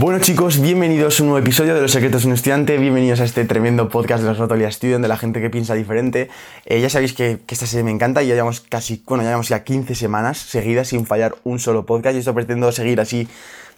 Bueno 0.00 0.20
chicos, 0.20 0.60
bienvenidos 0.60 1.18
a 1.18 1.24
un 1.24 1.30
nuevo 1.30 1.44
episodio 1.44 1.74
de 1.74 1.80
Los 1.80 1.90
Secretos 1.90 2.22
de 2.22 2.28
un 2.28 2.34
Estudiante, 2.34 2.78
bienvenidos 2.78 3.18
a 3.18 3.24
este 3.24 3.44
tremendo 3.44 3.88
podcast 3.88 4.22
de 4.22 4.28
los 4.28 4.38
Rotolia 4.38 4.70
Student, 4.70 5.02
de 5.02 5.08
la 5.08 5.16
gente 5.16 5.40
que 5.40 5.50
piensa 5.50 5.74
diferente. 5.74 6.30
Eh, 6.66 6.80
ya 6.80 6.88
sabéis 6.88 7.14
que, 7.14 7.40
esta 7.48 7.66
serie 7.66 7.82
me 7.82 7.90
encanta 7.90 8.22
y 8.22 8.28
ya 8.28 8.34
llevamos 8.34 8.60
casi, 8.60 9.02
bueno, 9.08 9.24
ya 9.24 9.30
llevamos 9.30 9.48
ya 9.48 9.64
15 9.64 9.96
semanas 9.96 10.38
seguidas 10.38 10.86
sin 10.86 11.04
fallar 11.04 11.34
un 11.42 11.58
solo 11.58 11.84
podcast. 11.84 12.14
Y 12.14 12.20
esto 12.20 12.32
pretendo 12.32 12.70
seguir 12.70 13.00
así 13.00 13.26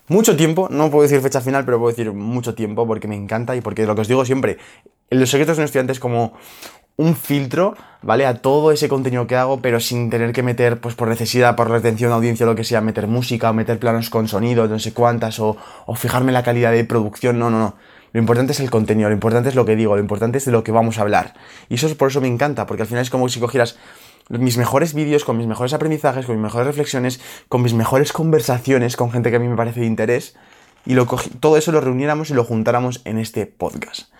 mucho 0.09 0.37
tiempo, 0.37 0.69
no 0.71 0.91
puedo 0.91 1.05
decir 1.05 1.23
fecha 1.23 1.41
final, 1.41 1.65
pero 1.65 1.79
puedo 1.79 1.91
decir 1.91 2.13
mucho 2.13 2.55
tiempo 2.55 2.87
porque 2.87 3.09
me 3.09 3.17
encanta 3.17 3.57
y 3.57 3.63
porque 3.63 3.87
lo 3.87 3.95
que 3.95 4.03
os 4.03 4.09
digo 4.09 4.27
siempre, 4.27 4.59
los 5.09 5.31
secretos 5.31 5.57
de 5.57 5.63
un 5.63 5.65
estudiante 5.65 5.93
es 5.95 6.01
como 6.01 6.35
un 7.01 7.17
filtro, 7.17 7.75
¿vale? 8.03 8.27
A 8.27 8.35
todo 8.35 8.73
ese 8.73 8.91
contenido 8.91 9.27
que 9.27 9.35
hago, 9.35 9.63
pero 9.63 9.81
sin 9.81 10.11
tener 10.11 10.33
que 10.33 10.43
meter, 10.43 10.81
pues 10.81 10.95
por 10.95 11.09
necesidad, 11.09 11.57
por 11.57 11.71
retención 11.71 12.11
de 12.11 12.17
audiencia, 12.17 12.45
lo 12.45 12.55
que 12.55 12.63
sea, 12.63 12.83
meter 12.83 13.07
música 13.07 13.49
o 13.49 13.55
meter 13.55 13.79
planos 13.79 14.11
con 14.11 14.29
sonido, 14.29 14.69
no 14.69 14.79
sé 14.79 14.93
cuántas, 14.93 15.41
o, 15.41 15.57
fijarme 15.95 16.31
la 16.31 16.43
calidad 16.43 16.73
de 16.73 16.85
producción, 16.85 17.39
no, 17.39 17.49
no, 17.49 17.59
no. 17.59 17.77
Lo 18.13 18.21
importante 18.21 18.53
es 18.53 18.61
el 18.61 18.71
contenido, 18.71 19.09
lo 19.09 19.15
importante 19.15 19.49
es 19.49 19.55
lo 19.55 19.65
que 19.65 19.77
digo, 19.77 19.95
lo 19.95 20.03
importante 20.03 20.37
es 20.37 20.45
de 20.45 20.53
lo 20.53 20.63
que 20.63 20.73
vamos 20.73 20.99
a 20.99 21.01
hablar. 21.01 21.33
Y 21.71 21.77
eso 21.77 21.87
es 21.87 21.95
por 21.95 22.11
eso 22.11 22.21
me 22.21 22.29
encanta, 22.29 22.67
porque 22.67 22.83
al 22.83 22.89
final 22.89 23.03
es 23.03 23.09
como 23.09 23.31
si 23.31 23.41
cogieras 23.41 23.79
mis 24.29 24.59
mejores 24.59 24.93
vídeos, 24.93 25.25
con 25.25 25.39
mis 25.39 25.47
mejores 25.47 25.73
aprendizajes, 25.73 26.27
con 26.27 26.35
mis 26.37 26.43
mejores 26.43 26.67
reflexiones, 26.67 27.19
con 27.49 27.63
mis 27.63 27.73
mejores 27.73 28.13
conversaciones 28.13 28.97
con 28.97 29.11
gente 29.11 29.31
que 29.31 29.37
a 29.37 29.41
mí 29.41 29.49
me 29.49 29.57
parece 29.57 29.81
de 29.81 29.87
interés, 29.87 30.37
y 30.85 30.95
lo 30.95 31.07
todo 31.41 31.57
eso 31.57 31.73
lo 31.73 31.81
reuniéramos 31.81 32.31
y 32.31 32.35
lo 32.35 32.45
juntáramos 32.45 33.01
en 33.05 33.19
este 33.19 33.47
podcast. 33.47 34.11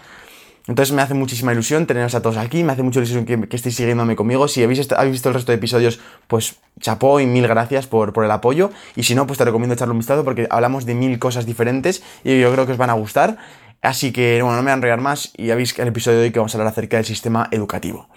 Entonces 0.71 0.95
me 0.95 1.03
hace 1.03 1.15
muchísima 1.15 1.53
ilusión 1.53 1.85
teneros 1.85 2.15
a 2.15 2.23
todos 2.23 2.37
aquí, 2.37 2.63
me 2.63 2.73
hace 2.73 2.85
mucha 2.85 3.01
ilusión 3.01 3.25
que, 3.25 3.35
estéis 3.57 3.75
siguiéndome 3.75 4.15
conmigo. 4.15 4.47
Si 4.47 4.63
habéis, 4.63 4.79
visto 4.79 5.29
el 5.29 5.35
resto 5.35 5.51
de 5.51 5.57
episodios, 5.57 5.99
pues 6.29 6.61
chapó 6.79 7.19
y 7.19 7.27
mil 7.27 7.49
gracias 7.49 7.89
por, 7.89 8.13
el 8.25 8.31
apoyo. 8.31 8.71
Y 8.95 9.03
si 9.03 9.17
no, 9.17 9.27
pues 9.27 9.37
te 9.37 9.45
recomiendo 9.45 9.75
echarle 9.75 9.91
un 9.91 9.99
vistazo 9.99 10.25
porque 10.25 10.47
hablamos 10.49 10.87
de 10.87 10.95
mil 10.95 11.19
cosas 11.19 11.45
diferentes 11.45 12.05
y 12.23 12.39
yo 12.39 12.53
creo 12.53 12.67
que 12.67 12.73
os 12.73 12.79
van 12.79 12.91
a 12.91 12.93
gustar. 12.93 13.37
Así 13.83 14.13
que, 14.13 14.41
bueno, 14.43 14.59
no 14.59 14.63
me 14.63 14.67
voy 14.67 14.71
a 14.71 14.75
enrollar 14.75 15.01
más 15.01 15.33
y 15.37 15.47
ya 15.47 15.57
veis 15.57 15.77
el 15.77 15.89
episodio 15.89 16.19
de 16.19 16.27
hoy 16.27 16.31
que 16.31 16.39
vamos 16.39 16.55
a 16.55 16.59
hablar 16.59 16.73
acerca 16.73 16.99
del 16.99 17.07
sistema 17.07 17.49
educativo. 17.51 18.09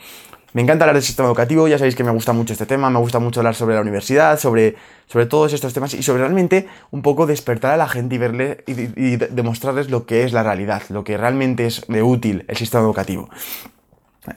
Me 0.53 0.61
encanta 0.61 0.85
hablar 0.85 0.95
del 0.95 1.03
sistema 1.03 1.27
educativo, 1.27 1.67
ya 1.67 1.79
sabéis 1.79 1.95
que 1.95 2.03
me 2.03 2.11
gusta 2.11 2.31
mucho 2.31 2.53
este 2.53 2.67
tema, 2.67 2.91
me 2.91 2.99
gusta 2.99 3.17
mucho 3.17 3.39
hablar 3.39 3.55
sobre 3.55 3.73
la 3.73 3.81
universidad, 3.81 4.39
sobre, 4.39 4.75
sobre 5.07 5.25
todos 5.25 5.51
estos 5.51 5.73
temas 5.73 5.95
y 5.95 6.03
sobre 6.03 6.21
realmente 6.21 6.67
un 6.91 7.01
poco 7.01 7.25
despertar 7.25 7.71
a 7.71 7.77
la 7.77 7.87
gente 7.87 8.15
y 8.15 8.17
verle 8.19 8.63
y, 8.67 9.15
demostrarles 9.15 9.89
lo 9.89 10.05
que 10.05 10.23
es 10.23 10.31
la 10.31 10.43
realidad, 10.43 10.83
lo 10.89 11.03
que 11.03 11.17
realmente 11.17 11.65
es 11.65 11.83
de 11.87 12.03
útil 12.03 12.45
el 12.47 12.55
sistema 12.55 12.83
educativo. 12.83 13.29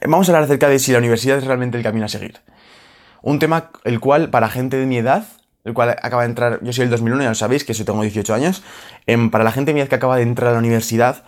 Vamos 0.07 0.27
a 0.27 0.31
hablar 0.31 0.45
acerca 0.45 0.67
de 0.67 0.79
si 0.79 0.91
la 0.91 0.97
universidad 0.97 1.37
es 1.37 1.45
realmente 1.45 1.77
el 1.77 1.83
camino 1.83 2.07
a 2.07 2.09
seguir. 2.09 2.39
Un 3.21 3.37
tema 3.37 3.69
el 3.83 3.99
cual 3.99 4.31
para 4.31 4.49
gente 4.49 4.75
de 4.75 4.87
mi 4.87 4.97
edad, 4.97 5.27
el 5.65 5.75
cual 5.75 5.89
acaba 6.01 6.23
de 6.23 6.29
entrar, 6.29 6.59
yo 6.63 6.73
soy 6.73 6.85
el 6.85 6.89
2001, 6.89 7.23
ya 7.23 7.29
lo 7.29 7.35
sabéis, 7.35 7.63
que 7.63 7.73
yo 7.73 7.85
tengo 7.85 8.01
18 8.01 8.33
años, 8.33 8.63
em, 9.05 9.29
para 9.29 9.43
la 9.43 9.51
gente 9.51 9.69
de 9.69 9.75
mi 9.75 9.81
edad 9.81 9.89
que 9.89 9.95
acaba 9.95 10.15
de 10.15 10.23
entrar 10.23 10.49
a 10.49 10.53
la 10.53 10.59
universidad, 10.59 11.23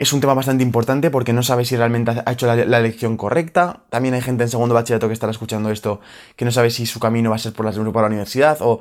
es 0.00 0.14
un 0.14 0.20
tema 0.20 0.32
bastante 0.32 0.64
importante 0.64 1.10
porque 1.10 1.34
no 1.34 1.42
sabe 1.42 1.66
si 1.66 1.76
realmente 1.76 2.22
ha 2.24 2.32
hecho 2.32 2.46
la, 2.46 2.78
elección 2.78 3.18
correcta. 3.18 3.80
También 3.90 4.14
hay 4.14 4.22
gente 4.22 4.42
en 4.42 4.48
segundo 4.48 4.74
bachillerato 4.74 5.08
que 5.08 5.12
estará 5.12 5.30
escuchando 5.30 5.70
esto 5.70 6.00
que 6.36 6.46
no 6.46 6.50
sabe 6.50 6.70
si 6.70 6.86
su 6.86 6.98
camino 6.98 7.28
va 7.28 7.36
a 7.36 7.38
ser 7.38 7.52
por 7.52 7.66
la, 7.66 7.72
por 7.72 8.02
la 8.02 8.08
universidad 8.08 8.56
o... 8.60 8.80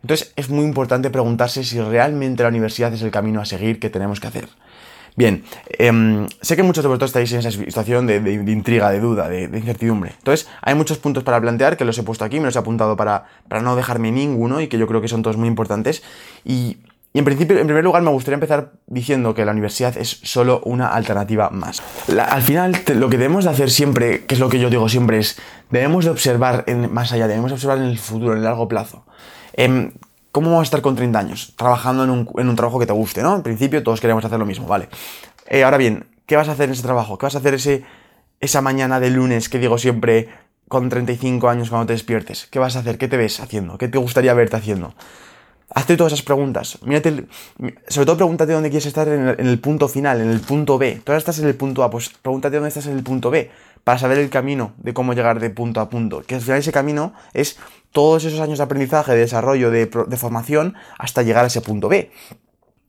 Entonces 0.00 0.32
es 0.36 0.50
muy 0.50 0.64
importante 0.64 1.08
preguntarse 1.10 1.64
si 1.64 1.80
realmente 1.80 2.42
la 2.42 2.48
universidad 2.48 2.92
es 2.92 3.00
el 3.02 3.10
camino 3.10 3.40
a 3.40 3.44
seguir 3.44 3.78
que 3.78 3.88
tenemos 3.90 4.20
que 4.20 4.26
hacer. 4.26 4.48
Bien, 5.16 5.44
em, 5.78 6.26
sé 6.40 6.56
que 6.56 6.62
muchos 6.62 6.82
de 6.82 6.88
vosotros 6.88 7.10
estáis 7.10 7.32
en 7.32 7.38
esa 7.38 7.50
situación 7.50 8.06
de, 8.06 8.16
intriga, 8.32 8.90
de 8.90 9.00
duda, 9.00 9.28
de, 9.28 9.44
incertidumbre. 9.44 10.12
Entonces, 10.18 10.48
hay 10.60 10.74
muchos 10.74 10.98
puntos 10.98 11.24
para 11.24 11.40
plantear 11.40 11.76
que 11.76 11.84
los 11.84 11.96
he 11.96 12.02
puesto 12.02 12.24
aquí, 12.24 12.38
me 12.38 12.46
los 12.46 12.56
he 12.56 12.58
apuntado 12.58 12.96
para, 12.96 13.24
para 13.48 13.62
no 13.62 13.76
dejarme 13.76 14.12
ninguno 14.12 14.60
y 14.60 14.68
que 14.68 14.76
yo 14.76 14.86
creo 14.86 15.00
que 15.00 15.08
son 15.08 15.22
todos 15.22 15.36
muy 15.36 15.48
importantes. 15.48 16.02
Y 16.44 16.78
y 17.16 17.20
en 17.20 17.24
principio, 17.24 17.56
en 17.56 17.68
primer 17.68 17.84
lugar, 17.84 18.02
me 18.02 18.10
gustaría 18.10 18.34
empezar 18.34 18.72
diciendo 18.88 19.34
que 19.34 19.44
la 19.44 19.52
universidad 19.52 19.96
es 19.96 20.18
solo 20.24 20.60
una 20.64 20.88
alternativa 20.88 21.48
más. 21.50 21.80
al 22.08 22.42
final, 22.42 22.76
lo 22.96 23.08
que 23.08 23.18
debemos 23.18 23.44
de 23.44 23.50
hacer 23.50 23.70
siempre, 23.70 24.24
que 24.24 24.34
es 24.34 24.40
lo 24.40 24.48
que 24.48 24.58
yo 24.58 24.68
digo 24.68 24.88
siempre, 24.88 25.18
es 25.18 25.38
debemos 25.70 26.04
de 26.04 26.10
observar 26.10 26.64
en, 26.66 26.92
más 26.92 27.12
allá, 27.12 27.28
debemos 27.28 27.52
observar 27.52 27.78
en 27.78 27.84
el 27.84 28.00
futuro, 28.00 28.32
en 28.32 28.38
el 28.38 28.44
largo 28.44 28.66
plazo. 28.66 29.06
Em, 29.52 29.92
¿Cómo 30.32 30.48
vamos 30.48 30.62
a 30.62 30.64
estar 30.64 30.80
con 30.80 30.96
30 30.96 31.16
años? 31.16 31.52
Trabajando 31.54 32.02
en 32.02 32.48
un, 32.48 32.56
trabajo 32.56 32.80
que 32.80 32.86
te 32.86 32.92
guste, 32.92 33.22
¿no? 33.22 33.36
En 33.36 33.44
principio 33.44 33.84
todos 33.84 34.00
queremos 34.00 34.24
hacer 34.24 34.40
lo 34.40 34.46
mismo, 34.46 34.66
¿vale? 34.66 34.88
Eh, 35.46 35.62
ahora 35.62 35.76
bien, 35.76 36.06
¿qué 36.26 36.34
vas 36.34 36.48
a 36.48 36.52
hacer 36.52 36.64
en 36.64 36.72
ese 36.72 36.82
trabajo? 36.82 37.16
¿Qué 37.16 37.26
vas 37.26 37.36
a 37.36 37.38
hacer 37.38 37.54
ese, 37.54 37.84
esa 38.40 38.60
mañana 38.60 38.98
de 38.98 39.10
lunes 39.10 39.48
que 39.48 39.60
digo 39.60 39.78
siempre 39.78 40.30
con 40.66 40.88
35 40.88 41.48
años 41.48 41.70
cuando 41.70 41.86
te 41.86 41.92
despiertes? 41.92 42.48
¿Qué 42.50 42.58
vas 42.58 42.74
a 42.74 42.80
hacer? 42.80 42.98
¿Qué 42.98 43.06
te 43.06 43.16
ves 43.16 43.38
haciendo? 43.38 43.78
¿Qué 43.78 43.86
te 43.86 43.98
gustaría 43.98 44.34
verte 44.34 44.56
haciendo? 44.56 44.96
Hazte 45.74 45.96
todas 45.96 46.12
esas 46.12 46.24
preguntas. 46.24 46.78
Mírate, 46.84 47.26
sobre 47.88 48.06
todo 48.06 48.16
pregúntate 48.16 48.52
dónde 48.52 48.70
quieres 48.70 48.86
estar 48.86 49.08
en 49.08 49.28
el, 49.28 49.58
punto 49.58 49.88
final, 49.88 50.20
en 50.20 50.30
el 50.30 50.38
punto 50.38 50.78
B. 50.78 51.00
Tú 51.02 51.10
ahora 51.10 51.18
estás 51.18 51.40
en 51.40 51.48
el 51.48 51.56
punto 51.56 51.82
A, 51.82 51.90
pues 51.90 52.10
pregúntate 52.22 52.56
dónde 52.56 52.68
estás 52.68 52.86
en 52.86 52.96
el 52.96 53.02
punto 53.02 53.28
B 53.28 53.50
para 53.82 53.98
saber 53.98 54.18
el 54.18 54.30
camino 54.30 54.72
de 54.76 54.94
cómo 54.94 55.14
llegar 55.14 55.40
de 55.40 55.50
punto 55.50 55.80
a 55.80 55.90
punto. 55.90 56.22
Que 56.22 56.36
al 56.36 56.42
final 56.42 56.60
ese 56.60 56.70
camino 56.70 57.12
es 57.32 57.58
todos 57.90 58.24
esos 58.24 58.38
años 58.38 58.58
de 58.58 58.64
aprendizaje, 58.64 59.12
de 59.12 59.18
desarrollo, 59.18 59.72
de, 59.72 59.88
formación 60.16 60.74
hasta 60.96 61.22
llegar 61.22 61.42
a 61.42 61.48
ese 61.48 61.60
punto 61.60 61.88
B. 61.88 62.12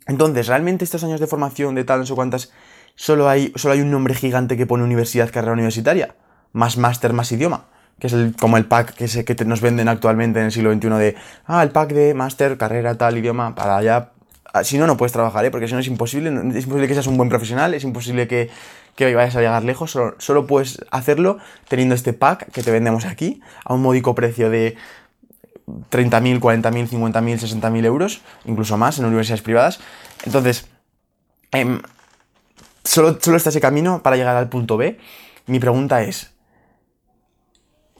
Entonces, 0.05 0.45
¿realmente 0.45 0.85
estos 0.85 1.03
años 1.03 1.19
de 1.19 1.25
formación, 1.25 1.73
de 1.73 1.85
tal, 1.85 2.01
no 2.01 2.05
sé 2.05 2.13
cuántas, 2.13 2.51
solo 2.93 3.27
hay, 3.27 3.51
solo 3.55 3.73
hay 3.73 3.81
un 3.81 3.89
nombre 3.89 4.13
gigante 4.13 4.57
que 4.57 4.67
pone 4.67 4.83
universidad, 4.83 5.31
carrera 5.31 5.53
universitaria? 5.53 6.15
Más 6.53 6.77
máster, 6.77 7.13
más 7.13 7.31
idioma 7.31 7.65
que 7.99 8.07
es 8.07 8.13
el, 8.13 8.35
como 8.35 8.57
el 8.57 8.65
pack 8.65 8.93
que, 8.95 9.25
que 9.25 9.45
nos 9.45 9.61
venden 9.61 9.87
actualmente 9.87 10.39
en 10.39 10.45
el 10.45 10.51
siglo 10.51 10.73
XXI 10.73 10.89
de, 10.89 11.15
ah, 11.45 11.63
el 11.63 11.69
pack 11.69 11.93
de 11.93 12.13
máster, 12.13 12.57
carrera, 12.57 12.95
tal, 12.95 13.17
idioma, 13.17 13.55
para 13.55 13.77
allá. 13.77 14.11
Ah, 14.53 14.63
si 14.63 14.77
no, 14.77 14.87
no 14.87 14.97
puedes 14.97 15.11
trabajar, 15.11 15.45
¿eh? 15.45 15.51
porque 15.51 15.67
si 15.67 15.73
no 15.73 15.79
es 15.79 15.87
imposible, 15.87 16.29
es 16.29 16.63
imposible 16.63 16.87
que 16.87 16.93
seas 16.93 17.07
un 17.07 17.17
buen 17.17 17.29
profesional, 17.29 17.73
es 17.73 17.83
imposible 17.83 18.27
que, 18.27 18.49
que 18.95 19.13
vayas 19.13 19.35
a 19.35 19.41
llegar 19.41 19.63
lejos, 19.63 19.91
solo, 19.91 20.15
solo, 20.17 20.47
puedes 20.47 20.79
hacerlo 20.91 21.37
teniendo 21.67 21.95
este 21.95 22.13
pack 22.13 22.51
que 22.51 22.63
te 22.63 22.71
vendemos 22.71 23.05
aquí 23.05 23.41
a 23.63 23.73
un 23.73 23.81
módico 23.81 24.15
precio 24.15 24.49
de 24.49 24.77
30.000, 25.67 26.39
40.000, 26.39 26.89
50.000, 26.89 27.61
60.000 27.61 27.85
euros, 27.85 28.21
incluso 28.45 28.77
más 28.77 28.99
en 28.99 29.05
universidades 29.05 29.41
privadas. 29.41 29.79
Entonces, 30.25 30.67
eh, 31.51 31.79
solo, 32.83 33.17
solo 33.19 33.37
está 33.37 33.49
ese 33.49 33.61
camino 33.61 34.01
para 34.03 34.15
llegar 34.15 34.35
al 34.35 34.49
punto 34.49 34.77
B. 34.77 34.99
Mi 35.47 35.59
pregunta 35.59 36.03
es, 36.03 36.34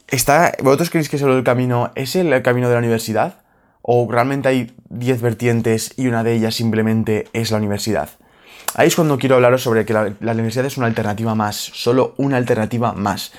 ¿Está, 0.08 0.52
¿Vosotros 0.62 0.90
creéis 0.90 1.08
que 1.08 1.18
solo 1.18 1.36
el 1.36 1.42
camino 1.44 1.90
es 1.96 2.14
el 2.14 2.40
camino 2.42 2.68
de 2.68 2.74
la 2.74 2.78
universidad? 2.78 3.34
¿O 3.82 4.06
realmente 4.10 4.48
hay 4.48 4.72
10 4.90 5.20
vertientes 5.20 5.94
y 5.96 6.06
una 6.06 6.22
de 6.22 6.34
ellas 6.34 6.54
simplemente 6.54 7.26
es 7.32 7.50
la 7.50 7.58
universidad? 7.58 8.10
Ahí 8.74 8.88
es 8.88 8.94
cuando 8.94 9.18
quiero 9.18 9.36
hablaros 9.36 9.62
sobre 9.62 9.84
que 9.84 9.92
la, 9.92 10.32
universidad 10.32 10.66
es 10.66 10.76
una 10.76 10.86
alternativa 10.86 11.34
más, 11.34 11.56
solo 11.56 12.14
una 12.18 12.36
alternativa 12.36 12.92
más. 12.92 13.32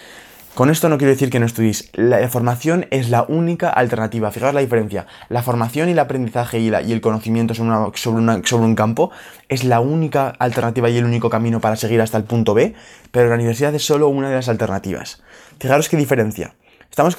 Con 0.57 0.71
esto 0.71 0.89
no 0.89 0.97
quiero 0.97 1.13
decir 1.13 1.29
que 1.29 1.39
no 1.39 1.45
estudiéis. 1.45 1.91
La 1.93 2.27
formación 2.29 2.87
es 2.89 3.11
la 3.11 3.21
única 3.27 3.69
alternativa. 3.69 4.31
Fijaos 4.31 4.55
la 4.55 4.61
diferencia. 4.61 5.05
La 5.29 5.43
formación 5.43 5.87
y 5.87 5.91
el 5.91 5.99
aprendizaje 5.99 6.57
y, 6.57 6.69
el 6.69 6.99
conocimiento 6.99 7.53
sobre, 7.53 8.65
un 8.65 8.75
campo 8.75 9.11
es 9.49 9.63
la 9.63 9.81
única 9.81 10.29
alternativa 10.29 10.89
y 10.89 10.97
el 10.97 11.05
único 11.05 11.29
camino 11.29 11.61
para 11.61 11.75
seguir 11.75 12.01
hasta 12.01 12.17
el 12.17 12.23
punto 12.23 12.55
B, 12.55 12.73
pero 13.11 13.29
la 13.29 13.35
universidad 13.35 13.75
es 13.75 13.85
solo 13.85 14.07
una 14.07 14.29
de 14.29 14.35
las 14.35 14.49
alternativas. 14.49 15.21
Fijaros 15.59 15.89
qué 15.89 15.97
diferencia. 15.97 16.55
Estamos, 16.89 17.15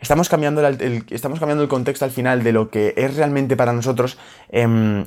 estamos, 0.00 0.28
cambiando, 0.28 0.66
el, 0.66 1.04
estamos 1.10 1.38
cambiando 1.38 1.62
el 1.62 1.68
contexto 1.68 2.06
al 2.06 2.10
final 2.10 2.42
de 2.42 2.50
lo 2.50 2.70
que 2.70 2.92
es 2.96 3.14
realmente 3.14 3.56
para 3.56 3.72
nosotros 3.72 4.18
em, 4.48 5.04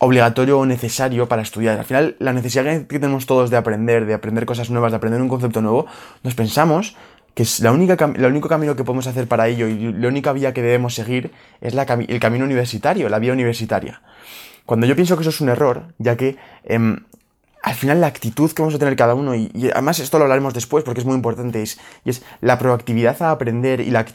obligatorio 0.00 0.58
o 0.58 0.66
necesario 0.66 1.28
para 1.28 1.42
estudiar. 1.42 1.78
Al 1.78 1.84
final, 1.84 2.16
la 2.18 2.32
necesidad 2.32 2.64
que 2.64 2.98
tenemos 2.98 3.26
todos 3.26 3.50
de 3.50 3.58
aprender, 3.58 4.06
de 4.06 4.14
aprender 4.14 4.46
cosas 4.46 4.70
nuevas, 4.70 4.92
de 4.92 4.96
aprender 4.96 5.20
un 5.20 5.28
concepto 5.28 5.60
nuevo, 5.60 5.86
nos 6.24 6.34
pensamos 6.34 6.96
que 7.34 7.42
es 7.42 7.60
la 7.60 7.70
única, 7.70 7.96
el 8.16 8.24
único 8.24 8.48
camino 8.48 8.74
que 8.74 8.82
podemos 8.82 9.06
hacer 9.06 9.28
para 9.28 9.46
ello 9.46 9.68
y 9.68 9.92
la 9.92 10.08
única 10.08 10.32
vía 10.32 10.54
que 10.54 10.62
debemos 10.62 10.94
seguir 10.94 11.30
es 11.60 11.74
la, 11.74 11.82
el 11.82 12.18
camino 12.18 12.46
universitario, 12.46 13.10
la 13.10 13.18
vía 13.18 13.34
universitaria. 13.34 14.00
Cuando 14.64 14.86
yo 14.86 14.96
pienso 14.96 15.16
que 15.16 15.20
eso 15.20 15.30
es 15.30 15.40
un 15.42 15.50
error, 15.50 15.84
ya 15.98 16.16
que 16.16 16.38
em, 16.64 17.00
al 17.62 17.74
final 17.74 18.00
la 18.00 18.06
actitud 18.06 18.50
que 18.52 18.62
vamos 18.62 18.74
a 18.74 18.78
tener 18.78 18.96
cada 18.96 19.14
uno, 19.14 19.34
y, 19.34 19.50
además 19.70 19.98
esto 19.98 20.16
lo 20.16 20.24
hablaremos 20.24 20.54
después 20.54 20.82
porque 20.82 21.00
es 21.00 21.06
muy 21.06 21.14
importante, 21.14 21.60
es, 21.60 21.78
y 22.06 22.10
es 22.10 22.24
la 22.40 22.58
proactividad 22.58 23.20
a 23.22 23.32
aprender 23.32 23.80
y 23.80 23.90
la, 23.90 24.06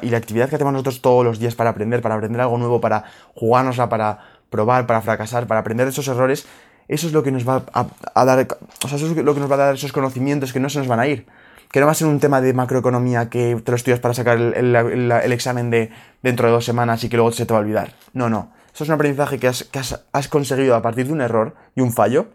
y 0.00 0.08
la 0.08 0.16
actividad 0.16 0.48
que 0.48 0.54
hacemos 0.54 0.72
nosotros 0.72 1.02
todos 1.02 1.22
los 1.22 1.38
días 1.38 1.54
para 1.54 1.70
aprender, 1.70 2.00
para 2.00 2.14
aprender 2.14 2.40
algo 2.40 2.56
nuevo, 2.56 2.80
para 2.80 3.04
jugárnosla, 3.34 3.90
para 3.90 4.37
probar, 4.50 4.86
para 4.86 5.00
fracasar, 5.00 5.46
para 5.46 5.60
aprender 5.60 5.88
esos 5.88 6.08
errores, 6.08 6.46
eso 6.88 7.06
es 7.06 7.12
lo 7.12 7.22
que 7.22 7.30
nos 7.30 7.46
va 7.46 7.64
a, 7.72 8.24
dar, 8.24 8.46
o 8.84 8.88
sea, 8.88 8.96
eso 8.96 9.06
es 9.06 9.16
lo 9.16 9.34
que 9.34 9.40
nos 9.40 9.50
va 9.50 9.54
a 9.54 9.58
dar 9.58 9.74
esos 9.74 9.92
conocimientos 9.92 10.52
que 10.52 10.60
no 10.60 10.70
se 10.70 10.78
nos 10.78 10.88
van 10.88 11.00
a 11.00 11.06
ir. 11.06 11.26
que 11.70 11.80
no 11.80 11.86
va 11.86 11.92
a 11.92 11.94
ser 11.94 12.08
un 12.08 12.18
tema 12.18 12.40
de 12.40 12.54
macroeconomía 12.54 13.28
que 13.28 13.60
te 13.62 13.70
lo 13.70 13.76
estudias 13.76 14.00
para 14.00 14.14
sacar 14.14 14.38
el, 14.38 15.32
examen 15.32 15.68
de 15.68 15.90
dentro 16.22 16.46
de 16.46 16.52
dos 16.54 16.64
semanas 16.64 17.04
y 17.04 17.10
que 17.10 17.16
luego 17.16 17.30
se 17.30 17.44
te 17.44 17.52
va 17.52 17.58
a 17.58 17.62
olvidar. 17.62 17.92
No, 18.14 18.30
no. 18.30 18.50
Eso 18.74 18.84
es 18.84 18.88
un 18.88 18.94
aprendizaje 18.94 19.38
que, 19.38 19.48
has, 19.48 20.28
conseguido 20.30 20.74
a 20.76 20.82
partir 20.82 21.06
de 21.06 21.12
un 21.12 21.20
error 21.20 21.54
y 21.76 21.82
un 21.82 21.92
fallo 21.92 22.28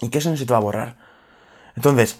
y 0.00 0.10
que 0.10 0.18
eso 0.18 0.28
no 0.28 0.36
se 0.36 0.44
te 0.44 0.52
va 0.52 0.58
a 0.58 0.62
borrar. 0.62 0.96
Entonces, 1.76 2.18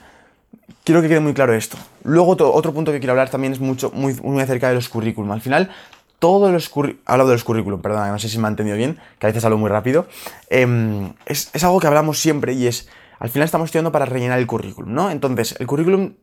quiero 0.85 1.03
que 1.03 1.09
quede 1.09 1.21
muy 1.21 1.35
claro 1.35 1.53
esto. 1.53 1.77
Luego, 2.05 2.35
otro 2.55 2.73
punto 2.73 2.93
que 2.93 2.99
quiero 2.99 3.13
hablar 3.13 3.29
también 3.29 3.53
es 3.53 3.61
mucho, 3.61 3.91
muy, 3.91 4.15
muy 4.15 4.43
acerca 4.43 4.69
de 4.69 4.75
los 4.75 4.89
currículum. 4.89 5.33
Al 5.33 5.43
final, 5.43 5.71
todos 6.19 6.53
los 6.53 6.71
hablado 7.05 7.31
de 7.31 7.35
los 7.35 7.45
currículum, 7.45 7.81
perdón, 7.81 8.09
no 8.09 8.19
sé 8.19 8.29
si 8.29 8.39
me 8.39 8.47
ha 8.47 8.51
entendido 8.51 8.77
bien, 8.77 8.99
que 9.19 9.27
a 9.27 9.29
veces 9.29 9.45
hablo 9.45 9.59
muy 9.59 9.71
rápido, 9.71 10.07
em, 10.51 11.13
es, 11.27 11.51
es, 11.53 11.65
algo 11.65 11.81
que 11.81 11.87
hablamos 11.87 12.19
siempre 12.19 12.53
y 12.53 12.67
es, 12.67 12.89
al 13.19 13.29
final 13.29 13.45
estamos 13.45 13.67
estudiando 13.67 13.93
para 13.93 14.05
rellenar 14.05 14.39
el 14.39 14.47
currículum, 14.47 14.93
¿no? 14.93 15.11
Entonces, 15.11 15.55
el 15.59 15.67
currículum, 15.67 16.15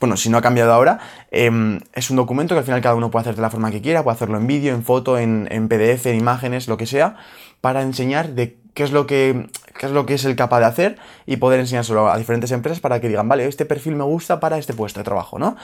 bueno, 0.00 0.16
si 0.16 0.30
no 0.30 0.38
ha 0.38 0.42
cambiado 0.42 0.72
ahora, 0.72 1.00
em, 1.30 1.80
es 1.92 2.10
un 2.10 2.16
documento 2.16 2.54
que 2.54 2.60
al 2.60 2.64
final 2.64 2.80
cada 2.80 2.94
uno 2.94 3.10
puede 3.10 3.22
hacer 3.22 3.36
de 3.36 3.42
la 3.42 3.50
forma 3.50 3.70
que 3.70 3.82
quiera, 3.82 4.02
puede 4.02 4.14
hacerlo 4.14 4.38
en 4.38 4.46
vídeo, 4.46 4.74
en 4.74 4.84
foto, 4.84 5.18
en, 5.18 5.48
en, 5.50 5.68
PDF, 5.68 6.06
en 6.06 6.16
imágenes, 6.16 6.68
lo 6.68 6.76
que 6.76 6.86
sea, 6.86 7.16
para 7.60 7.82
enseñar 7.82 8.30
de 8.30 8.56
qué 8.74 8.84
es 8.84 8.92
lo 8.92 9.06
que 9.06 9.48
qué 9.78 9.86
es 9.86 9.92
lo 9.92 10.06
que 10.06 10.14
es 10.14 10.24
el 10.24 10.36
capaz 10.36 10.60
de 10.60 10.66
hacer 10.66 10.98
y 11.26 11.36
poder 11.36 11.60
enseñárselo 11.60 12.10
a 12.10 12.16
diferentes 12.16 12.52
empresas 12.52 12.80
para 12.80 13.00
que 13.00 13.08
digan, 13.08 13.28
vale, 13.28 13.46
este 13.46 13.64
perfil 13.64 13.96
me 13.96 14.04
gusta 14.04 14.38
para 14.38 14.58
este 14.58 14.74
puesto 14.74 15.00
de 15.00 15.04
trabajo, 15.04 15.38
¿no? 15.38 15.56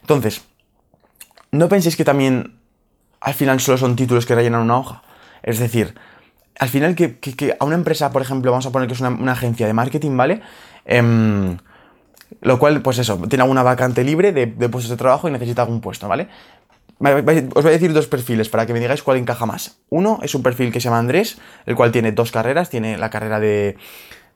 Entonces, 0.00 0.42
no 1.52 1.68
penséis 1.68 1.96
que 1.96 2.04
también 2.04 2.54
al 3.20 3.34
final 3.34 3.60
solo 3.60 3.78
son 3.78 3.96
títulos 3.96 4.26
que 4.26 4.34
rellenan 4.34 4.62
una 4.62 4.78
hoja. 4.78 5.02
Es 5.42 5.58
decir, 5.58 5.94
al 6.58 6.68
final 6.68 6.94
que, 6.94 7.56
a 7.58 7.64
una 7.64 7.74
empresa, 7.74 8.12
por 8.12 8.22
ejemplo, 8.22 8.50
vamos 8.50 8.66
a 8.66 8.70
poner 8.70 8.88
que 8.88 8.94
es 8.94 9.00
una, 9.00 9.32
agencia 9.32 9.66
de 9.66 9.72
marketing, 9.72 10.16
¿vale? 10.16 10.42
Em, 10.84 11.56
lo 12.40 12.58
cual, 12.58 12.82
pues 12.82 12.98
eso, 12.98 13.18
tiene 13.28 13.42
alguna 13.42 13.62
vacante 13.62 14.04
libre 14.04 14.32
de, 14.32 14.46
puestos 14.68 14.90
de 14.90 14.96
trabajo 14.96 15.28
y 15.28 15.32
necesita 15.32 15.62
algún 15.62 15.80
puesto, 15.80 16.08
¿vale? 16.08 16.28
Os 16.98 17.62
voy 17.62 17.68
a 17.68 17.70
decir 17.70 17.94
dos 17.94 18.08
perfiles 18.08 18.50
para 18.50 18.66
que 18.66 18.74
me 18.74 18.80
digáis 18.80 19.02
cuál 19.02 19.16
encaja 19.16 19.46
más. 19.46 19.78
Uno 19.88 20.18
es 20.22 20.34
un 20.34 20.42
perfil 20.42 20.70
que 20.70 20.80
se 20.80 20.84
llama 20.84 20.98
Andrés, 20.98 21.38
el 21.64 21.74
cual 21.74 21.92
tiene 21.92 22.12
dos 22.12 22.30
carreras, 22.30 22.68
tiene 22.68 22.98
la 22.98 23.08
carrera 23.08 23.40
de. 23.40 23.78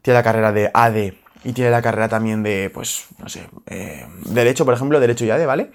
Tiene 0.01 0.19
la 0.19 0.23
carrera 0.23 0.53
de 0.53 0.71
AD 0.73 1.13
y 1.45 1.53
tiene 1.53 1.71
la 1.71 1.83
carrera 1.83 2.09
también 2.09 2.43
de, 2.43 2.71
pues, 2.73 3.07
no 3.19 3.29
sé, 3.29 3.49
eh, 3.67 4.07
Derecho, 4.25 4.65
por 4.65 4.75
ejemplo, 4.75 4.99
Derecho 4.99 5.27
y 5.27 5.31
AD, 5.31 5.47
¿vale? 5.47 5.71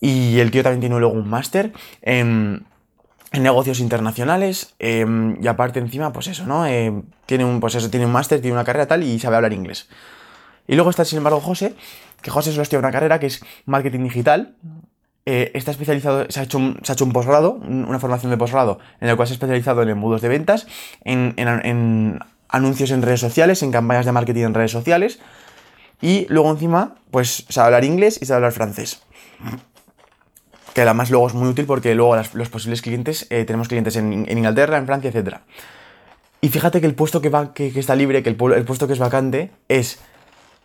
Y 0.00 0.40
el 0.40 0.50
tío 0.50 0.62
también 0.62 0.80
tiene 0.80 0.98
luego 0.98 1.14
un 1.14 1.28
máster 1.28 1.72
en, 2.02 2.66
negocios 3.32 3.80
internacionales. 3.80 4.74
Em, 4.78 5.36
y 5.42 5.46
aparte 5.46 5.78
encima, 5.78 6.12
pues 6.12 6.26
eso, 6.28 6.46
¿no? 6.46 6.66
Em, 6.66 7.02
tiene 7.26 7.44
un, 7.44 7.60
pues 7.60 7.74
eso, 7.74 7.90
tiene 7.90 8.06
un 8.06 8.12
máster, 8.12 8.40
tiene 8.40 8.54
una 8.54 8.64
carrera 8.64 8.86
tal 8.86 9.04
y 9.04 9.18
sabe 9.18 9.36
hablar 9.36 9.52
inglés. 9.52 9.88
Y 10.66 10.74
luego 10.74 10.90
está, 10.90 11.04
sin 11.04 11.18
embargo, 11.18 11.40
José, 11.40 11.74
que 12.22 12.30
José 12.30 12.50
solo 12.50 12.62
estudia 12.62 12.78
una 12.78 12.92
carrera 12.92 13.20
que 13.20 13.26
es 13.26 13.44
marketing 13.66 14.04
digital. 14.04 14.56
Eh, 15.26 15.50
está 15.54 15.70
especializado, 15.70 16.26
se 16.30 16.40
ha 16.40 16.44
hecho 16.44 16.58
un, 16.58 16.80
se 16.82 16.92
ha 16.92 16.94
hecho 16.94 17.04
un 17.04 17.12
posgrado, 17.12 17.52
una 17.52 17.98
formación 17.98 18.30
de 18.30 18.38
posgrado, 18.38 18.78
en 19.00 19.08
el 19.10 19.16
cual 19.16 19.28
se 19.28 19.34
ha 19.34 19.36
especializado 19.36 19.82
en 19.82 19.90
embudos 19.90 20.22
de 20.22 20.28
ventas, 20.28 20.66
en, 21.04 21.34
en 21.36 22.20
anuncios 22.48 22.90
en 22.90 23.02
redes 23.02 23.20
sociales, 23.20 23.62
en 23.62 23.70
campañas 23.70 24.06
de 24.06 24.12
marketing 24.12 24.44
en 24.44 24.54
redes 24.54 24.70
sociales. 24.72 25.20
Y 26.00 26.26
luego 26.30 26.50
encima, 26.50 26.94
pues 27.10 27.44
sabe 27.50 27.66
hablar 27.66 27.84
inglés 27.84 28.18
y 28.20 28.24
sabe 28.24 28.36
hablar 28.36 28.52
francés 28.52 29.02
que 30.74 30.82
además 30.82 31.10
luego 31.10 31.26
es 31.26 31.34
muy 31.34 31.48
útil 31.48 31.66
porque 31.66 31.94
luego 31.94 32.16
los 32.16 32.48
posibles 32.48 32.82
clientes, 32.82 33.26
eh, 33.30 33.44
tenemos 33.44 33.68
clientes 33.68 33.96
en, 33.96 34.26
Inglaterra, 34.30 34.78
en 34.78 34.86
Francia, 34.86 35.10
etc. 35.10 35.36
Y 36.40 36.48
fíjate 36.48 36.80
que 36.80 36.86
el 36.86 36.94
puesto 36.94 37.20
que, 37.20 37.28
va, 37.28 37.52
que, 37.52 37.72
está 37.74 37.94
libre, 37.94 38.22
que 38.22 38.30
el, 38.30 38.36
puesto 38.36 38.86
que 38.86 38.92
es 38.92 38.98
vacante, 38.98 39.50
es 39.68 39.98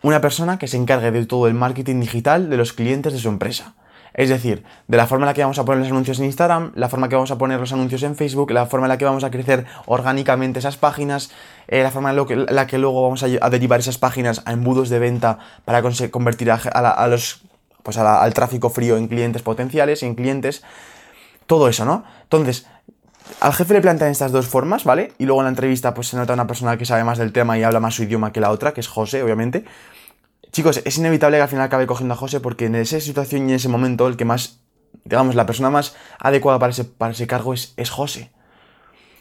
una 0.02 0.20
persona 0.20 0.58
que 0.58 0.68
se 0.68 0.76
encargue 0.76 1.10
de 1.10 1.26
todo 1.26 1.48
el 1.48 1.54
marketing 1.54 2.00
digital 2.00 2.48
de 2.48 2.56
los 2.56 2.72
clientes 2.72 3.12
de 3.12 3.18
su 3.18 3.28
empresa. 3.28 3.74
Es 4.14 4.30
decir, 4.30 4.64
de 4.88 4.96
la 4.96 5.06
forma 5.06 5.24
en 5.24 5.26
la 5.26 5.34
que 5.34 5.42
vamos 5.42 5.58
a 5.58 5.66
poner 5.66 5.80
los 5.80 5.90
anuncios 5.90 6.18
en 6.20 6.24
Instagram, 6.24 6.72
la 6.74 6.88
forma 6.88 7.06
en 7.06 7.10
que 7.10 7.16
vamos 7.16 7.30
a 7.30 7.36
poner 7.36 7.60
los 7.60 7.72
anuncios 7.74 8.02
en 8.02 8.16
Facebook, 8.16 8.50
la 8.50 8.64
forma 8.64 8.86
en 8.86 8.88
la 8.88 8.96
que 8.96 9.04
vamos 9.04 9.24
a 9.24 9.30
crecer 9.30 9.66
orgánicamente 9.84 10.58
esas 10.58 10.78
páginas, 10.78 11.30
eh, 11.68 11.82
la 11.82 11.90
forma 11.90 12.12
en 12.12 12.46
la 12.48 12.66
que, 12.66 12.78
luego 12.78 13.02
vamos 13.02 13.22
a, 13.22 13.50
derivar 13.50 13.78
esas 13.78 13.98
páginas 13.98 14.40
a 14.46 14.52
embudos 14.52 14.88
de 14.88 15.00
venta 15.00 15.38
para 15.66 15.82
convertir 15.82 16.50
a 16.50 17.06
los 17.08 17.42
pues 17.86 17.98
al 17.98 18.34
tráfico 18.34 18.68
frío 18.68 18.96
en 18.96 19.06
clientes 19.06 19.42
potenciales 19.42 20.02
en 20.02 20.16
clientes, 20.16 20.64
todo 21.46 21.68
eso, 21.68 21.84
¿no? 21.84 22.02
Entonces, 22.24 22.66
al 23.40 23.52
jefe 23.52 23.74
le 23.74 23.80
plantean 23.80 24.10
estas 24.10 24.32
dos 24.32 24.48
formas, 24.48 24.82
¿vale? 24.82 25.12
Y 25.18 25.24
luego 25.24 25.40
en 25.40 25.44
la 25.44 25.50
entrevista 25.50 25.94
pues 25.94 26.08
se 26.08 26.16
nota 26.16 26.32
una 26.32 26.48
persona 26.48 26.76
que 26.76 26.84
sabe 26.84 27.04
más 27.04 27.16
del 27.16 27.32
tema 27.32 27.56
y 27.56 27.62
habla 27.62 27.78
más 27.78 27.94
su 27.94 28.02
idioma 28.02 28.32
que 28.32 28.40
la 28.40 28.50
otra, 28.50 28.74
que 28.74 28.80
es 28.80 28.88
José, 28.88 29.22
obviamente. 29.22 29.64
Chicos, 30.50 30.82
es 30.84 30.98
inevitable 30.98 31.36
que 31.36 31.42
al 31.42 31.48
final 31.48 31.66
acabe 31.66 31.86
cogiendo 31.86 32.14
a 32.14 32.16
José 32.16 32.40
porque 32.40 32.66
en 32.66 32.74
esa 32.74 32.98
situación 32.98 33.42
y 33.42 33.52
en 33.52 33.56
ese 33.56 33.68
momento 33.68 34.08
el 34.08 34.16
que 34.16 34.24
más, 34.24 34.58
digamos, 35.04 35.36
la 35.36 35.46
persona 35.46 35.70
más 35.70 35.94
adecuada 36.18 36.58
para 36.58 36.72
ese, 36.72 36.82
para 36.84 37.12
ese 37.12 37.28
cargo 37.28 37.54
es, 37.54 37.72
es 37.76 37.88
José. 37.88 38.32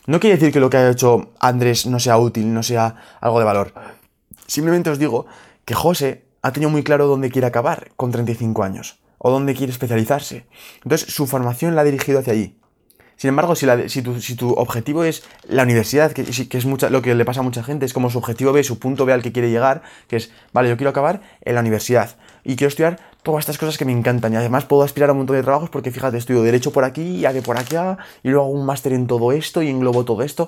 No 0.08 0.20
quiere 0.20 0.38
decir 0.38 0.52
que 0.52 0.60
lo 0.60 0.72
que 0.72 0.78
haya 0.78 0.90
hecho 0.90 1.34
Andrés 1.40 1.86
no 1.86 2.00
sea 2.00 2.18
útil, 2.18 2.52
no 2.52 2.64
sea 2.64 2.96
algo 3.22 3.38
de 3.38 3.46
valor. 3.46 3.74
Simplemente 4.48 4.90
os 4.90 4.98
digo 4.98 5.28
que 5.66 5.76
José 5.76 6.25
ha 6.46 6.52
tenido 6.52 6.70
muy 6.70 6.84
claro 6.84 7.08
dónde 7.08 7.32
quiere 7.32 7.48
acabar 7.48 7.90
con 7.96 8.12
35 8.12 8.62
años 8.62 9.00
o 9.18 9.32
dónde 9.32 9.56
quiere 9.56 9.72
especializarse. 9.72 10.46
Entonces 10.84 11.12
su 11.12 11.26
formación 11.26 11.74
la 11.74 11.82
ha 11.82 11.84
dirigido 11.84 12.20
hacia 12.20 12.34
allí. 12.34 12.56
Sin 13.16 13.30
embargo, 13.30 13.56
si, 13.56 13.66
tu, 14.36 14.54
objetivo 14.54 15.04
es 15.06 15.24
la 15.48 15.64
universidad, 15.64 16.12
que, 16.12 16.22
es 16.22 16.66
lo 16.66 17.02
que 17.02 17.16
le 17.16 17.26
pasa 17.26 17.40
a 17.40 17.44
mucha 17.44 17.64
gente, 17.64 17.88
es 17.88 17.94
como 17.94 18.12
su 18.12 18.20
objetivo 18.20 18.52
B, 18.52 18.64
su 18.64 18.78
punto 18.78 19.08
B 19.08 19.14
al 19.14 19.24
que 19.24 19.32
quiere 19.32 19.50
llegar, 19.50 19.82
que 20.08 20.18
es, 20.18 20.32
vale, 20.54 20.70
yo 20.70 20.78
quiero 20.78 20.92
acabar 20.92 21.22
en 21.42 21.56
la 21.56 21.62
universidad 21.62 22.16
y 22.44 22.58
quiero 22.58 22.70
estudiar 22.70 23.00
todas 23.24 23.40
estas 23.40 23.58
cosas 23.58 23.80
que 23.80 23.86
me 23.86 23.94
encantan 23.94 24.32
y 24.34 24.36
además 24.36 24.66
puedo 24.66 24.84
aspirar 24.84 25.10
a 25.10 25.14
un 25.14 25.20
montón 25.20 25.38
de 25.38 25.42
trabajos 25.42 25.72
porque 25.72 25.90
fíjate, 25.90 26.18
estudio 26.18 26.44
derecho 26.44 26.72
por 26.72 26.84
aquí, 26.84 27.26
y 27.26 27.34
de 27.34 27.42
por 27.42 27.58
allá 27.58 27.98
y 28.22 28.30
luego 28.30 28.46
hago 28.46 28.54
un 28.54 28.68
máster 28.68 28.94
en 28.94 29.08
todo 29.08 29.32
esto 29.32 29.64
y 29.64 29.70
englobo 29.70 30.06
todo 30.06 30.22
esto. 30.22 30.48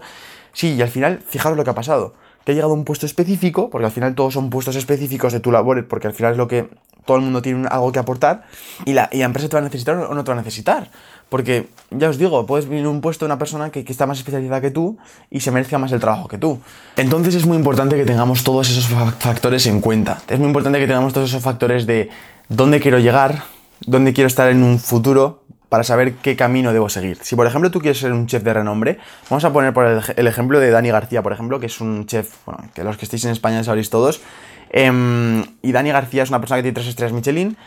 Sí, 0.54 0.76
y 0.76 0.82
al 0.84 0.90
final, 0.90 1.24
fijaros 1.28 1.58
lo 1.58 1.64
que 1.64 1.72
ha 1.72 1.76
pasado 1.76 2.14
te 2.48 2.54
ha 2.54 2.56
llegado 2.56 2.74
un 2.74 2.86
puesto 2.86 3.06
específico, 3.06 3.70
porque 3.70 3.88
al 3.88 3.92
final 3.92 4.16
todos 4.16 4.36
son 4.36 4.50
puestos 4.50 4.78
específicos 4.78 5.34
de 5.34 5.42
tu 5.42 5.52
labor, 5.52 5.86
porque 5.90 6.08
al 6.08 6.14
final 6.14 6.32
es 6.32 6.38
lo 6.38 6.48
que 6.48 6.70
todo 7.04 7.18
el 7.18 7.24
mundo 7.24 7.42
tiene 7.42 7.68
algo 7.68 7.92
que 7.92 8.00
aportar, 8.00 8.46
y 8.86 8.94
la, 8.94 9.10
empresa 9.12 9.50
te 9.50 9.58
va 9.58 9.60
a 9.60 9.64
necesitar 9.64 9.98
o 9.98 10.14
no 10.14 10.24
te 10.24 10.32
va 10.32 10.38
a 10.38 10.40
necesitar. 10.40 10.90
Porque, 11.28 11.68
ya 11.92 12.08
os 12.08 12.18
digo, 12.18 12.46
puedes 12.46 12.70
venir 12.70 12.88
un 12.88 13.02
puesto 13.02 13.26
de 13.26 13.34
una 13.34 13.38
persona 13.38 13.70
que, 13.70 13.84
está 13.86 14.06
más 14.06 14.20
especializada 14.20 14.62
que 14.62 14.72
tú 14.72 14.98
y 15.30 15.42
se 15.42 15.52
merezca 15.52 15.78
más 15.78 15.92
el 15.92 16.00
trabajo 16.00 16.30
que 16.30 16.38
tú. 16.38 16.62
Entonces 16.96 17.36
es 17.36 17.46
muy 17.46 17.58
importante 17.58 17.98
que 17.98 18.06
tengamos 18.06 18.46
todos 18.46 18.70
esos 18.70 18.88
factores 19.20 19.66
en 19.66 19.82
cuenta. 19.82 20.22
Es 20.30 20.40
muy 20.40 20.48
importante 20.48 20.80
que 20.80 20.88
tengamos 20.88 21.12
todos 21.12 21.30
esos 21.30 21.44
factores 21.44 21.86
de 21.86 22.10
dónde 22.48 22.80
quiero 22.80 23.00
llegar, 23.00 23.44
dónde 23.86 24.14
quiero 24.14 24.30
estar 24.30 24.50
en 24.50 24.64
un 24.64 24.80
futuro, 24.80 25.44
para 25.70 25.84
saber 25.84 26.14
qué 26.16 26.36
camino 26.36 26.74
debo 26.74 26.90
seguir. 26.90 27.18
Si 27.22 27.36
por 27.36 27.48
ejemplo 27.48 27.72
tú 27.72 27.80
quieres 27.80 28.00
ser 28.00 28.14
un 28.14 28.28
chef 28.28 28.44
de 28.44 28.54
renombre, 28.54 29.00
vamos 29.30 29.44
a 29.44 29.52
poner 29.52 29.74
por 29.74 29.86
el, 29.86 30.28
ejemplo 30.28 30.60
de 30.60 30.72
Dani 30.72 30.90
García, 30.90 31.22
por 31.22 31.34
ejemplo, 31.34 31.60
que 31.60 31.66
es 31.66 31.82
un 31.82 32.06
chef, 32.06 32.34
bueno, 32.46 32.70
que 32.74 32.84
los 32.84 32.98
que 32.98 33.06
estéis 33.06 33.26
en 33.26 33.32
España 33.32 33.64
sabréis 33.64 33.90
todos. 33.90 34.22
Em, 34.70 35.44
y 35.62 35.72
Dani 35.72 35.92
García 35.92 36.24
es 36.24 36.30
una 36.30 36.40
persona 36.40 36.60
que 36.60 36.64
tiene 36.64 36.76
tres 36.76 36.88
estrellas 36.88 37.14
Michelin. 37.14 37.58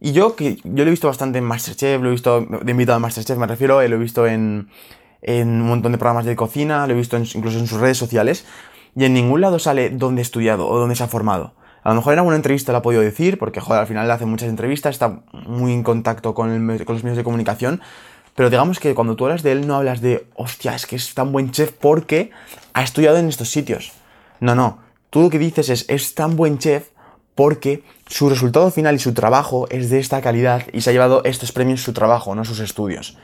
Y 0.00 0.12
yo, 0.12 0.34
que 0.34 0.56
yo 0.64 0.84
lo 0.84 0.88
he 0.88 0.90
visto 0.90 1.08
bastante 1.08 1.38
en 1.38 1.44
Masterchef, 1.44 2.00
lo 2.00 2.08
he 2.08 2.12
visto 2.12 2.40
de 2.40 2.70
invitado 2.70 2.96
a 2.96 3.00
Masterchef, 3.00 3.36
me 3.36 3.46
refiero, 3.46 3.86
lo 3.86 3.96
he 3.96 3.98
visto 3.98 4.26
en 4.26 4.68
un 5.22 5.60
montón 5.60 5.92
de 5.92 5.98
programas 5.98 6.24
de 6.24 6.34
cocina, 6.36 6.86
lo 6.86 6.94
he 6.94 6.96
visto 6.96 7.18
incluso 7.18 7.58
en 7.58 7.66
sus 7.66 7.80
redes 7.80 7.98
sociales. 7.98 8.46
Y 8.96 9.04
en 9.04 9.12
ningún 9.12 9.42
lado 9.42 9.58
sale 9.58 9.90
dónde 9.90 10.20
ha 10.20 10.22
estudiado 10.22 10.66
o 10.66 10.78
dónde 10.78 10.96
se 10.96 11.04
ha 11.04 11.08
formado. 11.08 11.52
A 11.82 11.90
lo 11.90 11.94
mejor 11.96 12.12
en 12.12 12.18
alguna 12.18 12.36
entrevista 12.36 12.72
lo 12.72 12.78
ha 12.78 12.82
podido 12.82 13.02
decir, 13.02 13.38
porque 13.38 13.60
joder, 13.60 13.80
al 13.80 13.86
final 13.86 14.06
le 14.06 14.12
hace 14.12 14.26
muchas 14.26 14.48
entrevistas, 14.48 14.94
está 14.94 15.22
muy 15.32 15.72
en 15.72 15.82
contacto 15.82 16.34
con, 16.34 16.66
los 16.66 17.04
medios 17.04 17.16
de 17.16 17.24
comunicación. 17.24 17.80
Pero 18.34 18.50
digamos 18.50 18.78
que 18.78 18.94
cuando 18.94 19.16
tú 19.16 19.24
hablas 19.24 19.42
de 19.42 19.52
él 19.52 19.66
no 19.66 19.76
hablas 19.76 20.00
de, 20.00 20.26
hostia, 20.34 20.74
es 20.74 20.86
que 20.86 20.96
es 20.96 21.14
tan 21.14 21.32
buen 21.32 21.50
chef 21.50 21.72
porque 21.72 22.30
ha 22.74 22.82
estudiado 22.82 23.16
en 23.16 23.28
estos 23.28 23.50
sitios. 23.50 23.92
No, 24.40 24.54
no. 24.54 24.78
Tú 25.10 25.22
lo 25.22 25.30
que 25.30 25.38
dices 25.38 25.68
es, 25.68 25.84
es 25.88 26.14
tan 26.14 26.36
buen 26.36 26.58
chef 26.58 26.88
porque 27.34 27.82
su 28.06 28.28
resultado 28.28 28.70
final 28.70 28.94
y 28.94 28.98
su 28.98 29.14
trabajo 29.14 29.66
es 29.70 29.90
de 29.90 29.98
esta 29.98 30.20
calidad 30.20 30.62
y 30.72 30.82
se 30.82 30.90
ha 30.90 30.92
llevado 30.92 31.24
estos 31.24 31.52
premios 31.52 31.82
su 31.82 31.92
trabajo, 31.92 32.34
no 32.34 32.44
sus 32.44 32.60
estudios. 32.60 33.16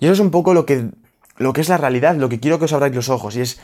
Y 0.00 0.06
eso 0.06 0.12
es 0.12 0.20
un 0.20 0.30
poco 0.30 0.54
lo 0.54 0.66
que, 0.66 0.90
lo 1.36 1.52
que 1.52 1.60
es 1.60 1.68
la 1.68 1.78
realidad, 1.78 2.16
lo 2.16 2.28
que 2.28 2.40
quiero 2.40 2.58
que 2.58 2.66
os 2.66 2.72
abráis 2.72 2.94
los 2.94 3.08
ojos. 3.08 3.36
Y 3.36 3.40
es, 3.40 3.60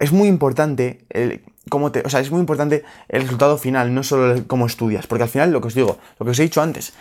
es 0.00 0.12
muy 0.12 0.28
importante 0.28 1.04
el, 1.10 1.42
cómo 1.68 1.90
te, 1.90 2.02
o 2.04 2.08
sea, 2.08 2.20
es 2.20 2.30
muy 2.30 2.40
importante 2.40 2.84
el 3.08 3.22
resultado 3.22 3.58
final, 3.58 3.92
no 3.94 4.02
solo 4.02 4.44
cómo 4.46 4.66
estudias, 4.66 5.06
porque 5.06 5.24
al 5.24 5.28
final 5.28 5.50
lo 5.50 5.60
que 5.60 5.68
os 5.68 5.74
digo, 5.74 5.98
lo 6.18 6.24
que 6.24 6.30
os 6.30 6.38
he 6.38 6.42
dicho 6.42 6.62
antes, 6.62 6.92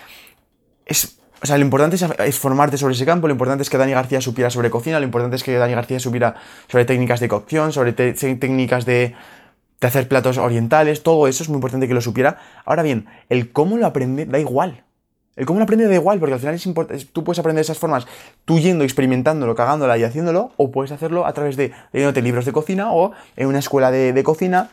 es, 0.85 1.17
o 1.41 1.45
sea, 1.45 1.57
lo 1.57 1.65
importante 1.65 1.97
es, 2.25 2.39
formarte 2.39 2.77
sobre 2.77 2.95
ese 2.95 3.05
campo, 3.05 3.27
lo 3.27 3.33
importante 3.33 3.61
es 3.61 3.69
que 3.69 3.77
Dani 3.77 3.91
García 3.91 4.21
supiera 4.21 4.49
sobre 4.49 4.69
cocina, 4.69 4.99
lo 4.99 5.05
importante 5.05 5.35
es 5.35 5.43
que 5.43 5.53
Dani 5.53 5.73
García 5.73 5.99
supiera 5.99 6.35
sobre 6.67 6.85
técnicas 6.85 7.19
de 7.19 7.27
cocción, 7.27 7.73
sobre 7.73 7.93
técnicas 7.93 8.85
de, 8.85 9.13
de 9.81 9.87
hacer 9.87 10.07
platos 10.07 10.37
orientales, 10.37 11.03
todo 11.03 11.27
eso 11.27 11.43
es 11.43 11.49
muy 11.49 11.57
importante 11.57 11.87
que 11.87 11.93
lo 11.93 12.01
supiera. 12.01 12.39
Ahora 12.65 12.81
bien, 12.81 13.07
el 13.29 13.51
cómo 13.51 13.77
lo 13.77 13.85
aprende 13.85 14.25
da 14.25 14.39
igual. 14.39 14.84
El 15.35 15.45
cómo 15.45 15.59
lo 15.59 15.63
aprende 15.63 15.87
da 15.87 15.93
igual, 15.93 16.19
porque 16.19 16.33
al 16.33 16.39
final 16.39 16.55
es 16.55 16.65
importante. 16.65 17.05
Tú 17.11 17.23
puedes 17.23 17.39
aprender 17.39 17.57
de 17.57 17.63
esas 17.63 17.77
formas, 17.77 18.07
tú 18.45 18.59
yendo, 18.59 18.83
experimentándolo, 18.83 19.53
cagándola 19.53 19.97
y 19.97 20.03
haciéndolo, 20.03 20.51
o 20.55 20.71
puedes 20.71 20.91
hacerlo 20.91 21.25
a 21.25 21.33
través 21.33 21.57
de 21.57 21.73
leyéndote 21.91 22.21
libros 22.21 22.45
de 22.45 22.53
cocina 22.53 22.93
o 22.93 23.11
en 23.35 23.47
una 23.47 23.59
escuela 23.59 23.91
de, 23.91 24.23
cocina. 24.23 24.69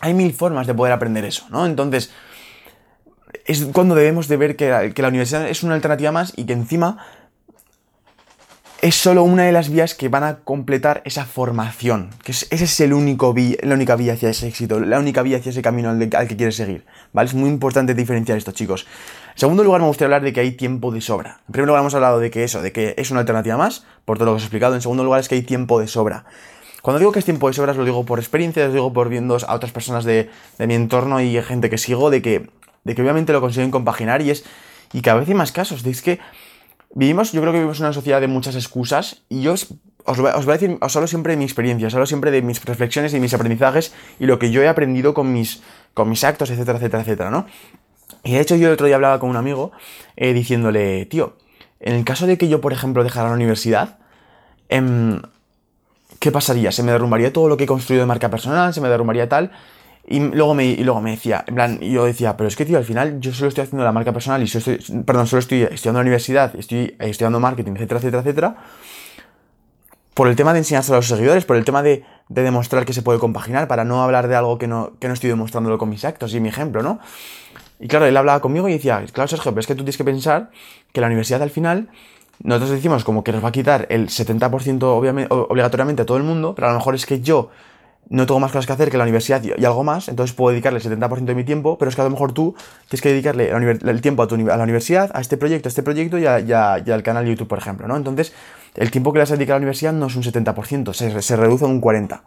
Hay 0.00 0.14
mil 0.14 0.32
formas 0.32 0.68
de 0.68 0.74
poder 0.74 0.92
aprender 0.92 1.24
eso, 1.24 1.46
¿no? 1.50 1.66
Entonces, 1.66 2.12
es 3.44 3.64
cuando 3.72 3.96
debemos 3.96 4.28
de 4.28 4.36
ver 4.36 4.54
que 4.54 4.68
la, 4.68 4.90
que 4.90 5.02
la 5.02 5.08
universidad 5.08 5.48
es 5.48 5.64
una 5.64 5.74
alternativa 5.74 6.12
más 6.12 6.32
y 6.36 6.44
que 6.44 6.52
encima 6.52 6.98
es 8.80 8.94
solo 8.94 9.24
una 9.24 9.44
de 9.44 9.52
las 9.52 9.70
vías 9.70 9.94
que 9.94 10.08
van 10.08 10.22
a 10.22 10.36
completar 10.36 11.02
esa 11.04 11.24
formación. 11.24 12.10
Que 12.22 12.32
es, 12.32 12.46
ese 12.50 12.64
es 12.64 12.80
el 12.80 12.92
único 12.92 13.34
la 13.62 13.74
única 13.74 13.96
vía 13.96 14.12
hacia 14.12 14.30
ese 14.30 14.48
éxito, 14.48 14.78
la 14.80 14.98
única 14.98 15.22
vía 15.22 15.38
hacia 15.38 15.50
ese 15.50 15.62
camino 15.62 15.90
al, 15.90 15.98
que 16.08 16.36
quieres 16.36 16.56
seguir. 16.56 16.84
¿Vale? 17.12 17.28
Es 17.28 17.34
muy 17.34 17.48
importante 17.48 17.94
diferenciar 17.94 18.38
esto, 18.38 18.52
chicos. 18.52 18.86
En 19.38 19.42
segundo 19.42 19.62
lugar, 19.62 19.80
me 19.80 19.86
gustaría 19.86 20.06
hablar 20.06 20.22
de 20.22 20.32
que 20.32 20.40
hay 20.40 20.50
tiempo 20.50 20.90
de 20.90 21.00
sobra. 21.00 21.42
En 21.46 21.52
primer 21.52 21.68
lugar, 21.68 21.82
hemos 21.82 21.94
hablado 21.94 22.18
de 22.18 22.28
que 22.28 22.42
eso, 22.42 22.60
de 22.60 22.72
que 22.72 22.96
es 22.98 23.12
una 23.12 23.20
alternativa 23.20 23.56
más, 23.56 23.84
por 24.04 24.18
todo 24.18 24.26
lo 24.26 24.32
que 24.32 24.38
os 24.38 24.42
he 24.42 24.46
explicado. 24.46 24.74
En 24.74 24.82
segundo 24.82 25.04
lugar, 25.04 25.20
es 25.20 25.28
que 25.28 25.36
hay 25.36 25.42
tiempo 25.42 25.78
de 25.78 25.86
sobra. 25.86 26.24
Cuando 26.82 26.98
digo 26.98 27.12
que 27.12 27.20
es 27.20 27.24
tiempo 27.24 27.46
de 27.46 27.54
sobra, 27.54 27.70
os 27.70 27.78
lo 27.78 27.84
digo 27.84 28.04
por 28.04 28.18
experiencia, 28.18 28.66
os 28.66 28.72
digo 28.72 28.92
por 28.92 29.08
viendo 29.08 29.36
a 29.46 29.54
otras 29.54 29.70
personas 29.70 30.04
de, 30.04 30.28
mi 30.58 30.74
entorno 30.74 31.20
y 31.20 31.40
gente 31.40 31.70
que 31.70 31.78
sigo, 31.78 32.10
de 32.10 32.20
que, 32.20 32.50
de 32.82 32.94
que 32.96 33.00
obviamente 33.00 33.32
lo 33.32 33.40
consiguen 33.40 33.70
compaginar 33.70 34.22
y 34.22 34.30
es. 34.30 34.44
Y 34.92 35.02
cada 35.02 35.20
vez 35.20 35.28
hay 35.28 35.34
más 35.34 35.52
casos. 35.52 35.86
Es 35.86 36.02
que 36.02 36.18
Vivimos, 36.92 37.30
yo 37.30 37.40
creo 37.40 37.52
que 37.52 37.58
vivimos 37.58 37.78
una 37.78 37.92
sociedad 37.92 38.20
de 38.20 38.26
muchas 38.26 38.56
excusas 38.56 39.22
y 39.28 39.42
yo 39.42 39.52
os, 39.52 39.68
voy, 40.18 40.32
a 40.32 40.52
decir, 40.52 40.78
os 40.80 40.96
hablo 40.96 41.06
siempre 41.06 41.34
de 41.34 41.36
mi 41.36 41.44
experiencia, 41.44 41.86
os 41.86 41.94
hablo 41.94 42.06
siempre 42.06 42.32
de 42.32 42.42
mis 42.42 42.64
reflexiones 42.64 43.14
y 43.14 43.20
mis 43.20 43.34
aprendizajes 43.34 43.94
y 44.18 44.26
lo 44.26 44.40
que 44.40 44.50
yo 44.50 44.62
he 44.62 44.68
aprendido 44.68 45.14
con 45.14 45.32
mis, 45.32 45.62
con 45.94 46.08
mis 46.08 46.24
actos, 46.24 46.50
etcétera, 46.50 46.78
etcétera, 46.78 47.02
etcétera, 47.04 47.30
¿no? 47.30 47.46
Y 48.24 48.32
de 48.32 48.40
hecho 48.40 48.56
yo 48.56 48.68
el 48.68 48.74
otro 48.74 48.86
día 48.86 48.96
hablaba 48.96 49.18
con 49.20 49.30
un 49.30 49.36
amigo 49.36 49.72
eh, 50.16 50.32
diciéndole, 50.32 51.06
tío, 51.06 51.36
en 51.80 51.94
el 51.94 52.04
caso 52.04 52.26
de 52.26 52.38
que 52.38 52.48
yo, 52.48 52.60
por 52.60 52.72
ejemplo, 52.72 53.04
dejara 53.04 53.28
la 53.28 53.34
universidad, 53.34 53.98
em, 54.68 55.22
¿qué 56.18 56.32
pasaría? 56.32 56.72
¿Se 56.72 56.82
me 56.82 56.92
derrumbaría 56.92 57.32
todo 57.32 57.48
lo 57.48 57.56
que 57.56 57.64
he 57.64 57.66
construido 57.66 58.02
de 58.02 58.06
marca 58.06 58.30
personal? 58.30 58.74
¿Se 58.74 58.80
me 58.80 58.88
derrumbaría 58.88 59.28
tal? 59.28 59.52
Y 60.10 60.20
luego, 60.20 60.54
me, 60.54 60.74
luego 60.76 61.02
me 61.02 61.10
decía, 61.10 61.44
en 61.46 61.54
plan, 61.54 61.80
yo 61.80 62.06
decía, 62.06 62.36
pero 62.36 62.48
es 62.48 62.56
que, 62.56 62.64
tío, 62.64 62.78
al 62.78 62.84
final 62.84 63.20
yo 63.20 63.32
solo 63.34 63.48
estoy 63.48 63.64
haciendo 63.64 63.84
la 63.84 63.92
marca 63.92 64.10
personal 64.10 64.42
y 64.42 64.46
solo 64.46 64.74
estoy, 64.74 65.02
perdón, 65.02 65.26
solo 65.26 65.40
estoy 65.40 65.64
estudiando 65.64 65.98
la 65.98 66.02
universidad, 66.02 66.56
estoy 66.56 66.96
estudiando 66.98 67.38
marketing, 67.40 67.72
etcétera, 67.72 68.00
etcétera, 68.00 68.22
etcétera, 68.22 68.56
por 70.14 70.28
el 70.28 70.34
tema 70.34 70.54
de 70.54 70.60
enseñarse 70.60 70.92
a 70.92 70.96
los 70.96 71.08
seguidores, 71.08 71.44
por 71.44 71.56
el 71.56 71.64
tema 71.66 71.82
de, 71.82 72.04
de, 72.30 72.42
demostrar 72.42 72.86
que 72.86 72.94
se 72.94 73.02
puede 73.02 73.18
compaginar, 73.18 73.68
para 73.68 73.84
no 73.84 74.02
hablar 74.02 74.28
de 74.28 74.36
algo 74.36 74.56
que 74.56 74.66
no, 74.66 74.92
que 74.98 75.08
no 75.08 75.14
estoy 75.14 75.28
demostrándolo 75.28 75.76
con 75.76 75.90
mis 75.90 76.06
actos 76.06 76.32
y 76.34 76.40
mi 76.40 76.48
ejemplo, 76.48 76.82
¿no? 76.82 77.00
Y 77.80 77.88
claro, 77.88 78.06
él 78.06 78.16
hablaba 78.16 78.40
conmigo 78.40 78.68
y 78.68 78.72
decía, 78.72 79.04
claro, 79.12 79.28
Sergio, 79.28 79.52
pero 79.52 79.60
es 79.60 79.66
que 79.66 79.74
tú 79.74 79.78
tienes 79.78 79.96
que 79.96 80.04
pensar 80.04 80.50
que 80.92 81.00
la 81.00 81.06
universidad 81.06 81.42
al 81.42 81.50
final, 81.50 81.88
nosotros 82.42 82.70
decimos 82.70 83.04
como 83.04 83.22
que 83.22 83.32
nos 83.32 83.44
va 83.44 83.48
a 83.48 83.52
quitar 83.52 83.86
el 83.90 84.08
70% 84.08 84.82
obviamente, 84.82 85.32
obligatoriamente 85.32 86.02
a 86.02 86.06
todo 86.06 86.16
el 86.16 86.24
mundo, 86.24 86.54
pero 86.54 86.68
a 86.68 86.70
lo 86.72 86.78
mejor 86.78 86.94
es 86.94 87.06
que 87.06 87.20
yo 87.20 87.50
no 88.10 88.26
tengo 88.26 88.40
más 88.40 88.52
cosas 88.52 88.66
que 88.66 88.72
hacer 88.72 88.90
que 88.90 88.96
la 88.96 89.04
universidad 89.04 89.42
y, 89.42 89.64
algo 89.64 89.84
más, 89.84 90.08
entonces 90.08 90.34
puedo 90.34 90.50
dedicarle 90.50 90.78
el 90.78 90.84
70% 90.84 91.24
de 91.24 91.34
mi 91.34 91.44
tiempo, 91.44 91.76
pero 91.78 91.90
es 91.90 91.94
que 91.94 92.00
a 92.00 92.04
lo 92.04 92.10
mejor 92.10 92.32
tú 92.32 92.54
tienes 92.88 93.02
que 93.02 93.10
dedicarle 93.10 93.50
el 93.50 94.00
tiempo 94.00 94.22
a, 94.22 94.28
tu, 94.28 94.34
a 94.34 94.56
la 94.56 94.62
universidad, 94.62 95.10
a 95.14 95.20
este 95.20 95.36
proyecto, 95.36 95.68
a 95.68 95.70
este 95.70 95.82
proyecto 95.82 96.18
y, 96.18 96.26
al 96.26 97.02
canal 97.02 97.24
de 97.24 97.30
YouTube, 97.30 97.48
por 97.48 97.58
ejemplo, 97.58 97.86
¿no? 97.86 97.96
Entonces, 97.96 98.32
el 98.74 98.90
tiempo 98.90 99.12
que 99.12 99.18
le 99.18 99.24
has 99.24 99.30
dedicado 99.30 99.56
a 99.56 99.58
la 99.58 99.64
universidad 99.64 99.92
no 99.92 100.06
es 100.06 100.16
un 100.16 100.22
70%, 100.22 100.92
se, 100.94 101.20
se 101.20 101.36
reduce 101.36 101.64
a 101.64 101.68
un 101.68 101.82
40%. 101.82 102.20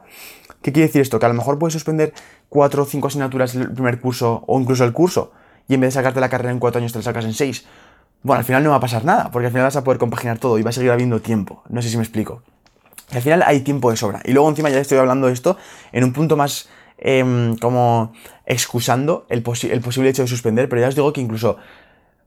¿Qué 0.62 0.72
quiere 0.72 0.88
decir 0.88 1.02
esto? 1.02 1.20
Que 1.20 1.26
a 1.26 1.30
lo 1.30 1.36
mejor 1.36 1.58
puedes 1.60 1.74
suspender 1.74 2.14
4 2.50 2.84
o 2.84 2.86
5 2.86 3.08
asignaturas 3.08 3.56
el 3.56 3.72
primer 3.72 4.00
curso 4.00 4.44
o 4.48 4.60
incluso 4.60 4.84
el 4.84 4.94
curso 4.94 5.32
y 5.68 5.74
en 5.74 5.82
vez 5.82 5.90
de 5.90 5.92
sacarte 6.00 6.20
la 6.20 6.30
carrera 6.30 6.52
en 6.52 6.60
4 6.60 6.80
años 6.80 6.92
te 6.92 7.00
la 7.00 7.04
sacas 7.04 7.26
en 7.26 7.34
6. 7.34 7.66
Bueno, 8.24 8.40
al 8.40 8.46
final 8.46 8.64
no 8.64 8.70
va 8.70 8.76
a 8.76 8.80
pasar 8.80 9.04
nada, 9.04 9.32
porque 9.32 9.48
al 9.48 9.52
final 9.52 9.66
vas 9.66 9.76
a 9.76 9.84
poder 9.84 9.98
compaginar 9.98 10.38
todo 10.38 10.60
y 10.60 10.62
va 10.62 10.70
a 10.70 10.74
seguir 10.74 10.92
habiendo 10.92 11.22
tiempo. 11.22 11.64
No 11.70 11.82
sé 11.82 11.90
si 11.90 11.98
me 11.98 12.04
explico 12.04 12.44
al 13.14 13.22
final 13.22 13.44
hay 13.46 13.62
tiempo 13.62 13.92
de 13.92 13.98
sobra. 13.98 14.22
Y 14.24 14.32
luego 14.34 14.50
encima 14.50 14.70
ya 14.70 14.80
estoy 14.80 14.98
hablando 14.98 15.28
de 15.28 15.34
esto 15.34 15.58
en 15.92 16.04
un 16.04 16.14
punto 16.14 16.38
más 16.38 16.70
em, 16.98 17.56
como 17.58 18.14
excusando 18.46 19.26
el, 19.30 19.44
posible 19.44 20.10
hecho 20.10 20.22
de 20.22 20.28
suspender, 20.28 20.70
pero 20.70 20.82
ya 20.82 20.88
os 20.88 20.96
digo 20.96 21.12
que 21.14 21.22
incluso 21.22 21.58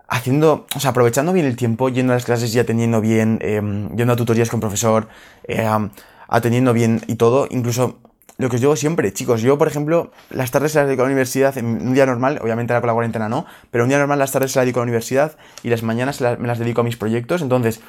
haciendo, 0.09 0.67
o 0.75 0.81
sea, 0.81 0.91
aprovechando 0.91 1.33
bien 1.33 1.47
el 1.47 1.57
tiempo, 1.57 1.89
yendo 1.89 2.13
a 2.13 2.17
las 2.17 2.25
clases 2.25 2.55
y 2.55 2.59
atendiendo 2.59 3.01
bien, 3.01 3.39
em, 3.41 3.95
yendo 3.97 4.13
a 4.13 4.17
tutorías 4.17 4.51
con 4.51 4.61
profesor, 4.61 5.09
em, 5.45 5.91
atendiendo 6.29 6.73
bien 6.73 7.01
y 7.07 7.17
todo, 7.17 7.47
incluso 7.51 7.99
lo 8.37 8.49
que 8.49 8.57
os 8.57 8.61
digo 8.61 8.75
siempre, 8.77 9.13
chicos, 9.13 9.43
yo 9.43 9.59
por 9.59 9.69
ejemplo, 9.69 10.11
las 10.31 10.51
tardes 10.51 10.73
se 10.73 10.79
las 10.79 10.87
dedico 10.87 11.03
a 11.03 11.07
la 11.07 11.13
universidad 11.13 11.57
en 11.57 11.67
un 11.67 11.95
día 11.95 12.07
normal, 12.07 12.41
obviamente 12.43 12.73
ahora 12.73 12.81
con 12.81 12.89
la 12.89 12.95
cuarentena 12.95 13.29
no, 13.29 13.47
pero 13.71 13.85
un 13.85 13.89
día 13.89 13.99
normal 13.99 14.19
las 14.19 14.33
tardes 14.33 14.53
se 14.53 14.59
las 14.59 14.67
dedico 14.67 14.81
a 14.81 14.83
la 14.83 14.85
universidad 14.85 15.37
y 15.63 15.69
las 15.69 15.83
mañanas 15.83 16.21
me 16.21 16.49
las 16.49 16.59
dedico 16.59 16.81
a 16.81 16.85
mis 16.85 16.97
proyectos, 16.97 17.43
entonces 17.43 17.81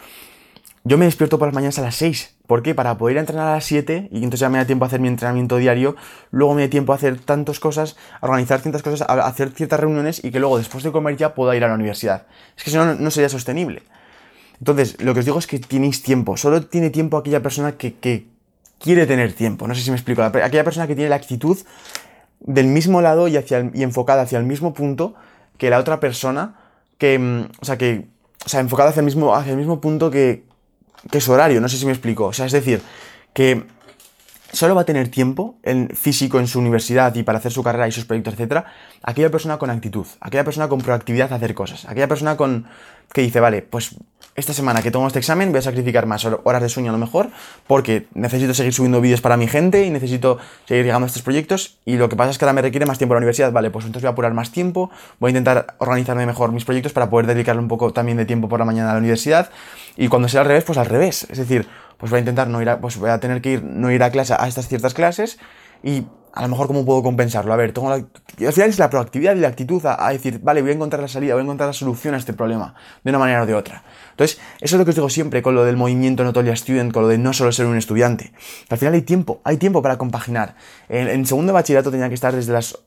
yo 0.87 0.99
me 0.99 1.05
despierto 1.05 1.39
por 1.39 1.47
las 1.47 1.55
mañanas 1.55 1.79
a 1.79 1.81
las 1.81 1.95
6. 1.95 2.35
¿Por 2.45 2.61
qué? 2.61 2.75
Para 2.75 2.95
poder 2.99 3.17
entrenar 3.17 3.47
a 3.47 3.51
las 3.53 3.65
7 3.65 4.09
y 4.11 4.17
entonces 4.17 4.41
ya 4.41 4.49
me 4.49 4.59
da 4.59 4.65
tiempo 4.65 4.85
a 4.85 4.87
hacer 4.87 4.99
mi 4.99 5.07
entrenamiento 5.07 5.57
diario. 5.57 5.95
Luego 6.29 6.53
me 6.53 6.61
da 6.61 6.69
tiempo 6.69 6.93
a 6.93 6.97
hacer 6.97 7.17
tantas 7.17 7.59
cosas, 7.59 7.97
a 8.21 8.27
organizar 8.27 8.59
ciertas 8.61 8.83
cosas, 8.83 9.01
a 9.09 9.25
hacer 9.25 9.49
ciertas 9.49 9.79
reuniones 9.79 10.23
y 10.23 10.29
que 10.29 10.39
luego 10.39 10.59
después 10.59 10.83
de 10.83 10.91
comer 10.91 11.17
ya 11.17 11.33
pueda 11.33 11.55
ir 11.55 11.63
a 11.63 11.69
la 11.69 11.73
universidad. 11.73 12.27
Es 12.55 12.63
que 12.63 12.69
si 12.69 12.77
no, 12.77 12.93
no 12.93 13.09
sería 13.09 13.29
sostenible. 13.29 13.81
Entonces, 14.59 15.01
lo 15.01 15.15
que 15.15 15.21
os 15.21 15.25
digo 15.25 15.39
es 15.39 15.47
que 15.47 15.57
tenéis 15.57 16.03
tiempo. 16.03 16.37
Solo 16.37 16.63
tiene 16.67 16.91
tiempo 16.91 17.17
aquella 17.17 17.41
persona 17.41 17.71
que, 17.71 18.27
quiere 18.85 19.07
tener 19.07 19.33
tiempo. 19.33 19.67
No 19.67 19.73
sé 19.73 19.81
si 19.81 19.89
me 19.89 19.97
explico. 19.97 20.21
Aquella 20.21 20.63
persona 20.63 20.85
que 20.85 20.93
tiene 20.93 21.09
la 21.09 21.15
actitud 21.15 21.57
del 22.39 22.67
mismo 22.67 23.01
lado 23.01 23.27
y, 23.27 23.35
hacia 23.35 23.71
y 23.73 23.81
enfocada 23.81 24.21
hacia 24.21 24.37
el 24.37 24.45
mismo 24.45 24.75
punto 24.75 25.15
que 25.57 25.71
la 25.71 25.79
otra 25.79 25.99
persona 25.99 26.55
que, 26.99 27.17
mm, 27.17 27.41
o 27.61 27.65
sea, 27.65 27.77
que, 27.79 28.05
o 28.45 28.47
sea, 28.47 28.59
enfocada 28.59 28.91
hacia 28.91 28.99
el 28.99 29.05
mismo, 29.05 29.35
hacia 29.35 29.53
el 29.53 29.57
mismo 29.57 29.81
punto 29.81 30.11
que, 30.11 30.43
que 31.09 31.19
su 31.19 31.31
horario, 31.31 31.59
no 31.61 31.67
sé 31.67 31.77
si 31.77 31.87
me 31.87 31.93
explico. 31.93 32.27
O 32.27 32.33
sea, 32.33 32.45
es 32.45 32.51
decir, 32.51 32.79
que 33.33 33.63
solo 34.55 34.73
va 34.73 34.81
a 34.81 34.85
tener 34.85 35.09
tiempo 35.09 35.57
en 35.63 35.89
físico 35.89 36.39
en 36.39 36.47
su 36.47 36.59
universidad 36.59 37.13
y 37.15 37.23
para 37.23 37.39
hacer 37.39 37.51
su 37.51 37.61
carrera 37.61 37.87
y 37.87 37.91
sus 37.91 38.05
proyectos, 38.05 38.33
etcétera, 38.33 38.65
aquella 39.03 39.29
persona 39.29 39.57
con 39.57 39.69
actitud, 39.69 40.07
aquella 40.21 40.43
persona 40.43 40.67
con 40.69 40.79
proactividad 40.79 41.31
a 41.33 41.35
hacer 41.35 41.53
cosas, 41.53 41.85
aquella 41.85 42.07
persona 42.07 42.37
con 42.37 42.65
que 43.13 43.21
dice, 43.21 43.39
vale, 43.39 43.61
pues 43.61 43.95
esta 44.35 44.53
semana 44.53 44.81
que 44.81 44.91
tomo 44.91 45.07
este 45.07 45.19
examen 45.19 45.51
voy 45.51 45.59
a 45.59 45.61
sacrificar 45.61 46.05
más 46.05 46.25
horas 46.25 46.61
de 46.61 46.67
sueño 46.67 46.89
a 46.89 46.91
lo 46.91 46.97
mejor 46.97 47.29
porque 47.67 48.07
necesito 48.13 48.53
seguir 48.53 48.73
subiendo 48.73 48.99
vídeos 48.99 49.21
para 49.21 49.37
mi 49.37 49.47
gente 49.47 49.85
y 49.85 49.89
necesito 49.89 50.39
seguir 50.65 50.83
llegando 50.83 51.05
a 51.05 51.07
estos 51.07 51.21
proyectos 51.21 51.77
y 51.85 51.95
lo 51.95 52.09
que 52.09 52.15
pasa 52.15 52.31
es 52.31 52.37
que 52.37 52.45
ahora 52.45 52.53
me 52.53 52.61
requiere 52.61 52.85
más 52.85 52.97
tiempo 52.97 53.13
la 53.13 53.19
universidad, 53.19 53.51
vale, 53.51 53.69
pues 53.69 53.85
entonces 53.85 54.03
voy 54.03 54.09
a 54.09 54.11
apurar 54.11 54.33
más 54.33 54.51
tiempo, 54.51 54.89
voy 55.19 55.29
a 55.29 55.31
intentar 55.31 55.75
organizarme 55.77 56.25
mejor 56.25 56.51
mis 56.51 56.65
proyectos 56.65 56.91
para 56.91 57.09
poder 57.09 57.27
dedicarle 57.27 57.61
un 57.61 57.67
poco 57.67 57.93
también 57.93 58.17
de 58.17 58.25
tiempo 58.25 58.49
por 58.49 58.59
la 58.59 58.65
mañana 58.65 58.89
a 58.89 58.93
la 58.93 58.99
universidad 58.99 59.49
y 59.95 60.09
cuando 60.09 60.27
sea 60.27 60.41
al 60.41 60.47
revés, 60.47 60.65
pues 60.65 60.77
al 60.77 60.87
revés, 60.87 61.27
es 61.29 61.37
decir, 61.37 61.67
pues 61.97 62.09
voy 62.11 62.17
a 62.17 62.19
intentar 62.19 62.47
no 62.47 62.61
ir 62.61 62.69
a, 62.69 62.79
pues 62.79 62.97
voy 62.97 63.09
a 63.09 63.19
tener 63.19 63.41
que 63.41 63.53
ir, 63.53 63.63
no 63.63 63.91
ir 63.91 64.03
a 64.03 64.11
clase 64.11 64.33
a 64.37 64.47
estas 64.47 64.67
ciertas 64.67 64.93
clases 64.93 65.39
y 65.83 66.05
a 66.35 66.41
lo 66.41 66.49
mejor 66.49 66.67
cómo 66.67 66.85
puedo 66.85 67.01
compensarlo. 67.01 67.53
A 67.53 67.55
ver, 67.55 67.71
tengo 67.71 67.89
al 67.89 68.07
final 68.37 68.69
es 68.69 68.77
la 68.77 68.89
proactividad 68.89 69.35
y 69.35 69.39
la 69.39 69.47
actitud 69.47 69.81
a, 69.85 70.09
decir, 70.11 70.39
vale, 70.43 70.61
voy 70.61 70.71
a 70.71 70.73
encontrar 70.73 71.01
la 71.01 71.07
salida, 71.07 71.33
voy 71.33 71.41
a 71.41 71.43
encontrar 71.43 71.67
la 71.67 71.73
solución 71.73 72.13
a 72.13 72.17
este 72.17 72.33
problema, 72.33 72.75
de 73.03 73.09
una 73.09 73.19
manera 73.19 73.43
o 73.43 73.45
de 73.45 73.55
otra. 73.55 73.83
Entonces, 74.11 74.39
eso 74.59 74.75
es 74.75 74.79
lo 74.79 74.83
que 74.83 74.89
os 74.89 74.95
digo 74.95 75.09
siempre 75.09 75.41
con 75.41 75.55
lo 75.55 75.63
del 75.63 75.77
movimiento 75.77 76.25
Notolia 76.25 76.55
Student, 76.55 76.91
con 76.91 77.03
lo 77.03 77.07
de 77.07 77.17
no 77.17 77.31
solo 77.31 77.53
ser 77.53 77.65
un 77.65 77.77
estudiante. 77.77 78.33
Al 78.69 78.77
final 78.77 78.93
hay 78.93 79.03
tiempo, 79.03 79.39
hay 79.45 79.55
tiempo 79.55 79.81
para 79.81 79.97
compaginar. 79.97 80.55
En, 80.89 81.25
segundo 81.25 81.53
bachillerato 81.53 81.89
tenía 81.89 82.09
que 82.09 82.15
estar 82.15 82.35
desde 82.35 82.51
las, 82.51 82.77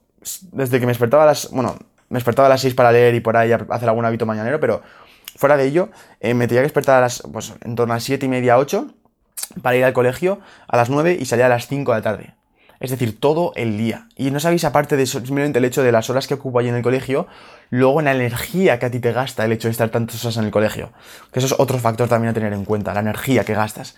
desde 0.52 0.78
que 0.78 0.84
me 0.84 0.90
despertaba 0.90 1.22
a 1.22 1.26
las, 1.26 1.50
bueno, 1.50 1.76
me 2.10 2.18
despertaba 2.18 2.46
a 2.46 2.50
las 2.50 2.60
6 2.60 2.74
para 2.74 2.92
leer 2.92 3.14
y 3.14 3.20
por 3.20 3.36
ahí 3.36 3.50
hacer 3.52 3.88
algún 3.88 4.04
hábito 4.04 4.26
mañanero, 4.26 4.60
pero 4.60 4.82
fuera 5.36 5.56
de 5.56 5.64
ello, 5.64 5.88
eh, 6.20 6.34
me 6.34 6.48
tenía 6.48 6.60
que 6.60 6.66
despertar 6.66 6.98
a 6.98 7.00
las, 7.02 7.22
pues, 7.32 7.54
en 7.62 7.74
torno 7.76 7.94
a 7.94 7.96
las 7.96 8.04
7 8.04 8.26
y 8.26 8.28
media, 8.28 8.58
8 8.58 8.94
para 9.62 9.76
ir 9.76 9.84
al 9.84 9.92
colegio 9.92 10.40
a 10.66 10.76
las 10.76 10.90
9 10.90 11.16
y 11.20 11.24
salir 11.24 11.44
a 11.44 11.48
las 11.48 11.66
5 11.66 11.92
de 11.92 11.98
la 11.98 12.02
tarde. 12.02 12.34
Es 12.80 12.90
decir, 12.90 13.18
todo 13.18 13.52
el 13.56 13.76
día. 13.76 14.06
Y 14.16 14.30
no 14.30 14.38
sabéis, 14.38 14.64
aparte 14.64 14.96
de 14.96 15.06
simplemente 15.06 15.58
el 15.58 15.64
hecho 15.64 15.82
de 15.82 15.90
las 15.90 16.10
horas 16.10 16.28
que 16.28 16.34
ocupo 16.34 16.60
allí 16.60 16.68
en 16.68 16.76
el 16.76 16.82
colegio, 16.82 17.26
luego 17.70 18.00
la 18.02 18.12
energía 18.12 18.78
que 18.78 18.86
a 18.86 18.90
ti 18.90 19.00
te 19.00 19.12
gasta 19.12 19.44
el 19.44 19.52
hecho 19.52 19.66
de 19.66 19.72
estar 19.72 19.88
tantas 19.88 20.24
horas 20.24 20.36
en 20.36 20.44
el 20.44 20.50
colegio. 20.52 20.92
Que 21.32 21.40
eso 21.40 21.46
es 21.46 21.54
otro 21.58 21.78
factor 21.78 22.08
también 22.08 22.30
a 22.30 22.34
tener 22.34 22.52
en 22.52 22.64
cuenta, 22.64 22.94
la 22.94 23.00
energía 23.00 23.44
que 23.44 23.54
gastas. 23.54 23.96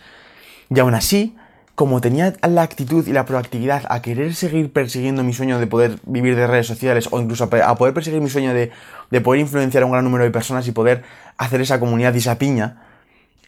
Y 0.71 0.78
aún 0.78 0.95
así, 0.95 1.37
como 1.75 2.00
tenía 2.00 2.33
la 2.49 2.62
actitud 2.62 3.07
y 3.07 3.12
la 3.12 3.26
proactividad 3.26 3.85
a 3.90 4.00
querer 4.00 4.35
seguir 4.35 4.73
persiguiendo 4.73 5.25
mi 5.25 5.35
sueño 5.35 5.59
de 5.59 5.66
poder 5.66 5.99
vivir 6.04 6.37
de 6.37 6.47
redes 6.47 6.66
sociales 6.66 7.09
o 7.11 7.21
incluso 7.21 7.45
a 7.45 7.75
poder 7.75 7.92
perseguir 7.92 8.21
mi 8.21 8.30
sueño 8.30 8.54
de, 8.54 8.71
de 9.11 9.21
poder 9.21 9.40
influenciar 9.40 9.83
a 9.83 9.87
un 9.87 9.92
gran 9.92 10.04
número 10.04 10.25
de 10.25 10.30
personas 10.30 10.66
y 10.69 10.73
poder 10.73 11.02
hacer 11.37 11.61
esa 11.61 11.80
comunidad 11.80 12.14
y 12.14 12.19
esa 12.19 12.38
piña, 12.38 12.83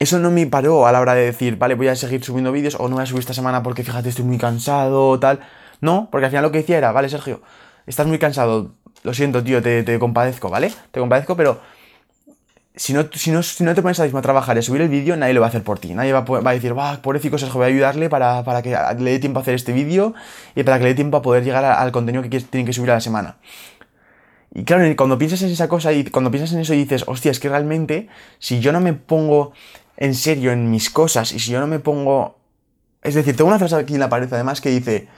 eso 0.02 0.18
no 0.18 0.30
me 0.30 0.46
paró 0.46 0.86
a 0.86 0.92
la 0.92 1.00
hora 1.00 1.14
de 1.14 1.24
decir, 1.24 1.56
vale, 1.56 1.74
voy 1.74 1.88
a 1.88 1.96
seguir 1.96 2.24
subiendo 2.24 2.50
vídeos 2.50 2.74
o 2.78 2.88
no 2.88 2.96
voy 2.96 3.04
a 3.04 3.06
subir 3.06 3.20
esta 3.20 3.34
semana 3.34 3.62
porque 3.62 3.84
fíjate, 3.84 4.08
estoy 4.08 4.24
muy 4.24 4.36
cansado 4.36 5.08
o 5.08 5.20
tal. 5.20 5.40
No, 5.80 6.08
porque 6.10 6.26
al 6.26 6.30
final 6.30 6.42
lo 6.42 6.52
que 6.52 6.58
decía 6.58 6.78
era, 6.78 6.92
vale, 6.92 7.08
Sergio, 7.08 7.40
estás 7.86 8.06
muy 8.06 8.18
cansado, 8.18 8.72
lo 9.04 9.14
siento, 9.14 9.42
tío, 9.42 9.62
te, 9.62 9.98
compadezco, 9.98 10.50
¿vale? 10.50 10.72
Te 10.90 11.00
compadezco, 11.00 11.36
pero 11.36 11.60
si 12.74 12.92
no, 12.92 13.04
si, 13.12 13.30
no, 13.30 13.42
si 13.42 13.62
no 13.64 13.74
te 13.74 13.82
pones 13.82 14.00
a 14.00 14.04
mismo 14.04 14.18
a 14.18 14.22
trabajar 14.22 14.56
y 14.56 14.60
a 14.60 14.62
subir 14.62 14.80
el 14.82 14.88
vídeo, 14.88 15.16
nadie 15.16 15.34
lo 15.34 15.40
va 15.40 15.46
a 15.46 15.50
hacer 15.50 15.62
por 15.62 15.78
ti. 15.78 15.94
Nadie 15.94 16.12
va, 16.12 16.24
a 16.26 16.54
decir, 16.54 16.76
va, 16.76 17.00
pobrecito 17.02 17.38
Sergio, 17.38 17.58
voy 17.58 17.64
a 17.64 17.68
ayudarle 17.68 18.08
para, 18.08 18.42
para, 18.44 18.62
que 18.62 18.76
le 18.98 19.10
dé 19.12 19.18
tiempo 19.18 19.38
a 19.38 19.42
hacer 19.42 19.54
este 19.54 19.72
vídeo 19.72 20.14
y 20.54 20.62
para 20.62 20.78
que 20.78 20.84
le 20.84 20.90
dé 20.90 20.94
tiempo 20.96 21.16
a 21.16 21.22
poder 21.22 21.44
llegar 21.44 21.64
al 21.64 21.92
contenido 21.92 22.22
que 22.22 22.40
tienen 22.40 22.66
que 22.66 22.72
subir 22.72 22.90
a 22.90 22.94
la 22.94 23.00
semana. 23.00 23.36
Y 24.54 24.64
claro, 24.64 24.84
cuando 24.96 25.16
piensas 25.16 25.42
en 25.42 25.50
esa 25.50 25.68
cosa 25.68 25.92
y 25.92 26.04
cuando 26.04 26.30
piensas 26.30 26.52
en 26.52 26.60
eso 26.60 26.74
y 26.74 26.78
dices, 26.78 27.04
hostia, 27.06 27.30
es 27.30 27.40
que 27.40 27.48
realmente, 27.48 28.08
si 28.38 28.60
yo 28.60 28.72
no 28.72 28.80
me 28.80 28.92
pongo 28.92 29.52
en 29.96 30.14
serio 30.14 30.52
en 30.52 30.70
mis 30.70 30.90
cosas 30.90 31.32
y 31.32 31.38
si 31.38 31.52
yo 31.52 31.60
no 31.60 31.66
me 31.66 31.78
pongo... 31.78 32.36
Es 33.02 33.14
decir, 33.14 33.36
tengo 33.36 33.48
una 33.48 33.58
frase 33.58 33.74
aquí 33.76 33.94
en 33.94 34.00
la 34.00 34.08
pared 34.08 34.32
además 34.32 34.60
que 34.60 34.70
dice, 34.70 35.08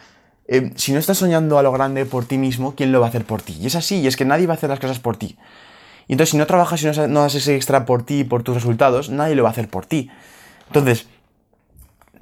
eh, 0.46 0.72
si 0.76 0.92
no 0.92 0.98
estás 0.98 1.18
soñando 1.18 1.58
a 1.58 1.62
lo 1.62 1.72
grande 1.72 2.06
por 2.06 2.24
ti 2.24 2.38
mismo, 2.38 2.74
¿quién 2.74 2.92
lo 2.92 3.00
va 3.00 3.06
a 3.06 3.08
hacer 3.10 3.24
por 3.24 3.42
ti? 3.42 3.58
Y 3.60 3.66
es 3.66 3.76
así, 3.76 4.00
y 4.00 4.06
es 4.06 4.16
que 4.16 4.24
nadie 4.24 4.46
va 4.46 4.54
a 4.54 4.56
hacer 4.56 4.70
las 4.70 4.80
cosas 4.80 4.98
por 4.98 5.16
ti. 5.16 5.36
Y 6.06 6.12
entonces 6.12 6.30
si 6.30 6.36
no 6.36 6.46
trabajas 6.46 6.82
y 6.82 6.86
no, 6.86 7.06
no 7.08 7.22
das 7.22 7.34
ese 7.34 7.56
extra 7.56 7.86
por 7.86 8.04
ti 8.04 8.20
y 8.20 8.24
por 8.24 8.42
tus 8.42 8.54
resultados, 8.54 9.10
nadie 9.10 9.34
lo 9.34 9.42
va 9.42 9.50
a 9.50 9.52
hacer 9.52 9.68
por 9.68 9.86
ti. 9.86 10.10
Entonces, 10.66 11.06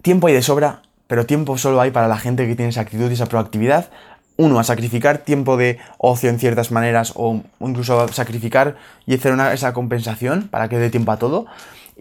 tiempo 0.03 0.27
hay 0.27 0.35
de 0.35 0.43
sobra, 0.43 0.83
pero 1.07 1.27
tiempo 1.27 1.59
solo 1.59 1.81
hay 1.81 1.91
para 1.91 2.09
la 2.09 2.17
gente 2.17 2.47
que 2.47 2.55
tiene 2.55 2.71
esa 2.71 2.83
actitud 2.83 3.11
y 3.11 3.15
esa 3.15 3.27
proactividad. 3.27 3.91
Uno, 4.37 4.59
a 4.59 4.65
sacrificar 4.65 5.19
tiempo 5.19 5.57
de 5.57 5.79
ocio 5.99 6.31
en 6.31 6.39
ciertas 6.39 6.71
maneras 6.71 7.13
o 7.17 7.43
incluso 7.61 8.01
a 8.01 8.09
sacrificar 8.09 8.77
y 9.07 9.15
hacer 9.15 9.33
una, 9.33 9.53
esa 9.53 9.73
compensación 9.73 10.49
para 10.49 10.69
que 10.69 10.79
dé 10.79 10.91
tiempo 10.91 11.13
a 11.13 11.19
todo. 11.19 11.47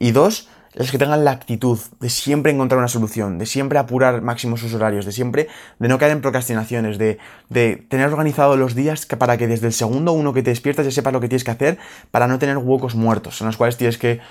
Y 0.02 0.14
dos, 0.14 0.50
los 0.74 0.90
que 0.90 0.98
tengan 0.98 1.24
la 1.24 1.30
actitud 1.30 1.78
de 2.00 2.10
siempre 2.10 2.52
encontrar 2.52 2.80
una 2.80 2.88
solución, 2.88 3.38
de 3.38 3.46
siempre 3.46 3.78
apurar 3.78 4.24
máximo 4.24 4.58
sus 4.58 4.74
horarios, 4.74 5.06
de 5.06 5.12
siempre, 5.12 5.48
de 5.78 5.88
no 5.88 6.00
caer 6.00 6.14
en 6.14 6.22
procrastinaciones, 6.22 6.98
de, 6.98 7.20
de 7.50 7.86
tener 7.88 8.08
organizado 8.08 8.58
los 8.58 8.74
días 8.74 9.06
para 9.06 9.38
que 9.38 9.48
desde 9.48 9.68
el 9.68 9.74
segundo 9.74 10.12
uno 10.14 10.34
que 10.34 10.42
te 10.42 10.50
despiertas 10.50 10.86
ya 10.86 10.92
sepas 10.92 11.14
lo 11.14 11.22
que 11.22 11.30
tienes 11.30 11.44
que 11.44 11.52
hacer 11.52 11.78
para 12.10 12.26
no 12.26 12.40
tener 12.40 12.58
huecos 12.58 12.96
muertos 12.96 13.42
en 13.42 13.48
los 13.48 13.58
cuales 13.58 13.78
tienes 13.78 14.00
que 14.00 14.22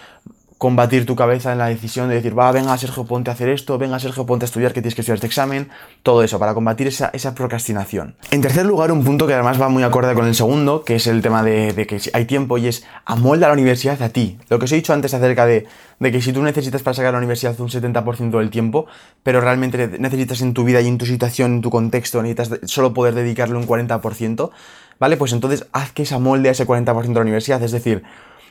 combatir 0.60 1.06
tu 1.06 1.16
cabeza 1.16 1.52
en 1.52 1.58
la 1.58 1.68
decisión 1.68 2.10
de 2.10 2.16
decir, 2.16 2.38
va, 2.38 2.52
venga 2.52 2.76
Sergio, 2.76 3.06
ponte 3.06 3.30
a 3.30 3.32
hacer 3.32 3.48
esto, 3.48 3.78
venga 3.78 3.98
Sergio, 3.98 4.26
ponte 4.26 4.44
a 4.44 4.48
estudiar 4.48 4.74
que 4.74 4.82
tienes 4.82 4.94
que 4.94 5.00
estudiar 5.00 5.14
este 5.14 5.26
examen, 5.26 5.70
todo 6.02 6.22
eso, 6.22 6.38
para 6.38 6.52
combatir 6.52 6.86
esa, 6.86 7.08
esa 7.14 7.34
procrastinación. 7.34 8.14
En 8.30 8.42
tercer 8.42 8.66
lugar, 8.66 8.92
un 8.92 9.02
punto 9.02 9.26
que 9.26 9.32
además 9.32 9.58
va 9.58 9.70
muy 9.70 9.84
acorde 9.84 10.12
con 10.12 10.26
el 10.26 10.34
segundo, 10.34 10.84
que 10.84 10.96
es 10.96 11.06
el 11.06 11.22
tema 11.22 11.42
de, 11.42 11.72
de 11.72 11.86
que 11.86 11.98
hay 12.12 12.26
tiempo 12.26 12.58
y 12.58 12.66
es 12.66 12.84
amolda 13.06 13.46
la 13.46 13.54
universidad 13.54 14.02
a 14.02 14.10
ti. 14.10 14.36
Lo 14.50 14.58
que 14.58 14.66
os 14.66 14.72
he 14.72 14.74
dicho 14.74 14.92
antes 14.92 15.14
acerca 15.14 15.46
de, 15.46 15.66
de 15.98 16.12
que 16.12 16.20
si 16.20 16.30
tú 16.30 16.42
necesitas 16.42 16.82
para 16.82 16.92
sacar 16.92 17.12
la 17.14 17.18
universidad 17.20 17.58
un 17.58 17.70
70% 17.70 18.36
del 18.36 18.50
tiempo, 18.50 18.84
pero 19.22 19.40
realmente 19.40 19.96
necesitas 19.98 20.42
en 20.42 20.52
tu 20.52 20.64
vida 20.64 20.82
y 20.82 20.88
en 20.88 20.98
tu 20.98 21.06
situación, 21.06 21.54
en 21.54 21.60
tu 21.62 21.70
contexto, 21.70 22.22
necesitas 22.22 22.70
solo 22.70 22.92
poder 22.92 23.14
dedicarle 23.14 23.56
un 23.56 23.66
40%, 23.66 24.50
¿vale? 24.98 25.16
Pues 25.16 25.32
entonces 25.32 25.66
haz 25.72 25.92
que 25.92 26.04
se 26.04 26.14
amolde 26.14 26.50
a 26.50 26.52
ese 26.52 26.66
40% 26.66 27.06
de 27.06 27.14
la 27.14 27.20
universidad, 27.22 27.62
es 27.62 27.72
decir, 27.72 28.02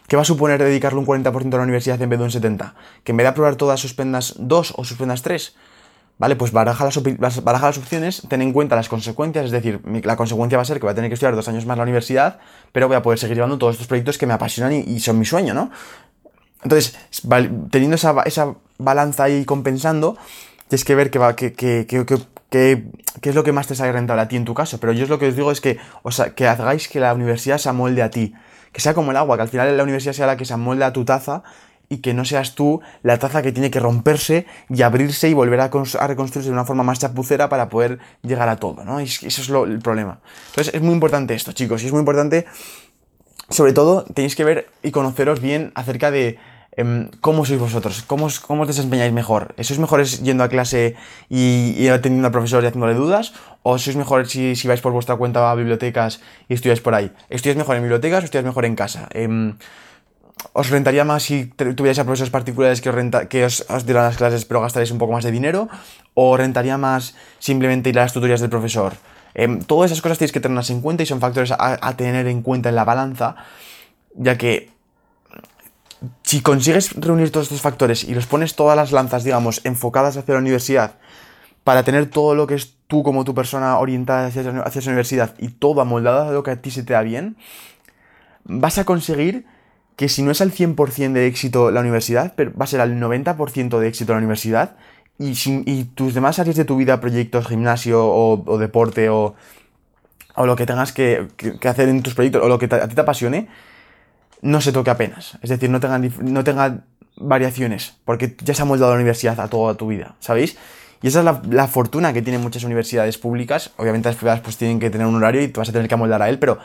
¿Qué 0.09 0.15
va 0.15 0.23
a 0.23 0.25
suponer 0.25 0.61
dedicarle 0.61 0.97
un 0.97 1.05
40% 1.05 1.53
a 1.53 1.57
la 1.57 1.63
universidad 1.63 2.01
en 2.01 2.09
vez 2.09 2.17
de 2.17 2.25
un 2.25 2.31
70%? 2.31 2.73
Que 3.03 3.11
en 3.11 3.17
vez 3.17 3.25
de 3.25 3.29
aprobar 3.29 3.55
todas, 3.57 3.79
suspendas 3.79 4.33
dos 4.39 4.73
o 4.75 4.83
suspendas 4.83 5.21
tres. 5.21 5.55
¿Vale? 6.17 6.35
Pues 6.35 6.51
baraja 6.51 6.83
las, 6.83 7.43
baraja 7.43 7.67
las 7.67 7.77
opciones, 7.77 8.23
ten 8.27 8.41
en 8.41 8.51
cuenta 8.51 8.75
las 8.75 8.89
consecuencias, 8.89 9.45
es 9.45 9.51
decir, 9.51 9.79
la 10.03 10.17
consecuencia 10.17 10.57
va 10.57 10.63
a 10.63 10.65
ser 10.65 10.77
que 10.77 10.85
voy 10.85 10.91
a 10.91 10.95
tener 10.95 11.09
que 11.09 11.13
estudiar 11.13 11.33
dos 11.33 11.47
años 11.47 11.65
más 11.65 11.77
la 11.77 11.83
universidad, 11.83 12.39
pero 12.73 12.89
voy 12.89 12.97
a 12.97 13.01
poder 13.01 13.19
seguir 13.19 13.35
llevando 13.35 13.57
todos 13.57 13.75
estos 13.75 13.87
proyectos 13.87 14.17
que 14.17 14.25
me 14.25 14.33
apasionan 14.33 14.73
y, 14.73 14.99
son 14.99 15.17
mi 15.17 15.25
sueño, 15.25 15.53
¿no? 15.53 15.71
Entonces, 16.61 16.97
teniendo 17.71 17.95
esa, 17.95 18.13
esa, 18.25 18.55
balanza 18.79 19.25
ahí 19.25 19.45
compensando, 19.45 20.17
tienes 20.67 20.83
que 20.83 20.95
ver 20.95 21.09
qué 21.09 21.19
es 23.21 23.35
lo 23.35 23.43
que 23.43 23.51
más 23.53 23.67
te 23.67 23.75
sale 23.75 23.93
rentable 23.93 24.23
a 24.23 24.27
ti 24.27 24.35
en 24.35 24.43
tu 24.43 24.53
caso. 24.53 24.77
Pero 24.79 24.91
yo 24.91 25.03
es 25.03 25.09
lo 25.09 25.19
que 25.19 25.27
os 25.29 25.37
digo 25.37 25.51
es 25.51 25.61
que, 25.61 25.77
o 26.03 26.09
que 26.35 26.47
hagáis 26.47 26.89
que 26.89 26.99
la 26.99 27.13
universidad 27.13 27.59
se 27.59 27.69
amolde 27.69 28.01
a 28.01 28.09
ti 28.09 28.33
que 28.71 28.81
sea 28.81 28.93
como 28.93 29.11
el 29.11 29.17
agua, 29.17 29.35
que 29.35 29.43
al 29.43 29.49
final 29.49 29.75
la 29.75 29.83
universidad 29.83 30.13
sea 30.13 30.27
la 30.27 30.37
que 30.37 30.45
se 30.45 30.53
amolda 30.53 30.87
a 30.87 30.93
tu 30.93 31.05
taza 31.05 31.43
y 31.89 31.97
que 31.97 32.13
no 32.13 32.23
seas 32.23 32.55
tú 32.55 32.81
la 33.01 33.17
taza 33.17 33.41
que 33.41 33.51
tiene 33.51 33.71
que 33.71 33.79
romperse 33.79 34.45
y 34.69 34.83
abrirse 34.83 35.27
y 35.27 35.33
volver 35.33 35.59
a, 35.59 35.67
reconstruirse 35.69 36.49
de 36.49 36.53
una 36.53 36.65
forma 36.65 36.83
más 36.83 36.99
chapucera 36.99 37.49
para 37.49 37.67
poder 37.69 37.99
llegar 38.21 38.47
a 38.47 38.57
todo, 38.57 38.85
¿no? 38.85 38.99
eso 38.99 39.25
es 39.27 39.49
lo, 39.49 39.65
el 39.65 39.79
problema. 39.79 40.19
Entonces 40.49 40.73
es 40.73 40.81
muy 40.81 40.93
importante 40.93 41.33
esto, 41.33 41.51
chicos, 41.51 41.81
y 41.83 41.87
es 41.87 41.91
muy 41.91 41.99
importante, 41.99 42.45
sobre 43.49 43.73
todo, 43.73 44.03
tenéis 44.03 44.35
que 44.35 44.43
ver 44.43 44.69
y 44.83 44.91
conoceros 44.91 45.41
bien 45.41 45.71
acerca 45.73 46.11
de 46.11 46.37
cómo 47.21 47.45
sois 47.45 47.59
vosotros, 47.59 48.03
cómo, 48.07 48.27
cómo 48.45 48.63
os 48.63 48.67
desempeñáis 48.67 49.11
mejor. 49.11 49.55
¿Sois 49.59 49.79
mejores 49.79 50.23
yendo 50.23 50.43
a 50.43 50.49
clase 50.49 50.95
y, 51.29 51.75
y 51.77 51.87
atendiendo 51.89 52.27
al 52.27 52.31
profesor 52.31 52.63
y 52.63 52.67
haciéndole 52.67 52.93
dudas? 52.93 53.33
¿O 53.63 53.77
sois 53.77 53.95
mejor 53.95 54.27
si, 54.27 54.55
si, 54.55 54.67
vais 54.67 54.79
por 54.79 54.93
vuestra 54.93 55.15
cuenta 55.15 55.51
a 55.51 55.55
bibliotecas 55.55 56.21
y 56.47 56.53
estudiáis 56.53 56.79
por 56.79 56.95
ahí? 56.95 57.11
¿Estudiáis 57.29 57.57
mejor 57.57 57.75
en 57.75 57.83
bibliotecas 57.83 58.23
o 58.23 58.25
estudiáis 58.25 58.45
mejor 58.45 58.65
en 58.65 58.75
casa? 58.75 59.09
Em, 59.11 59.57
¿Os 60.53 60.69
rentaría 60.69 61.03
más 61.03 61.23
si 61.23 61.47
tuvierais 61.47 61.99
a 61.99 62.05
profesores 62.05 62.31
particulares 62.31 62.79
que, 62.79 62.87
os, 62.87 62.95
renta, 62.95 63.27
que 63.27 63.43
os, 63.43 63.65
dieran 63.85 64.05
las 64.05 64.15
clases 64.15 64.45
pero 64.45 64.61
gastaréis 64.61 64.91
un 64.91 64.97
poco 64.97 65.11
más 65.11 65.23
de 65.23 65.31
dinero? 65.31 65.67
¿O 66.13 66.37
rentaría 66.37 66.77
más 66.77 67.15
simplemente 67.39 67.89
ir 67.89 67.99
a 67.99 68.03
las 68.03 68.13
tutorías 68.13 68.39
del 68.39 68.49
profesor? 68.49 68.93
Em, 69.33 69.59
todas 69.61 69.91
esas 69.91 70.01
cosas 70.01 70.17
tienes 70.17 70.31
que 70.31 70.39
tenerlas 70.39 70.69
en 70.69 70.79
cuenta 70.79 71.03
y 71.03 71.05
son 71.05 71.19
factores 71.19 71.51
a 71.51 71.97
tener 71.97 72.27
en 72.27 72.41
cuenta 72.41 72.69
en 72.69 72.75
la 72.75 72.85
balanza, 72.85 73.35
ya 74.15 74.37
que 74.37 74.78
si 76.23 76.41
consigues 76.41 76.93
reunir 76.95 77.31
todos 77.31 77.47
estos 77.47 77.61
factores 77.61 78.03
y 78.03 78.13
los 78.13 78.25
pones 78.25 78.55
todas 78.55 78.75
las 78.75 78.91
lanzas, 78.91 79.23
digamos, 79.23 79.61
enfocadas 79.63 80.17
hacia 80.17 80.33
la 80.33 80.39
universidad, 80.39 80.95
para 81.63 81.83
tener 81.83 82.09
todo 82.09 82.35
lo 82.35 82.47
que 82.47 82.55
es 82.55 82.75
tú 82.87 83.03
como 83.03 83.25
tu 83.25 83.35
persona 83.35 83.77
orientada 83.77 84.27
hacia, 84.27 84.41
hacia 84.61 84.79
esa 84.79 84.89
universidad 84.89 85.35
y 85.37 85.49
todo 85.49 85.81
amoldado 85.81 86.29
a 86.29 86.31
lo 86.31 86.43
que 86.43 86.51
a 86.51 86.61
ti 86.61 86.71
se 86.71 86.83
te 86.83 86.93
da 86.93 87.01
bien, 87.01 87.37
vas 88.45 88.77
a 88.77 88.85
conseguir 88.85 89.45
que 89.95 90.07
si 90.07 90.23
no 90.23 90.31
es 90.31 90.39
al 90.39 90.51
100% 90.51 91.11
de 91.11 91.27
éxito 91.27 91.71
la 91.71 91.81
universidad, 91.81 92.33
pero 92.35 92.53
va 92.55 92.63
a 92.63 92.67
ser 92.67 92.79
al 92.79 92.99
90% 92.99 93.79
de 93.79 93.87
éxito 93.87 94.13
la 94.13 94.19
universidad 94.19 94.77
y, 95.19 95.83
tus 95.95 96.13
demás 96.13 96.39
áreas 96.39 96.55
de 96.55 96.63
tu 96.63 96.77
vida, 96.77 97.01
proyectos, 97.01 97.47
gimnasio 97.47 98.07
o, 98.07 98.57
deporte 98.57 99.09
o, 99.09 99.35
lo 100.37 100.55
que 100.55 100.65
tengas 100.65 100.93
que, 100.93 101.27
hacer 101.65 101.89
en 101.89 102.01
tus 102.01 102.15
proyectos 102.15 102.41
o 102.41 102.47
lo 102.47 102.57
que 102.57 102.73
a 102.73 102.87
ti 102.87 102.95
te 102.95 103.01
apasione, 103.01 103.49
no 104.41 104.61
se 104.61 104.71
toque 104.71 104.89
apenas. 104.89 105.37
Es 105.41 105.49
decir, 105.49 105.69
no 105.69 105.79
tenga, 105.79 105.99
no 105.99 106.43
tenga 106.43 106.83
variaciones, 107.17 107.95
porque 108.05 108.35
ya 108.43 108.53
se 108.53 108.61
ha 108.61 108.65
moldado 108.65 108.91
la 108.91 108.95
universidad 108.95 109.39
a 109.39 109.47
toda 109.47 109.75
tu 109.75 109.87
vida, 109.87 110.15
¿sabéis? 110.19 110.57
Y 111.01 111.07
esa 111.07 111.19
es 111.19 111.25
la, 111.49 111.67
fortuna 111.67 112.11
que 112.11 112.21
tienen 112.21 112.41
muchas 112.41 112.63
universidades 112.63 113.17
públicas. 113.17 113.71
Obviamente 113.77 114.09
las 114.09 114.17
privadas 114.17 114.41
pues 114.41 114.57
tienen 114.57 114.79
que 114.79 114.89
tener 114.89 115.07
un 115.07 115.15
horario 115.15 115.41
y 115.41 115.47
tú 115.47 115.61
vas 115.61 115.69
a 115.69 115.71
tener 115.71 115.87
que 115.87 115.93
amoldar 115.93 116.21
a 116.21 116.29
él, 116.29 116.39
pero 116.39 116.59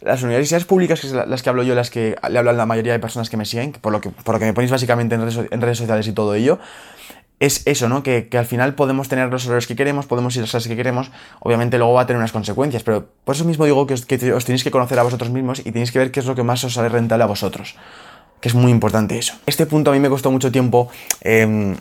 las 0.00 0.22
universidades 0.22 0.64
públicas, 0.64 1.00
que 1.00 1.08
son 1.08 1.28
las 1.28 1.42
que 1.42 1.48
hablo 1.48 1.62
yo, 1.62 1.74
las 1.74 1.90
que 1.90 2.16
le 2.28 2.38
hablan 2.38 2.56
la 2.56 2.66
mayoría 2.66 2.92
de 2.92 2.98
personas 2.98 3.30
que 3.30 3.36
me 3.36 3.44
siguen, 3.44 3.72
por 3.72 3.92
lo 3.92 4.00
que, 4.00 4.10
por 4.10 4.34
lo 4.34 4.38
que 4.38 4.46
me 4.46 4.52
ponéis 4.52 4.70
básicamente 4.70 5.14
en 5.14 5.60
redes, 5.60 5.78
sociales 5.78 6.06
y 6.06 6.12
todo 6.12 6.34
ello, 6.34 6.58
es 7.42 7.62
eso, 7.64 7.88
¿no? 7.88 8.04
Que, 8.04 8.28
al 8.38 8.46
final 8.46 8.76
podemos 8.76 9.08
tener 9.08 9.28
los 9.28 9.44
horarios 9.46 9.66
que 9.66 9.74
queremos, 9.74 10.06
podemos 10.06 10.32
ir 10.36 10.40
a 10.40 10.42
las 10.42 10.52
clases 10.52 10.68
que 10.68 10.76
queremos, 10.76 11.10
obviamente 11.40 11.76
luego 11.76 11.94
va 11.94 12.02
a 12.02 12.06
tener 12.06 12.18
unas 12.18 12.30
consecuencias, 12.30 12.84
pero 12.84 13.08
por 13.24 13.34
eso 13.34 13.44
mismo 13.44 13.64
digo 13.64 13.84
que 13.84 13.94
os, 13.94 14.06
tenéis 14.06 14.62
que 14.62 14.70
conocer 14.70 14.96
a 15.00 15.02
vosotros 15.02 15.28
mismos 15.30 15.58
y 15.58 15.72
tenéis 15.72 15.90
que 15.90 15.98
ver 15.98 16.12
qué 16.12 16.20
es 16.20 16.26
lo 16.26 16.36
que 16.36 16.44
más 16.44 16.62
os 16.62 16.74
sale 16.74 16.88
rentable 16.88 17.24
a 17.24 17.26
vosotros, 17.26 17.74
que 18.40 18.48
es 18.48 18.54
muy 18.54 18.70
importante 18.70 19.18
eso. 19.18 19.34
Este 19.44 19.66
punto 19.66 19.90
a 19.90 19.92
mí 19.92 19.98
me 19.98 20.08
costó 20.08 20.30
mucho 20.30 20.52
tiempo 20.52 20.88
em, 21.20 21.76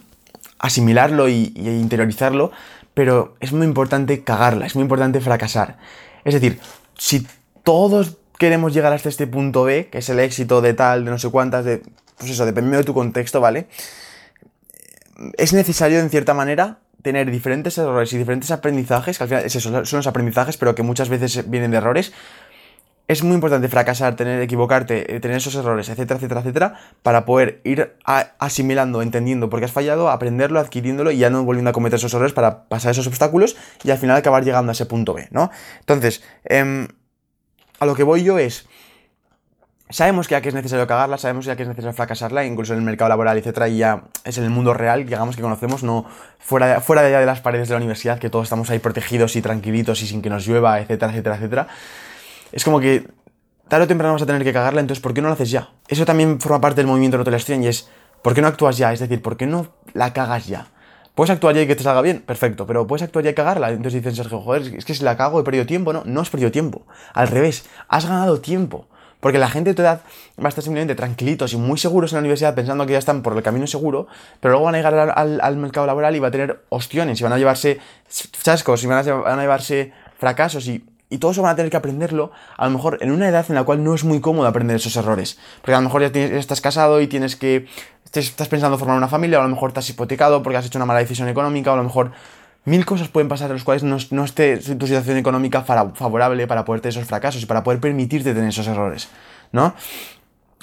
asimilarlo 0.57 1.29
y, 1.29 1.53
interiorizarlo, 1.55 2.51
pero 2.95 3.35
es 3.39 3.53
muy 3.53 3.67
importante 3.67 4.23
cagarla, 4.23 4.65
es 4.65 4.73
muy 4.73 4.81
importante 4.81 5.21
fracasar. 5.21 5.77
Es 6.25 6.33
decir, 6.33 6.59
si 6.97 7.27
todos 7.61 8.17
queremos 8.39 8.73
llegar 8.73 8.93
hasta 8.93 9.09
este 9.09 9.27
punto 9.27 9.63
B, 9.65 9.89
que 9.91 9.99
es 9.99 10.09
el 10.09 10.19
éxito 10.19 10.59
de 10.59 10.73
tal, 10.73 11.05
de 11.05 11.11
no 11.11 11.19
sé 11.19 11.29
cuántas, 11.29 11.65
de, 11.65 11.83
pues 12.17 12.31
eso, 12.31 12.47
dependiendo 12.47 12.79
de 12.79 12.83
tu 12.83 12.95
contexto, 12.95 13.39
¿vale? 13.41 13.67
Es 15.37 15.53
necesario, 15.53 15.99
en 15.99 16.09
cierta 16.09 16.33
manera, 16.33 16.79
tener 17.01 17.29
diferentes 17.31 17.77
errores 17.77 18.13
y 18.13 18.17
diferentes 18.17 18.51
aprendizajes, 18.51 19.17
que 19.17 19.23
al 19.23 19.49
final 19.49 19.85
son 19.85 19.97
los 19.97 20.07
aprendizajes, 20.07 20.57
pero 20.57 20.75
que 20.75 20.83
muchas 20.83 21.09
veces 21.09 21.49
vienen 21.49 21.71
de 21.71 21.77
errores, 21.77 22.13
es 23.11 23.23
muy 23.23 23.35
importante 23.35 23.67
fracasar, 23.67 24.15
tener, 24.15 24.41
equivocarte, 24.41 25.13
eh, 25.13 25.19
tener 25.19 25.37
esos 25.37 25.53
errores, 25.55 25.89
etcétera, 25.89 26.17
etcétera, 26.17 26.39
etcétera, 26.39 26.79
para 27.03 27.25
poder 27.25 27.59
ir 27.65 27.97
asimilando, 28.05 29.01
entendiendo 29.01 29.49
por 29.49 29.59
qué 29.59 29.65
has 29.65 29.71
fallado, 29.73 30.09
aprenderlo, 30.09 30.61
adquiriéndolo 30.61 31.11
y 31.11 31.17
ya 31.17 31.29
no 31.29 31.43
volviendo 31.43 31.71
a 31.71 31.73
cometer 31.73 31.97
esos 31.97 32.13
errores 32.13 32.31
para 32.31 32.69
pasar 32.69 32.91
esos 32.91 33.07
obstáculos 33.07 33.57
y 33.83 33.91
al 33.91 33.97
final 33.97 34.15
acabar 34.15 34.45
llegando 34.45 34.71
a 34.71 34.73
ese 34.73 34.85
punto 34.85 35.13
B, 35.13 35.27
¿no? 35.31 35.51
Entonces, 35.79 36.23
em, 36.45 36.87
a 37.79 37.85
lo 37.85 37.95
que 37.95 38.03
voy 38.03 38.23
yo 38.23 38.39
es, 38.39 38.65
sabemos 39.91 40.27
que 40.27 40.33
ya 40.33 40.41
que 40.41 40.49
es 40.49 40.55
necesario 40.55 40.87
cagarla, 40.87 41.17
sabemos 41.17 41.45
que 41.45 41.51
es 41.51 41.67
necesario 41.67 41.93
fracasarla, 41.93 42.45
incluso 42.45 42.73
en 42.73 42.79
el 42.79 42.85
mercado 42.85 43.09
laboral, 43.09 43.37
etcétera, 43.37 43.67
y 43.67 43.77
ya 43.77 44.03
es 44.23 44.37
en 44.37 44.45
el 44.45 44.49
mundo 44.49 44.73
real, 44.73 45.05
digamos 45.05 45.35
que 45.35 45.41
conocemos, 45.41 45.83
no 45.83 46.05
fuera 46.39 46.67
de, 46.67 46.81
fuera 46.81 47.01
de 47.01 47.09
allá 47.09 47.19
de 47.19 47.25
las 47.25 47.41
paredes 47.41 47.67
de 47.67 47.75
la 47.75 47.77
universidad, 47.77 48.19
que 48.19 48.29
todos 48.29 48.43
estamos 48.43 48.69
ahí 48.69 48.79
protegidos 48.79 49.35
y 49.35 49.41
tranquilitos 49.41 50.01
y 50.01 50.07
sin 50.07 50.21
que 50.21 50.29
nos 50.29 50.45
llueva, 50.47 50.79
etcétera, 50.79 51.11
etcétera, 51.11 51.35
etcétera 51.35 51.67
es 52.51 52.63
como 52.63 52.79
que 52.79 53.07
tarde 53.67 53.85
o 53.85 53.87
temprano 53.87 54.09
vamos 54.09 54.21
a 54.21 54.25
tener 54.25 54.43
que 54.43 54.53
cagarla, 54.53 54.81
entonces 54.81 55.01
¿por 55.01 55.13
qué 55.13 55.21
no 55.21 55.29
lo 55.29 55.33
haces 55.33 55.51
ya? 55.51 55.69
Eso 55.87 56.05
también 56.05 56.39
forma 56.39 56.59
parte 56.59 56.81
del 56.81 56.87
movimiento 56.87 57.23
de 57.23 57.31
la 57.31 57.37
y 57.37 57.67
es 57.67 57.89
¿por 58.21 58.33
qué 58.33 58.41
no 58.41 58.47
actúas 58.47 58.77
ya? 58.77 58.91
Es 58.91 58.99
decir, 58.99 59.21
¿por 59.21 59.37
qué 59.37 59.47
no 59.47 59.67
la 59.93 60.13
cagas 60.13 60.47
ya? 60.47 60.67
¿Puedes 61.15 61.31
actuar 61.31 61.55
ya 61.55 61.61
y 61.61 61.67
que 61.67 61.75
te 61.75 61.83
salga 61.83 62.01
bien? 62.01 62.21
Perfecto, 62.21 62.65
pero 62.65 62.87
¿puedes 62.87 63.03
actuar 63.03 63.23
ya 63.25 63.31
y 63.31 63.33
cagarla? 63.33 63.69
Entonces 63.69 63.93
dicen 63.93 64.15
Sergio, 64.15 64.39
joder, 64.41 64.75
es 64.75 64.85
que 64.85 64.93
si 64.93 65.03
la 65.03 65.17
cago 65.17 65.39
he 65.39 65.43
perdido 65.43 65.65
tiempo, 65.65 65.91
¿no? 65.91 66.03
No 66.05 66.21
has 66.21 66.29
perdido 66.29 66.51
tiempo. 66.51 66.85
Al 67.13 67.27
revés, 67.27 67.65
has 67.89 68.05
ganado 68.05 68.39
tiempo. 68.39 68.87
Porque 69.21 69.37
la 69.37 69.47
gente 69.47 69.69
de 69.69 69.75
tu 69.75 69.83
edad 69.83 70.01
va 70.37 70.47
a 70.47 70.49
estar 70.49 70.63
simplemente 70.63 70.95
tranquilitos 70.95 71.53
y 71.53 71.57
muy 71.57 71.77
seguros 71.77 72.11
en 72.11 72.17
la 72.17 72.19
universidad 72.21 72.53
pensando 72.53 72.85
que 72.85 72.93
ya 72.93 72.99
están 72.99 73.21
por 73.21 73.37
el 73.37 73.43
camino 73.43 73.65
seguro, 73.67 74.07
pero 74.41 74.51
luego 74.51 74.65
van 74.65 74.75
a 74.75 74.77
llegar 74.79 75.13
al, 75.15 75.57
mercado 75.57 75.87
laboral 75.87 76.15
y 76.15 76.19
va 76.19 76.27
a 76.27 76.31
tener 76.31 76.61
ostiones 76.69 77.21
y 77.21 77.23
van 77.23 77.31
a 77.31 77.37
llevarse 77.37 77.79
chascos 78.09 78.83
y 78.83 78.87
van 78.87 78.97
a, 78.97 79.41
llevarse 79.41 79.93
fracasos 80.17 80.67
y 80.67 80.83
y 81.11 81.17
todos 81.17 81.37
van 81.39 81.51
a 81.51 81.55
tener 81.57 81.69
que 81.69 81.75
aprenderlo, 81.75 82.31
a 82.55 82.65
lo 82.65 82.71
mejor 82.71 82.97
en 83.01 83.11
una 83.11 83.27
edad 83.27 83.45
en 83.49 83.55
la 83.55 83.63
cual 83.63 83.83
no 83.83 83.93
es 83.93 84.05
muy 84.05 84.21
cómodo 84.21 84.47
aprender 84.47 84.77
esos 84.77 84.95
errores. 84.95 85.37
Porque 85.61 85.73
a 85.73 85.77
lo 85.79 85.83
mejor 85.83 86.09
ya, 86.09 86.37
estás 86.37 86.61
casado 86.61 87.01
y 87.01 87.07
tienes 87.07 87.35
que. 87.35 87.67
Estás 88.13 88.47
pensando 88.47 88.77
formar 88.77 88.95
una 88.95 89.09
familia, 89.09 89.37
o 89.39 89.41
a 89.41 89.43
lo 89.43 89.49
mejor 89.53 89.71
estás 89.71 89.89
hipotecado 89.89 90.41
porque 90.41 90.55
has 90.55 90.65
hecho 90.65 90.77
una 90.77 90.85
mala 90.85 91.01
decisión 91.01 91.27
económica, 91.27 91.71
o 91.71 91.73
a 91.73 91.77
lo 91.77 91.83
mejor 91.83 92.11
mil 92.65 92.85
cosas 92.85 93.07
pueden 93.07 93.27
pasar 93.27 93.49
en 93.49 93.55
las 93.55 93.63
cuales 93.63 93.83
no, 93.83 93.97
no 94.11 94.23
esté 94.23 94.57
tu 94.57 94.87
situación 94.87 95.17
económica 95.17 95.63
favorable 95.63 96.47
para 96.47 96.65
poder 96.65 96.81
tener 96.81 96.97
esos 96.97 97.07
fracasos 97.07 97.41
y 97.41 97.45
para 97.45 97.63
poder 97.63 97.79
permitirte 97.79 98.33
tener 98.33 98.49
esos 98.49 98.67
errores, 98.67 99.09
¿no? 99.51 99.73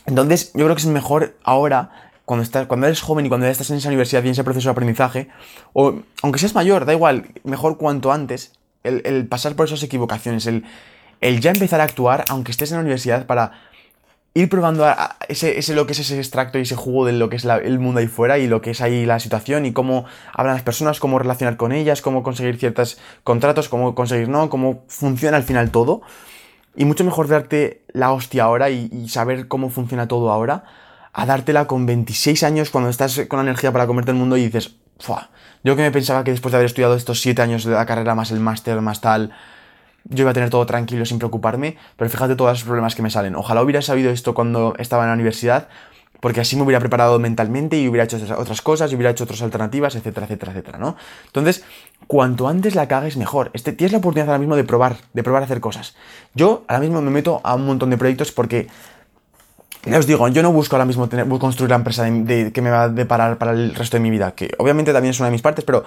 Entonces, 0.07 0.53
yo 0.55 0.65
creo 0.65 0.75
que 0.75 0.83
es 0.83 0.87
mejor 0.87 1.37
ahora, 1.43 1.91
cuando, 2.25 2.43
estás, 2.43 2.67
cuando 2.67 2.87
eres 2.87 3.03
joven 3.03 3.27
y 3.27 3.29
cuando 3.29 3.47
ya 3.47 3.51
estás 3.51 3.71
en 3.71 3.77
esa 3.77 3.89
universidad 3.89 4.23
y 4.23 4.27
en 4.27 4.33
ese 4.33 4.45
proceso 4.45 4.69
de 4.69 4.73
aprendizaje, 4.73 5.29
o 5.73 6.01
aunque 6.23 6.39
seas 6.39 6.55
mayor, 6.55 6.87
da 6.87 6.93
igual, 6.93 7.27
mejor 7.45 7.77
cuanto 7.77 8.13
antes, 8.13 8.53
el, 8.85 9.27
pasar 9.27 9.55
por 9.55 9.67
esas 9.67 9.83
equivocaciones, 9.83 10.47
el, 10.47 10.65
el, 11.21 11.41
ya 11.41 11.51
empezar 11.51 11.81
a 11.81 11.85
actuar, 11.85 12.25
aunque 12.29 12.53
estés 12.53 12.71
en 12.71 12.77
la 12.77 12.83
universidad, 12.83 13.27
para 13.27 13.68
ir 14.39 14.49
probando 14.49 14.87
ese, 15.29 15.59
ese, 15.59 15.75
lo 15.75 15.87
que 15.87 15.93
es 15.93 15.99
ese 15.99 16.17
extracto 16.19 16.59
y 16.59 16.63
ese 16.63 16.77
jugo 16.77 17.05
de 17.05 17.13
lo 17.13 17.29
que 17.29 17.37
es 17.37 17.45
el 17.45 17.79
mundo 17.79 18.01
ahí 18.01 18.07
fuera 18.07 18.39
y 18.39 18.47
lo 18.47 18.61
que 18.61 18.71
es 18.71 18.81
ahí 18.81 19.05
la 19.05 19.19
situación 19.19 19.67
y 19.67 19.73
cómo 19.73 20.05
hablan 20.33 20.55
las 20.55 20.63
personas, 20.63 21.01
cómo 21.01 21.19
relacionar 21.19 21.57
con 21.57 21.73
ellas, 21.73 22.03
cómo 22.03 22.23
conseguir 22.23 22.57
ciertos 22.57 22.99
contratos, 23.25 23.69
cómo 23.69 23.95
conseguir 23.95 24.29
no, 24.29 24.49
cómo 24.49 24.85
funciona 24.87 25.37
al 25.37 25.43
final 25.43 25.71
todo. 25.71 26.03
Y 26.77 26.85
mucho 26.85 27.05
mejor 27.05 27.27
darte 27.27 27.83
la 27.93 28.13
hostia 28.13 28.45
ahora 28.45 28.71
y, 28.71 29.09
saber 29.09 29.49
cómo 29.49 29.71
funciona 29.71 30.07
todo 30.07 30.31
ahora, 30.31 30.63
a 31.13 31.27
dártela 31.27 31.67
con 31.67 31.87
26 31.87 32.45
años 32.45 32.71
cuando 32.71 32.91
estás 32.91 33.21
con 33.27 33.39
la 33.39 33.43
energía 33.43 33.73
para 33.73 33.89
comerte 33.89 34.13
el 34.13 34.17
mundo 34.17 34.37
y 34.37 34.45
dices, 34.45 34.77
Fua, 35.01 35.31
yo 35.65 35.75
que 35.75 35.83
me 35.83 35.91
pensaba 35.91 36.23
que 36.23 36.31
después 36.31 36.53
de 36.53 36.59
haber 36.59 36.67
estudiado 36.67 36.95
estos 36.95 37.21
7 37.21 37.43
años 37.43 37.65
de 37.65 37.73
la 37.73 37.87
carrera, 37.87 38.15
más 38.15 38.31
el 38.31 38.39
máster, 38.39 38.81
más 38.81 39.01
tal, 39.01 39.33
yo 40.05 40.23
iba 40.23 40.31
a 40.31 40.35
tener 40.35 40.51
todo 40.51 40.65
tranquilo 40.67 41.05
sin 41.05 41.19
preocuparme, 41.19 41.77
pero 41.97 42.11
fíjate 42.11 42.37
todos 42.37 42.53
los 42.53 42.65
problemas 42.65 42.95
que 42.95 43.03
me 43.03 43.11
salen. 43.11 43.37
Ojalá 43.37 43.63
hubiera 43.63 43.83
sabido 43.83 44.11
esto 44.11 44.35
cuando 44.35 44.75
estaba 44.79 45.05
en 45.05 45.09
la 45.09 45.15
universidad, 45.15 45.69
porque 46.21 46.41
así 46.41 46.57
me 46.57 46.63
hubiera 46.63 46.81
preparado 46.81 47.19
mentalmente 47.19 47.79
y 47.79 47.89
hubiera 47.89 48.05
hecho 48.05 48.19
otras 48.37 48.61
cosas 48.63 48.91
y 48.91 48.97
hubiera 48.97 49.11
hecho 49.11 49.25
otras 49.25 49.43
alternativas, 49.43 49.95
etcétera, 49.95 50.27
etcétera, 50.27 50.53
etcétera, 50.53 50.79
¿no? 50.79 50.97
Entonces, 51.27 51.65
cuanto 52.07 52.49
antes 52.49 52.75
la 52.75 52.89
cagues, 52.89 53.17
mejor. 53.17 53.51
Este, 53.55 53.73
tienes 53.73 53.93
la 53.93 53.99
oportunidad 53.99 54.29
ahora 54.29 54.39
mismo 54.39 54.57
de 54.57 54.65
probar, 54.65 54.97
de 55.13 55.23
probar 55.23 55.43
a 55.43 55.45
hacer 55.45 55.61
cosas. 55.61 55.95
Yo 56.35 56.65
ahora 56.67 56.81
mismo 56.81 57.01
me 57.03 57.11
meto 57.11 57.41
a 57.45 57.55
un 57.55 57.67
montón 57.67 57.91
de 57.91 57.99
proyectos 57.99 58.33
porque, 58.33 58.67
ya 59.85 59.99
os 59.99 60.07
digo, 60.07 60.27
yo 60.29 60.43
no 60.43 60.53
busco 60.53 60.75
ahora 60.75 60.87
mismo 60.87 61.09
construir 61.39 61.71
la 61.71 61.77
empresa 61.77 62.05
que 62.07 62.63
me 62.63 62.71
va 62.71 62.85
a 62.85 62.89
deparar 62.89 63.39
para 63.39 63.53
el 63.53 63.75
resto 63.75 63.97
de 63.97 64.01
mi 64.01 64.11
vida, 64.11 64.33
que 64.33 64.51
obviamente 64.59 64.93
también 64.93 65.11
es 65.11 65.21
una 65.21 65.29
de 65.29 65.33
mis 65.33 65.43
partes, 65.43 65.65
pero 65.65 65.85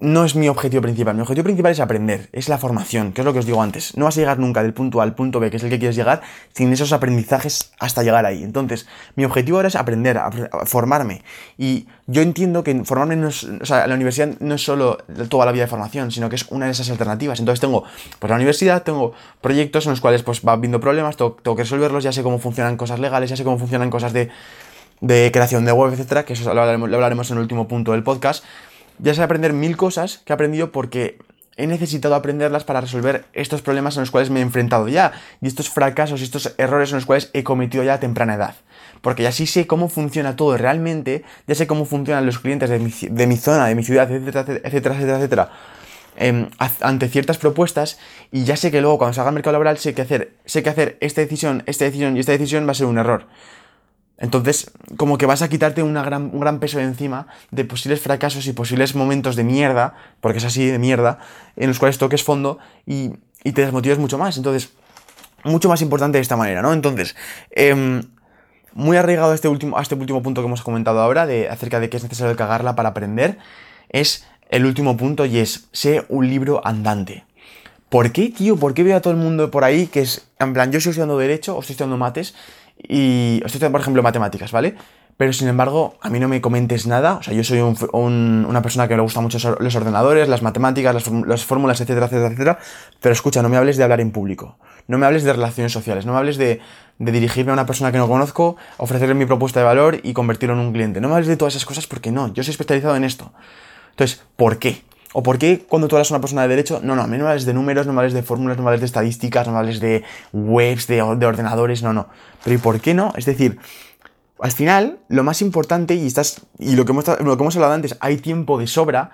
no 0.00 0.24
es 0.24 0.36
mi 0.36 0.48
objetivo 0.48 0.82
principal. 0.82 1.16
Mi 1.16 1.22
objetivo 1.22 1.44
principal 1.44 1.72
es 1.72 1.80
aprender, 1.80 2.28
es 2.32 2.48
la 2.48 2.58
formación, 2.58 3.12
que 3.12 3.22
es 3.22 3.24
lo 3.24 3.32
que 3.32 3.40
os 3.40 3.46
digo 3.46 3.60
antes. 3.60 3.96
No 3.96 4.04
vas 4.04 4.16
a 4.16 4.20
llegar 4.20 4.38
nunca 4.38 4.62
del 4.62 4.72
punto 4.72 5.00
A 5.00 5.02
al 5.02 5.14
punto 5.14 5.40
B, 5.40 5.50
que 5.50 5.56
es 5.56 5.62
el 5.64 5.70
que 5.70 5.78
quieres 5.78 5.96
llegar, 5.96 6.22
sin 6.54 6.72
esos 6.72 6.92
aprendizajes 6.92 7.72
hasta 7.80 8.04
llegar 8.04 8.24
ahí. 8.24 8.44
Entonces, 8.44 8.86
mi 9.16 9.24
objetivo 9.24 9.58
ahora 9.58 9.68
es 9.68 9.74
aprender, 9.74 10.18
a, 10.18 10.30
formarme. 10.66 11.22
Y 11.56 11.88
yo 12.06 12.22
entiendo 12.22 12.62
que 12.62 12.84
formarme 12.84 13.16
no 13.16 13.28
es, 13.28 13.42
o 13.44 13.66
sea, 13.66 13.88
la 13.88 13.94
universidad 13.96 14.28
no 14.38 14.54
es 14.54 14.62
solo 14.62 14.98
toda 15.28 15.46
la 15.46 15.52
vida 15.52 15.64
de 15.64 15.68
formación, 15.68 16.12
sino 16.12 16.28
que 16.28 16.36
es 16.36 16.46
una 16.50 16.66
de 16.66 16.72
esas 16.72 16.90
alternativas. 16.90 17.40
Entonces 17.40 17.60
tengo, 17.60 17.82
pues 18.20 18.30
la 18.30 18.36
universidad, 18.36 18.84
tengo 18.84 19.14
proyectos 19.40 19.86
en 19.86 19.90
los 19.90 20.00
cuales 20.00 20.22
pues 20.22 20.42
va 20.46 20.56
viendo 20.56 20.78
problemas, 20.78 21.16
tengo, 21.16 21.36
que 21.36 21.62
resolverlos, 21.62 22.04
ya 22.04 22.12
sé 22.12 22.22
cómo 22.22 22.38
funcionan 22.38 22.76
cosas 22.76 23.00
legales, 23.00 23.30
ya 23.30 23.36
sé 23.36 23.42
cómo 23.42 23.58
funcionan 23.58 23.90
cosas 23.90 24.12
de, 24.12 24.30
de 25.00 25.30
creación 25.32 25.64
de 25.64 25.72
web, 25.72 25.92
etcétera, 25.92 26.24
que 26.24 26.34
eso 26.34 26.44
lo 26.54 26.60
hablaremos, 26.60 26.88
lo 26.88 26.96
hablaremos 26.96 27.28
en 27.32 27.38
el 27.38 27.42
último 27.42 27.66
punto 27.66 27.92
del 27.92 28.04
podcast 28.04 28.44
ya 28.98 29.14
sé 29.14 29.22
aprender 29.22 29.52
mil 29.52 29.76
cosas 29.76 30.18
que 30.18 30.32
he 30.32 30.34
aprendido 30.34 30.72
porque 30.72 31.18
he 31.58 31.66
necesitado 31.66 32.14
aprenderlas 32.14 32.64
para 32.64 32.80
resolver 32.80 33.24
estos 33.32 33.62
problemas 33.62 33.96
en 33.96 34.02
los 34.02 34.10
cuales 34.10 34.30
me 34.30 34.38
he 34.38 34.42
enfrentado 34.42 34.88
ya 34.88 35.12
y 35.42 35.48
estos 35.48 35.68
fracasos 35.68 36.20
y 36.20 36.24
estos 36.24 36.54
errores 36.56 36.90
en 36.90 36.96
los 36.96 37.04
cuales 37.04 37.30
he 37.34 37.42
cometido 37.42 37.82
ya 37.82 37.94
a 37.94 38.00
temprana 38.00 38.34
edad. 38.34 38.54
Porque 39.02 39.24
ya 39.24 39.32
sí 39.32 39.46
sé 39.46 39.66
cómo 39.66 39.88
funciona 39.88 40.36
todo 40.36 40.56
realmente, 40.56 41.24
ya 41.46 41.54
sé 41.56 41.66
cómo 41.66 41.84
funcionan 41.84 42.26
los 42.26 42.38
clientes 42.38 42.70
de 42.70 42.78
mi, 42.78 43.36
zona, 43.36 43.66
de 43.66 43.74
mi 43.74 43.82
ciudad, 43.82 44.10
etcétera, 44.10 44.40
etcétera, 44.40 44.94
etcétera, 44.94 45.16
etcétera, 45.18 45.50
em, 46.16 46.48
ante 46.80 47.08
ciertas 47.08 47.38
propuestas 47.38 47.98
y 48.30 48.44
ya 48.44 48.56
sé 48.56 48.70
que 48.70 48.80
luego 48.80 48.98
cuando 48.98 49.14
salga 49.14 49.28
al 49.30 49.34
mercado 49.34 49.52
laboral 49.52 49.78
sé 49.78 49.94
que 49.94 50.02
hacer, 50.02 50.34
sé 50.44 50.62
que 50.62 50.70
hacer 50.70 50.96
esta 51.00 51.20
decisión, 51.20 51.64
esta 51.66 51.84
decisión 51.84 52.16
y 52.16 52.20
esta 52.20 52.32
decisión 52.32 52.66
va 52.66 52.72
a 52.72 52.74
ser 52.74 52.86
un 52.86 52.98
error. 52.98 53.26
Entonces, 54.18 54.72
como 54.96 55.16
que 55.16 55.26
vas 55.26 55.42
a 55.42 55.48
quitarte 55.48 55.82
gran, 55.82 56.30
un 56.32 56.40
gran 56.40 56.58
peso 56.58 56.78
de 56.78 56.84
encima 56.84 57.28
de 57.52 57.64
posibles 57.64 58.00
fracasos 58.00 58.46
y 58.46 58.52
posibles 58.52 58.94
momentos 58.96 59.36
de 59.36 59.44
mierda, 59.44 59.94
porque 60.20 60.38
es 60.38 60.44
así, 60.44 60.66
de 60.66 60.78
mierda, 60.78 61.20
en 61.56 61.68
los 61.68 61.78
cuales 61.78 61.98
toques 61.98 62.24
fondo 62.24 62.58
y, 62.84 63.12
te 63.44 63.62
desmotives 63.62 63.98
mucho 63.98 64.18
más. 64.18 64.36
Entonces, 64.36 64.70
mucho 65.44 65.68
más 65.68 65.80
importante 65.80 66.18
de 66.18 66.22
esta 66.22 66.36
manera, 66.36 66.60
¿no? 66.60 66.72
Entonces, 66.72 67.14
em, 67.52 68.02
muy 68.74 68.96
arraigado 68.96 69.30
a 69.32 69.34
este, 69.34 69.48
último, 69.48 69.78
a 69.78 69.82
este 69.82 69.94
último 69.94 70.22
punto 70.22 70.42
que 70.42 70.48
hemos 70.48 70.62
comentado 70.62 71.00
ahora, 71.00 71.24
de, 71.24 71.48
acerca 71.48 71.78
de 71.80 71.88
que 71.88 71.96
es 71.96 72.02
necesario 72.02 72.36
cagarla 72.36 72.74
para 72.74 72.90
aprender, 72.90 73.38
es 73.88 74.26
el 74.50 74.66
último 74.66 74.96
punto 74.96 75.24
y 75.26 75.38
es, 75.38 75.68
sé 75.72 76.04
un 76.08 76.28
libro 76.28 76.60
andante. 76.66 77.24
¿Por 77.88 78.12
qué, 78.12 78.28
tío? 78.28 78.56
¿Por 78.56 78.74
qué 78.74 78.82
veo 78.82 78.96
a 78.96 79.00
todo 79.00 79.12
el 79.12 79.18
mundo 79.18 79.50
por 79.50 79.64
ahí 79.64 79.86
que 79.86 80.00
es, 80.00 80.28
en 80.38 80.52
plan, 80.52 80.70
yo 80.72 80.78
estoy 80.78 80.90
estudiando 80.90 81.16
Derecho 81.16 81.56
o 81.56 81.60
estoy 81.60 81.74
estudiando 81.74 81.96
Mates 81.96 82.34
y 82.78 83.36
estoy 83.36 83.46
estudiando, 83.46 83.72
por 83.72 83.80
ejemplo, 83.80 84.02
matemáticas, 84.02 84.52
¿vale? 84.52 84.76
Pero 85.18 85.32
sin 85.32 85.48
embargo, 85.48 85.96
a 86.00 86.10
mí 86.10 86.20
no 86.20 86.28
me 86.28 86.40
comentes 86.40 86.86
nada. 86.86 87.16
O 87.16 87.22
sea, 87.24 87.34
yo 87.34 87.42
soy 87.42 87.58
una 87.60 88.62
persona 88.62 88.86
que 88.86 88.94
le 88.94 89.02
gusta 89.02 89.20
mucho 89.20 89.56
los 89.58 89.74
ordenadores, 89.74 90.28
las 90.28 90.42
matemáticas, 90.42 90.94
las, 90.94 91.44
fórmulas, 91.44 91.80
etcétera, 91.80 92.06
etcétera, 92.06 92.28
etcétera. 92.28 92.58
Pero 93.00 93.12
escucha, 93.12 93.42
no 93.42 93.48
me 93.48 93.56
hables 93.56 93.76
de 93.76 93.82
hablar 93.82 94.00
en 94.00 94.12
público. 94.12 94.58
No 94.86 94.96
me 94.96 95.06
hables 95.06 95.24
de 95.24 95.32
relaciones 95.32 95.72
sociales. 95.72 96.06
No 96.06 96.12
me 96.12 96.18
hables 96.18 96.36
de, 96.36 96.60
de 97.00 97.12
dirigirme 97.12 97.50
a 97.50 97.54
una 97.54 97.66
persona 97.66 97.90
que 97.90 97.98
no 97.98 98.06
conozco, 98.06 98.56
ofrecerle 98.76 99.14
mi 99.14 99.26
propuesta 99.26 99.58
de 99.58 99.66
valor 99.66 99.98
y 100.04 100.12
convertirlo 100.12 100.54
en 100.54 100.60
un 100.60 100.72
cliente. 100.72 101.00
No 101.00 101.08
me 101.08 101.14
hables 101.14 101.26
de 101.26 101.36
todas 101.36 101.56
esas 101.56 101.66
cosas 101.66 101.88
porque 101.88 102.12
no. 102.12 102.32
Yo 102.32 102.44
soy 102.44 102.52
especializado 102.52 102.94
en 102.94 103.02
esto. 103.02 103.32
Entonces, 103.90 104.22
¿por 104.36 104.60
qué? 104.60 104.84
¿O 105.12 105.22
por 105.22 105.38
qué 105.38 105.64
cuando 105.66 105.88
tú 105.88 105.96
hablas 105.96 106.10
a 106.10 106.14
una 106.14 106.20
persona 106.20 106.42
de 106.42 106.48
derecho, 106.48 106.80
no, 106.82 106.94
no, 106.94 107.02
a 107.02 107.06
mí 107.06 107.16
no 107.16 107.24
me 107.24 107.30
hables 107.30 107.46
de 107.46 107.54
números, 107.54 107.86
no 107.86 107.92
me 107.92 108.00
hables 108.00 108.12
de 108.12 108.22
fórmulas, 108.22 108.56
no 108.58 108.62
me 108.62 108.68
hables 108.68 108.80
de 108.80 108.86
estadísticas, 108.86 109.46
no 109.46 109.54
me 109.54 109.58
hables 109.60 109.80
de 109.80 110.04
webs, 110.32 110.86
de, 110.86 111.00
ordenadores, 111.00 111.82
no, 111.82 111.92
no. 111.92 112.08
Pero 112.44 112.56
¿y 112.56 112.58
por 112.58 112.80
qué 112.80 112.92
no? 112.92 113.12
Es 113.16 113.24
decir, 113.24 113.58
al 114.40 114.52
final, 114.52 114.98
lo 115.08 115.24
más 115.24 115.40
importante, 115.40 115.94
y, 115.94 116.06
estás, 116.06 116.42
y 116.58 116.76
lo, 116.76 116.84
que 116.84 116.92
hemos, 116.92 117.06
lo 117.06 117.36
que 117.36 117.42
hemos 117.42 117.56
hablado 117.56 117.72
antes, 117.72 117.96
hay 118.00 118.18
tiempo 118.18 118.58
de 118.58 118.66
sobra, 118.66 119.10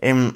em, 0.00 0.32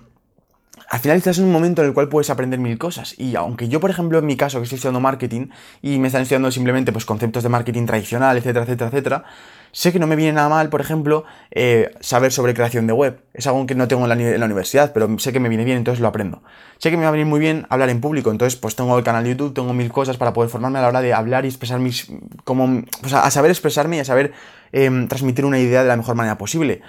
al 0.92 1.00
final 1.00 1.16
estás 1.16 1.38
en 1.38 1.44
un 1.44 1.52
momento 1.52 1.80
en 1.80 1.88
el 1.88 1.94
cual 1.94 2.10
puedes 2.10 2.28
aprender 2.28 2.60
mil 2.60 2.76
cosas. 2.76 3.18
Y 3.18 3.34
aunque 3.34 3.66
yo, 3.66 3.80
por 3.80 3.88
ejemplo, 3.88 4.18
en 4.18 4.26
mi 4.26 4.36
caso, 4.36 4.58
que 4.58 4.64
estoy 4.64 4.76
estudiando 4.76 5.00
marketing 5.00 5.48
y 5.80 5.98
me 5.98 6.08
están 6.08 6.20
estudiando 6.20 6.50
simplemente 6.50 6.92
pues, 6.92 7.06
conceptos 7.06 7.42
de 7.42 7.48
marketing 7.48 7.86
tradicional, 7.86 8.36
etcétera, 8.36 8.66
etcétera, 8.66 8.90
etcétera, 8.90 9.24
Sé 9.74 9.90
que 9.90 9.98
no 9.98 10.06
me 10.06 10.16
viene 10.16 10.34
nada 10.34 10.50
mal, 10.50 10.68
por 10.68 10.82
ejemplo, 10.82 11.24
eh, 11.50 11.92
saber 12.00 12.30
sobre 12.30 12.52
creación 12.52 12.86
de 12.86 12.92
web. 12.92 13.24
Es 13.32 13.46
algo 13.46 13.64
que 13.64 13.74
no 13.74 13.88
tengo 13.88 14.04
en 14.04 14.38
la, 14.38 14.44
universidad, 14.44 14.92
pero 14.92 15.18
sé 15.18 15.32
que 15.32 15.40
me 15.40 15.48
viene 15.48 15.64
bien, 15.64 15.78
entonces 15.78 15.98
lo 15.98 16.08
aprendo. 16.08 16.42
Sé 16.76 16.90
que 16.90 16.98
me 16.98 17.04
va 17.04 17.08
a 17.08 17.12
venir 17.12 17.24
muy 17.24 17.40
bien 17.40 17.66
hablar 17.70 17.88
en 17.88 18.02
público, 18.02 18.30
entonces 18.30 18.60
pues 18.60 18.76
tengo 18.76 18.98
el 18.98 19.02
canal 19.02 19.24
de 19.24 19.30
YouTube, 19.30 19.54
tengo 19.54 19.72
mil 19.72 19.90
cosas 19.90 20.18
para 20.18 20.34
poder 20.34 20.50
formarme 20.50 20.78
a 20.78 20.82
la 20.82 20.88
hora 20.88 21.00
de 21.00 21.14
hablar 21.14 21.46
y 21.46 21.48
expresar 21.48 21.80
mis... 21.80 22.12
como... 22.44 22.82
A, 23.14 23.30
saber 23.30 23.50
expresarme 23.50 23.96
y 23.96 24.00
a 24.00 24.04
saber 24.04 24.34
em, 24.72 25.08
transmitir 25.08 25.46
una 25.46 25.58
idea 25.58 25.82
de 25.82 25.88
la 25.88 25.96
mejor 25.96 26.16
manera 26.16 26.36
posible 26.36 26.82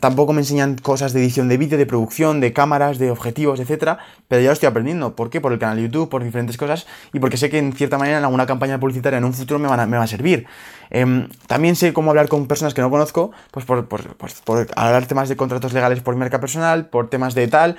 tampoco 0.00 0.32
me 0.32 0.40
enseñan 0.40 0.76
cosas 0.76 1.12
de 1.12 1.20
edición 1.20 1.48
de 1.48 1.56
vídeo, 1.56 1.78
de 1.78 1.86
producción, 1.86 2.40
de 2.40 2.52
cámaras, 2.52 2.98
de 2.98 3.10
objetivos, 3.10 3.60
etcétera, 3.60 3.98
pero 4.28 4.42
ya 4.42 4.48
lo 4.48 4.52
estoy 4.52 4.68
aprendiendo. 4.68 5.16
¿Por 5.16 5.30
qué? 5.30 5.40
Por 5.40 5.52
el 5.52 5.58
canal 5.58 5.76
de 5.76 5.84
YouTube, 5.84 6.08
por 6.08 6.24
diferentes 6.24 6.56
cosas 6.56 6.86
y 7.12 7.20
porque 7.20 7.36
sé 7.36 7.50
que 7.50 7.58
en 7.58 7.72
cierta 7.72 7.98
manera 7.98 8.18
en 8.18 8.24
alguna 8.24 8.46
campaña 8.46 8.78
publicitaria 8.78 9.18
en 9.18 9.24
un 9.24 9.34
futuro 9.34 9.58
me, 9.58 9.68
me 9.86 9.96
va 9.96 10.04
a 10.04 10.06
servir. 10.06 10.46
Em, 10.90 11.28
también 11.46 11.76
sé 11.76 11.92
cómo 11.92 12.10
hablar 12.10 12.28
con 12.28 12.46
personas 12.46 12.74
que 12.74 12.80
no 12.80 12.90
conozco, 12.90 13.30
pues 13.52 13.64
por, 13.64 13.86
por, 13.86 14.16
por 14.16 14.66
hablar 14.76 15.06
temas 15.06 15.28
de 15.28 15.36
contratos 15.36 15.72
legales 15.72 16.00
por 16.00 16.16
marca 16.16 16.40
personal, 16.40 16.86
por 16.86 17.08
temas 17.08 17.34
de 17.34 17.46
tal, 17.48 17.76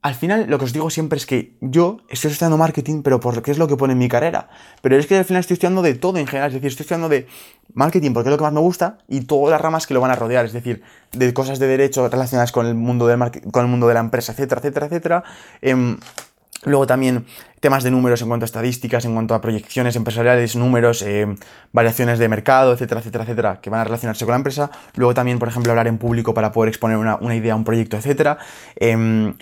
al 0.00 0.14
final 0.14 0.46
lo 0.48 0.58
que 0.58 0.64
os 0.64 0.72
digo 0.72 0.90
siempre 0.90 1.16
es 1.16 1.26
que 1.26 1.56
yo 1.60 1.98
estoy 2.08 2.30
estudiando 2.30 2.56
marketing, 2.56 3.02
pero 3.02 3.18
porque 3.18 3.50
es 3.50 3.58
lo 3.58 3.66
que 3.66 3.76
pone 3.76 3.94
en 3.94 3.98
mi 3.98 4.08
carrera. 4.08 4.48
Pero 4.80 4.96
es 4.96 5.06
que 5.06 5.16
al 5.16 5.24
final 5.24 5.40
estoy 5.40 5.54
estudiando 5.54 5.82
de 5.82 5.94
todo 5.94 6.18
en 6.18 6.26
general, 6.26 6.48
es 6.50 6.54
decir, 6.54 6.68
estoy 6.68 6.84
estudiando 6.84 7.08
de 7.08 7.26
marketing 7.74 8.12
porque 8.12 8.28
es 8.28 8.30
lo 8.30 8.38
que 8.38 8.44
más 8.44 8.52
me 8.52 8.60
gusta 8.60 8.98
y 9.08 9.22
todas 9.22 9.50
las 9.50 9.60
ramas 9.60 9.86
que 9.86 9.94
lo 9.94 10.00
van 10.00 10.12
a 10.12 10.14
rodear, 10.14 10.44
es 10.44 10.52
decir, 10.52 10.82
de 11.12 11.34
cosas 11.34 11.58
de 11.58 11.66
derecho 11.66 12.08
relacionadas 12.08 12.52
con 12.52 12.66
el 12.66 12.74
mundo, 12.76 13.08
del 13.08 13.18
con 13.50 13.64
el 13.64 13.70
mundo 13.70 13.88
de 13.88 13.94
la 13.94 14.00
empresa, 14.00 14.32
etcétera, 14.32 14.60
etcétera, 14.60 14.86
etcétera. 14.86 15.24
Em, 15.62 15.98
luego 16.62 16.86
también 16.86 17.26
temas 17.58 17.82
de 17.82 17.90
números 17.90 18.22
en 18.22 18.28
cuanto 18.28 18.44
a 18.44 18.46
estadísticas, 18.46 19.04
en 19.04 19.14
cuanto 19.14 19.34
a 19.34 19.40
proyecciones 19.40 19.96
empresariales, 19.96 20.54
números, 20.54 21.02
em, 21.02 21.36
variaciones 21.72 22.20
de 22.20 22.28
mercado, 22.28 22.72
etcétera, 22.72 23.00
etcétera, 23.00 23.24
etcétera, 23.24 23.60
que 23.60 23.68
van 23.68 23.80
a 23.80 23.84
relacionarse 23.84 24.24
con 24.24 24.32
la 24.32 24.36
empresa. 24.36 24.70
Luego 24.94 25.12
también, 25.12 25.40
por 25.40 25.48
ejemplo, 25.48 25.72
hablar 25.72 25.88
en 25.88 25.98
público 25.98 26.34
para 26.34 26.52
poder 26.52 26.68
exponer 26.68 26.98
una, 26.98 27.16
una 27.16 27.34
idea, 27.34 27.56
un 27.56 27.64
proyecto, 27.64 27.96
etcétera. 27.96 28.38
Em, 28.76 29.34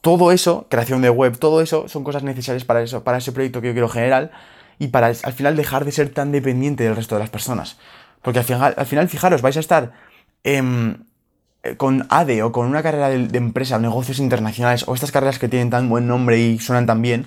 todo 0.00 0.32
eso, 0.32 0.66
creación 0.68 1.02
de 1.02 1.10
web, 1.10 1.38
todo 1.38 1.60
eso 1.60 1.88
son 1.88 2.04
cosas 2.04 2.22
necesarias 2.22 2.64
para 2.64 2.82
eso, 2.82 3.04
para 3.04 3.18
ese 3.18 3.32
proyecto 3.32 3.60
que 3.60 3.68
yo 3.68 3.72
quiero 3.72 3.88
generar 3.88 4.30
y 4.78 4.88
para 4.88 5.08
al 5.08 5.32
final 5.32 5.56
dejar 5.56 5.84
de 5.84 5.92
ser 5.92 6.10
tan 6.10 6.32
dependiente 6.32 6.84
del 6.84 6.96
resto 6.96 7.14
de 7.14 7.20
las 7.20 7.30
personas. 7.30 7.78
Porque 8.22 8.40
al 8.40 8.44
final, 8.44 8.74
al 8.76 8.86
final 8.86 9.08
fijaros, 9.08 9.42
vais 9.42 9.56
a 9.56 9.60
estar 9.60 9.92
em, 10.42 10.96
con 11.76 12.06
ADE 12.10 12.42
o 12.42 12.52
con 12.52 12.66
una 12.66 12.82
carrera 12.82 13.08
de, 13.08 13.38
empresa, 13.38 13.78
negocios 13.78 14.18
internacionales 14.18 14.84
o 14.86 14.94
estas 14.94 15.12
carreras 15.12 15.38
que 15.38 15.48
tienen 15.48 15.70
tan 15.70 15.88
buen 15.88 16.06
nombre 16.06 16.38
y 16.38 16.58
suenan 16.58 16.86
tan 16.86 17.00
bien, 17.00 17.26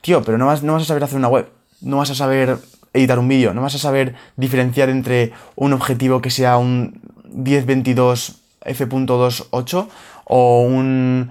tío, 0.00 0.22
pero 0.22 0.38
no 0.38 0.46
vas, 0.46 0.62
no 0.62 0.74
vas 0.74 0.82
a 0.82 0.86
saber 0.86 1.04
hacer 1.04 1.18
una 1.18 1.28
web, 1.28 1.50
no 1.80 1.98
vas 1.98 2.10
a 2.10 2.14
saber 2.14 2.58
editar 2.94 3.18
un 3.18 3.28
vídeo, 3.28 3.52
no 3.52 3.62
vas 3.62 3.74
a 3.74 3.78
saber 3.78 4.14
diferenciar 4.36 4.88
entre 4.88 5.32
un 5.56 5.72
objetivo 5.72 6.22
que 6.22 6.30
sea 6.30 6.56
un 6.56 7.02
10-22 7.24 8.36
f.28 8.62 9.88
o 10.24 10.62
un 10.62 11.30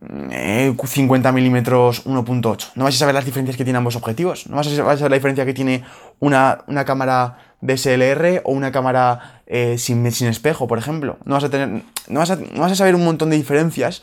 50 0.00 1.28
eh, 1.28 1.32
milímetros 1.32 2.06
1.8. 2.06 2.72
No 2.74 2.84
vais 2.84 2.96
a 2.96 2.98
saber 2.98 3.14
las 3.14 3.24
diferencias 3.24 3.56
que 3.56 3.64
tienen 3.64 3.78
ambos 3.78 3.96
objetivos. 3.96 4.46
No 4.48 4.56
vas 4.56 4.66
a 4.66 4.76
saber 4.76 5.10
la 5.10 5.16
diferencia 5.16 5.44
que 5.44 5.54
tiene 5.54 5.84
una, 6.20 6.64
una 6.66 6.84
cámara 6.84 7.38
DSLR 7.60 8.42
o 8.44 8.52
una 8.52 8.72
cámara 8.72 9.42
eh, 9.46 9.76
sin, 9.78 10.10
sin, 10.12 10.28
espejo, 10.28 10.66
por 10.66 10.78
ejemplo. 10.78 11.18
No 11.24 11.34
vas, 11.34 11.44
a 11.44 11.50
tener, 11.50 11.82
no, 12.08 12.20
vas 12.20 12.38
no 12.38 12.60
vas 12.60 12.72
a 12.72 12.76
saber 12.76 12.94
un 12.94 13.04
montón 13.04 13.30
de 13.30 13.36
diferencias 13.36 14.02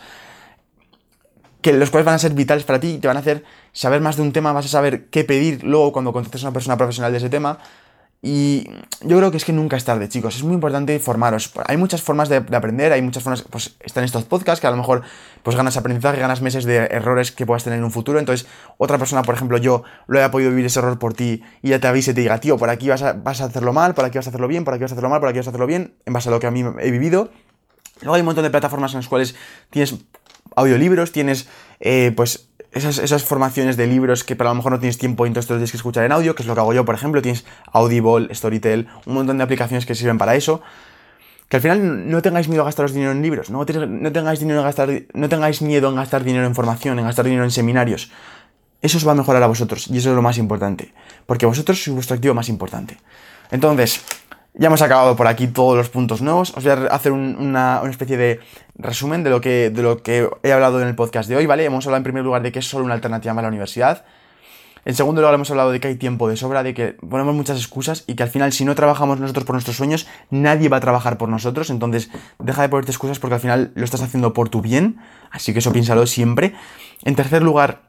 que 1.61 1.73
los 1.73 1.89
cuales 1.89 2.05
van 2.05 2.15
a 2.15 2.19
ser 2.19 2.33
vitales 2.33 2.63
para 2.63 2.79
ti 2.79 2.93
y 2.93 2.97
te 2.99 3.07
van 3.07 3.17
a 3.17 3.19
hacer 3.19 3.43
saber 3.73 4.01
más 4.01 4.15
de 4.15 4.21
un 4.21 4.31
tema, 4.31 4.53
vas 4.53 4.65
a 4.65 4.69
saber 4.69 5.07
qué 5.07 5.23
pedir 5.25 5.63
luego 5.63 5.91
cuando 5.91 6.13
contactes 6.13 6.43
a 6.43 6.47
una 6.47 6.53
persona 6.53 6.77
profesional 6.77 7.11
de 7.11 7.17
ese 7.17 7.29
tema 7.29 7.59
y 8.21 8.69
yo 9.01 9.17
creo 9.17 9.31
que 9.31 9.37
es 9.37 9.45
que 9.45 9.53
nunca 9.53 9.77
es 9.77 9.85
tarde, 9.85 10.09
chicos. 10.09 10.35
Es 10.35 10.43
muy 10.43 10.55
importante 10.55 10.99
formaros. 10.99 11.53
Hay 11.67 11.77
muchas 11.77 12.01
formas 12.01 12.27
de, 12.27 12.37
aprender, 12.37 12.91
hay 12.91 13.01
muchas 13.01 13.23
formas. 13.23 13.43
Pues 13.43 13.77
están 13.79 14.03
estos 14.03 14.25
podcasts 14.25 14.59
que 14.59 14.67
a 14.67 14.71
lo 14.71 14.75
mejor 14.75 15.03
pues 15.41 15.55
ganas 15.55 15.77
aprendizaje, 15.77 16.19
ganas 16.19 16.41
meses 16.41 16.65
de 16.65 16.77
errores 16.77 17.31
que 17.31 17.45
puedas 17.45 17.63
tener 17.63 17.79
en 17.79 17.85
un 17.85 17.91
futuro. 17.91 18.19
Entonces, 18.19 18.45
otra 18.77 18.97
persona, 18.97 19.21
por 19.21 19.35
ejemplo, 19.35 19.57
yo 19.57 19.83
lo 20.07 20.21
he 20.21 20.29
podido 20.29 20.49
vivir 20.49 20.65
ese 20.65 20.79
error 20.79 20.99
por 20.99 21.13
ti 21.13 21.41
y 21.61 21.69
ya 21.69 21.79
te 21.79 21.87
avise 21.87 22.13
te 22.13 22.19
diga, 22.19 22.39
tío, 22.41 22.57
por 22.57 22.69
aquí 22.69 22.89
vas 22.89 23.03
a, 23.03 23.13
vas 23.13 23.39
a 23.39 23.45
hacerlo 23.45 23.71
mal, 23.71 23.93
por 23.93 24.03
aquí 24.03 24.17
vas 24.17 24.27
a 24.27 24.31
hacerlo 24.31 24.49
bien, 24.49 24.65
por 24.65 24.73
aquí 24.73 24.81
vas 24.81 24.91
a 24.91 24.95
hacerlo 24.95 25.09
mal, 25.09 25.21
por 25.21 25.29
aquí 25.29 25.37
vas 25.37 25.47
a 25.47 25.51
hacerlo 25.51 25.67
bien, 25.67 25.95
en 26.05 26.11
base 26.11 26.27
a 26.27 26.31
lo 26.33 26.41
que 26.41 26.47
a 26.47 26.51
mí 26.51 26.65
he 26.79 26.91
vivido. 26.91 27.31
Luego 28.01 28.15
hay 28.15 28.21
un 28.21 28.25
montón 28.25 28.43
de 28.43 28.49
plataformas 28.49 28.91
en 28.93 28.97
las 28.97 29.07
cuales 29.07 29.35
tienes 29.69 29.95
audiolibros, 30.57 31.13
tienes 31.13 31.47
eh, 31.79 32.11
pues 32.15 32.49
esas, 32.71 33.23
formaciones 33.23 33.77
de 33.77 33.87
libros 33.87 34.23
que 34.23 34.35
para 34.35 34.51
lo 34.51 34.55
mejor 34.55 34.71
no 34.71 34.79
tienes 34.79 34.97
tiempo 34.97 35.25
y 35.25 35.27
entonces 35.27 35.49
los 35.49 35.57
tienes 35.57 35.71
que 35.71 35.77
escuchar 35.77 36.03
en 36.05 36.11
audio, 36.11 36.35
que 36.35 36.43
es 36.43 36.47
lo 36.47 36.53
que 36.53 36.59
hago 36.59 36.73
yo, 36.73 36.85
por 36.85 36.95
ejemplo, 36.95 37.21
tienes 37.21 37.45
Audible, 37.71 38.33
Storytel, 38.33 38.87
un 39.05 39.13
montón 39.13 39.37
de 39.37 39.43
aplicaciones 39.43 39.85
que 39.85 39.95
sirven 39.95 40.17
para 40.17 40.35
eso. 40.35 40.61
Que 41.47 41.57
al 41.57 41.63
final 41.63 42.09
no 42.11 42.21
tengáis 42.21 42.47
miedo 42.47 42.61
a 42.61 42.65
gastaros 42.65 42.93
dinero 42.93 43.11
en 43.11 43.23
libros, 43.23 43.49
no, 43.49 43.65
tengáis, 43.65 44.39
dinero 44.39 44.59
en 44.59 44.65
gastar, 44.65 44.89
no 45.15 45.29
tengáis 45.29 45.63
miedo 45.63 45.89
en 45.89 45.95
gastar 45.95 46.23
dinero 46.23 46.45
en 46.45 46.53
formación, 46.53 46.99
en 46.99 47.05
gastar 47.05 47.25
dinero 47.25 47.43
en 47.43 47.49
seminarios. 47.49 48.11
Eso 48.83 48.97
os 48.97 49.07
va 49.07 49.13
a 49.13 49.15
mejorar 49.15 49.41
a 49.41 49.47
vosotros 49.47 49.87
y 49.87 49.97
eso 49.97 50.09
es 50.09 50.15
lo 50.15 50.21
más 50.21 50.37
importante, 50.37 50.93
porque 51.25 51.47
vosotros 51.47 51.83
sois 51.83 51.95
vuestro 51.95 52.15
activo 52.15 52.35
más 52.35 52.49
importante. 52.49 52.97
Entonces, 53.49 54.01
ya 54.53 54.67
hemos 54.67 54.81
acabado 54.81 55.15
por 55.15 55.27
aquí 55.27 55.47
todos 55.47 55.77
los 55.77 55.89
puntos 55.89 56.21
nuevos. 56.21 56.53
Os 56.55 56.63
voy 56.63 56.73
a 56.73 56.87
hacer 56.87 57.11
una, 57.11 57.81
especie 57.89 58.17
de 58.17 58.39
resumen 58.75 59.23
de 59.23 59.29
lo, 59.29 59.41
que, 59.41 59.69
de 59.69 59.81
lo 59.81 60.01
que 60.01 60.29
he 60.43 60.51
hablado 60.51 60.81
en 60.81 60.87
el 60.87 60.95
podcast 60.95 61.29
de 61.29 61.35
hoy, 61.35 61.45
¿vale? 61.45 61.65
Hemos 61.65 61.85
hablado 61.85 61.97
en 61.97 62.03
primer 62.03 62.23
lugar 62.23 62.41
de 62.41 62.51
que 62.51 62.59
es 62.59 62.67
solo 62.67 62.85
una 62.85 62.93
alternativa 62.93 63.33
a 63.33 63.41
la 63.41 63.47
universidad. 63.47 64.05
En 64.85 64.95
segundo 64.95 65.21
lugar 65.21 65.35
hemos 65.35 65.51
hablado 65.51 65.71
de 65.71 65.79
que 65.79 65.89
hay 65.89 65.95
tiempo 65.95 66.29
de 66.29 66.37
sobra, 66.37 66.63
de 66.63 66.73
que 66.73 66.93
ponemos 66.93 67.35
muchas 67.35 67.57
excusas 67.57 68.05
y 68.07 68.15
que 68.15 68.23
al 68.23 68.29
final 68.29 68.53
si 68.53 68.65
no 68.65 68.75
trabajamos 68.75 69.19
nosotros 69.19 69.45
por 69.45 69.53
nuestros 69.53 69.77
sueños, 69.77 70.07
nadie 70.29 70.69
va 70.69 70.77
a 70.77 70.79
trabajar 70.79 71.17
por 71.17 71.29
nosotros. 71.29 71.69
Entonces 71.69 72.09
deja 72.39 72.61
de 72.61 72.69
ponerte 72.69 72.91
excusas 72.91 73.19
porque 73.19 73.35
al 73.35 73.41
final 73.41 73.71
lo 73.75 73.83
estás 73.83 74.01
haciendo 74.01 74.33
por 74.33 74.49
tu 74.49 74.61
bien. 74.61 74.97
Así 75.31 75.53
que 75.53 75.59
eso 75.59 75.71
piénsalo 75.71 76.07
siempre. 76.07 76.53
En 77.03 77.15
tercer 77.15 77.43
lugar, 77.43 77.88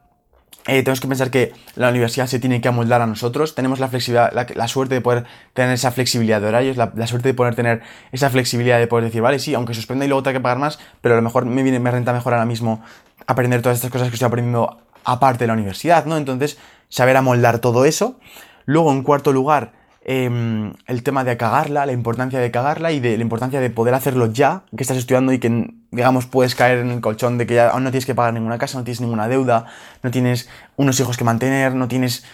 eh, 0.67 0.83
tenemos 0.83 1.01
que 1.01 1.09
pensar 1.09 1.31
que 1.31 1.53
la 1.75 1.89
universidad 1.89 2.27
se 2.27 2.39
tiene 2.39 2.61
que 2.61 2.69
amoldar 2.69 3.01
a 3.01 3.07
nosotros. 3.07 3.55
Tenemos 3.55 3.81
la 3.81 3.89
flexibilidad, 3.89 4.33
la, 4.33 4.69
suerte 4.69 4.95
de 4.95 5.01
poder 5.01 5.25
tener 5.55 5.73
esa 5.73 5.91
flexibilidad 5.91 6.41
de 6.41 6.49
horarios, 6.49 6.77
la, 6.77 7.07
suerte 7.07 7.29
de 7.29 7.35
poder 7.35 7.55
tener 7.55 7.83
esa 8.13 8.29
flexibilidad 8.31 8.79
de 8.79 8.87
poder 8.87 9.07
decir, 9.07 9.23
vale, 9.23 9.39
sí, 9.39 9.55
aunque 9.55 9.75
suspenda 9.75 10.05
y 10.05 10.09
luego 10.09 10.23
tenga 10.23 10.39
que 10.39 10.43
pagar 10.43 10.59
más, 10.59 10.79
pero 11.01 11.15
a 11.15 11.17
lo 11.17 11.23
mejor 11.23 11.47
me, 11.47 11.63
me 11.63 11.91
renta 11.91 12.13
mejor 12.13 12.35
ahora 12.35 12.47
mismo 12.47 12.83
aprender 13.27 13.63
todas 13.63 13.79
estas 13.79 13.91
cosas 13.91 14.09
que 14.09 14.15
estoy 14.15 14.27
aprendiendo 14.27 14.79
aparte 15.05 15.45
de 15.45 15.47
la 15.49 15.55
universidad, 15.55 16.05
¿no? 16.05 16.17
Entonces, 16.17 16.59
saber 16.89 17.17
amoldar 17.17 17.61
todo 17.61 17.85
eso. 17.87 18.19
Luego, 18.67 18.93
en 18.93 19.03
cuarto 19.03 19.33
lugar, 19.33 19.73
Em, 20.13 20.73
el 20.89 21.05
tema 21.05 21.23
de 21.23 21.37
cagarla, 21.37 21.87
la 21.87 21.93
importancia 21.93 22.41
de 22.41 22.51
cagarla 22.51 22.91
y 22.91 22.99
de 22.99 23.17
la 23.17 23.23
importancia 23.23 23.61
de 23.61 23.71
poder 23.71 23.95
hacerlo 23.95 24.27
ya, 24.27 24.65
que 24.77 24.83
estás 24.83 24.97
estudiando 24.97 25.33
y 25.33 25.39
que, 25.39 25.73
digamos, 25.93 26.27
puedes 26.27 26.57
caer 26.57 26.81
en 26.81 26.91
el 26.91 27.01
colchón 27.01 27.39
de 27.39 27.47
que 27.47 27.55
ya 27.55 27.71
no 27.79 27.93
tienes 27.93 28.07
que 28.07 28.17
pagar 28.17 28.35
ninguna 28.35 28.59
casa, 28.59 28.77
no 28.77 28.83
tienes 28.83 29.01
ninguna 29.01 29.29
deuda, 29.29 29.67
no 30.03 30.11
tienes 30.11 30.49
unos 30.75 30.99
hijos 30.99 31.17
que 31.17 31.23
mantener, 31.23 31.77
no 31.77 31.87
tienes, 31.87 32.25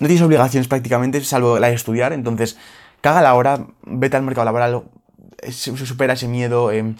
no 0.00 0.06
tienes 0.06 0.24
obligaciones 0.24 0.68
prácticamente, 0.68 1.22
salvo 1.22 1.58
la 1.58 1.68
de 1.68 1.74
estudiar, 1.74 2.14
entonces, 2.14 2.56
cágala 3.02 3.28
ahora, 3.28 3.66
vete 3.82 4.16
al 4.16 4.22
mercado 4.22 4.46
laboral, 4.46 4.84
supera 5.50 6.14
ese 6.14 6.28
miedo, 6.28 6.72
eh, 6.72 6.94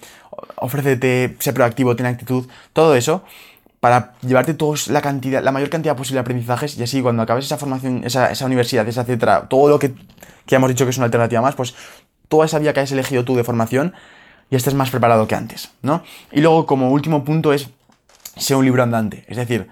ofrécete, 0.56 1.36
sé 1.38 1.54
proactivo, 1.54 1.96
ten 1.96 2.04
actitud, 2.04 2.46
todo 2.74 2.94
eso 2.96 3.24
para 3.80 4.14
llevarte 4.22 4.54
todos 4.54 4.88
la 4.88 5.00
cantidad, 5.00 5.42
la 5.42 5.52
mayor 5.52 5.70
cantidad 5.70 5.96
posible 5.96 6.16
de 6.16 6.20
aprendizajes 6.20 6.76
y 6.76 6.82
así 6.82 7.00
cuando 7.00 7.22
acabes 7.22 7.44
esa 7.44 7.58
formación, 7.58 8.02
esa, 8.04 8.30
esa 8.30 8.46
universidad, 8.46 8.86
esa 8.88 9.02
etcétera, 9.02 9.48
todo 9.48 9.68
lo 9.68 9.78
que, 9.78 9.94
que 10.46 10.54
hemos 10.54 10.68
dicho 10.68 10.84
que 10.84 10.90
es 10.90 10.96
una 10.96 11.06
alternativa 11.06 11.40
más, 11.40 11.54
pues 11.54 11.74
toda 12.28 12.46
esa 12.46 12.58
vía 12.58 12.72
que 12.72 12.80
has 12.80 12.92
elegido 12.92 13.24
tú 13.24 13.36
de 13.36 13.44
formación 13.44 13.94
ya 14.50 14.56
estés 14.56 14.74
más 14.74 14.90
preparado 14.90 15.28
que 15.28 15.34
antes, 15.34 15.70
¿no? 15.82 16.02
Y 16.32 16.40
luego 16.40 16.66
como 16.66 16.90
último 16.90 17.24
punto 17.24 17.52
es 17.52 17.68
ser 18.36 18.56
un 18.56 18.64
libro 18.64 18.82
andante, 18.82 19.24
es 19.28 19.36
decir, 19.36 19.68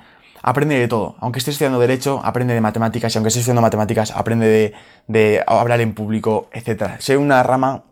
aprende 0.46 0.78
de 0.78 0.86
todo. 0.86 1.16
Aunque 1.18 1.40
estés 1.40 1.54
estudiando 1.54 1.80
Derecho, 1.80 2.20
aprende 2.22 2.54
de 2.54 2.60
matemáticas. 2.60 3.12
Y 3.14 3.18
aunque 3.18 3.28
estés 3.28 3.40
estudiando 3.40 3.62
matemáticas, 3.62 4.12
aprende 4.12 4.46
de, 4.46 4.74
de 5.08 5.42
hablar 5.46 5.80
en 5.80 5.92
público, 5.92 6.48
etc. 6.52 6.98
Sé 7.00 7.16
una 7.16 7.42
rama 7.42 7.82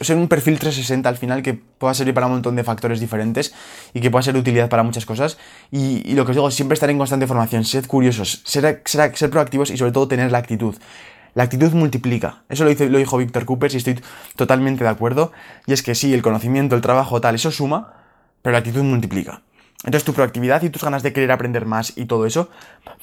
ser 0.00 0.16
un 0.16 0.28
perfil 0.28 0.58
360 0.58 1.08
al 1.08 1.16
final 1.16 1.42
que 1.42 1.54
pueda 1.54 1.94
servir 1.94 2.14
para 2.14 2.26
un 2.26 2.32
montón 2.32 2.56
de 2.56 2.64
factores 2.64 3.00
diferentes 3.00 3.54
y 3.94 4.00
que 4.00 4.10
pueda 4.10 4.22
ser 4.22 4.34
de 4.34 4.40
utilidad 4.40 4.68
para 4.68 4.82
muchas 4.82 5.06
cosas. 5.06 5.38
Y, 5.70 6.14
lo 6.14 6.24
que 6.24 6.32
os 6.32 6.36
digo, 6.36 6.50
siempre 6.50 6.74
estar 6.74 6.90
en 6.90 6.98
constante 6.98 7.26
formación, 7.26 7.64
sed 7.64 7.86
curiosos, 7.86 8.42
ser, 8.44 8.82
ser, 8.84 9.30
proactivos 9.30 9.70
y 9.70 9.76
sobre 9.76 9.92
todo 9.92 10.08
tener 10.08 10.30
la 10.30 10.38
actitud. 10.38 10.76
La 11.34 11.44
actitud 11.44 11.72
multiplica. 11.72 12.42
Eso 12.48 12.64
lo, 12.64 12.70
hizo, 12.70 12.84
lo 12.86 12.98
dijo 12.98 13.16
Víctor 13.16 13.46
Cooper 13.46 13.72
y 13.72 13.76
estoy 13.78 14.00
totalmente 14.36 14.84
de 14.84 14.90
acuerdo. 14.90 15.32
Y 15.66 15.72
es 15.72 15.82
que 15.82 15.94
sí, 15.94 16.12
el 16.12 16.22
conocimiento, 16.22 16.76
el 16.76 16.82
trabajo, 16.82 17.20
tal, 17.20 17.34
eso 17.34 17.50
suma, 17.50 17.94
pero 18.42 18.52
la 18.52 18.58
actitud 18.58 18.82
multiplica. 18.82 19.40
Entonces 19.84 20.04
tu 20.04 20.12
proactividad 20.12 20.62
y 20.62 20.70
tus 20.70 20.82
ganas 20.82 21.02
de 21.02 21.12
querer 21.12 21.32
aprender 21.32 21.66
más 21.66 21.92
y 21.96 22.04
todo 22.04 22.24
eso 22.24 22.48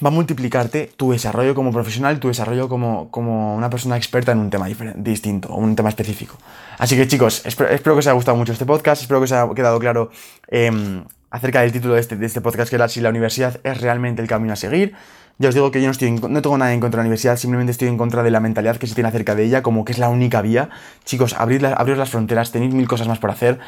va 0.04 0.08
a 0.08 0.12
multiplicarte 0.12 0.90
tu 0.96 1.12
desarrollo 1.12 1.54
como 1.54 1.74
profesional, 1.74 2.20
tu 2.20 2.30
desarrollo 2.30 2.70
como, 2.70 3.12
como 3.12 3.56
una 3.56 3.70
persona 3.70 3.98
experta 3.98 4.32
en 4.32 4.40
un 4.40 4.50
tema 4.50 4.68
distinto 4.96 5.54
un 5.54 5.76
tema 5.76 5.90
específico. 5.90 6.38
Así 6.78 6.96
que 6.96 7.08
chicos, 7.08 7.46
espero, 7.46 7.70
que 7.70 8.00
os 8.00 8.08
haya 8.08 8.14
gustado 8.14 8.38
mucho 8.38 8.54
este 8.54 8.66
podcast, 8.66 9.02
espero 9.02 9.20
que 9.20 9.26
os 9.26 9.32
haya 9.34 9.54
quedado 9.54 9.78
claro 9.80 10.12
em, 10.48 11.04
acerca 11.32 11.62
del 11.62 11.72
título 11.72 11.96
de 11.96 12.00
este, 12.00 12.16
de 12.16 12.26
este 12.26 12.40
podcast, 12.40 12.70
que 12.70 12.78
era 12.78 12.88
si 12.88 13.02
la 13.02 13.10
universidad 13.10 13.60
es 13.64 13.82
realmente 13.82 14.22
el 14.22 14.28
camino 14.28 14.54
a 14.54 14.56
seguir. 14.56 14.96
Ya 15.38 15.50
os 15.50 15.56
digo 15.56 15.72
que 15.72 15.82
yo 15.82 15.88
no, 15.88 15.92
estoy 15.92 16.12
no 16.12 16.42
tengo 16.42 16.58
nada 16.58 16.74
en 16.74 16.80
contra 16.80 16.98
de 16.98 17.04
la 17.04 17.08
universidad, 17.08 17.38
simplemente 17.38 17.72
estoy 17.72 17.88
en 17.88 17.98
contra 17.98 18.24
de 18.24 18.32
la 18.32 18.40
mentalidad 18.40 18.78
que 18.78 18.88
se 18.88 18.96
tiene 18.96 19.08
acerca 19.08 19.36
de 19.36 19.46
ella, 19.46 19.64
como 19.64 19.86
que 19.86 19.94
es 19.94 19.98
la 19.98 20.10
única 20.10 20.42
vía. 20.42 20.70
Chicos, 21.06 21.34
abrid, 21.34 21.64
abrid 21.64 21.96
las 21.96 22.10
fronteras, 22.10 22.52
tenéis 22.52 22.74
mil 22.74 22.88
cosas 22.88 23.08
más 23.08 23.20
por 23.20 23.32
hacer. 23.32 23.60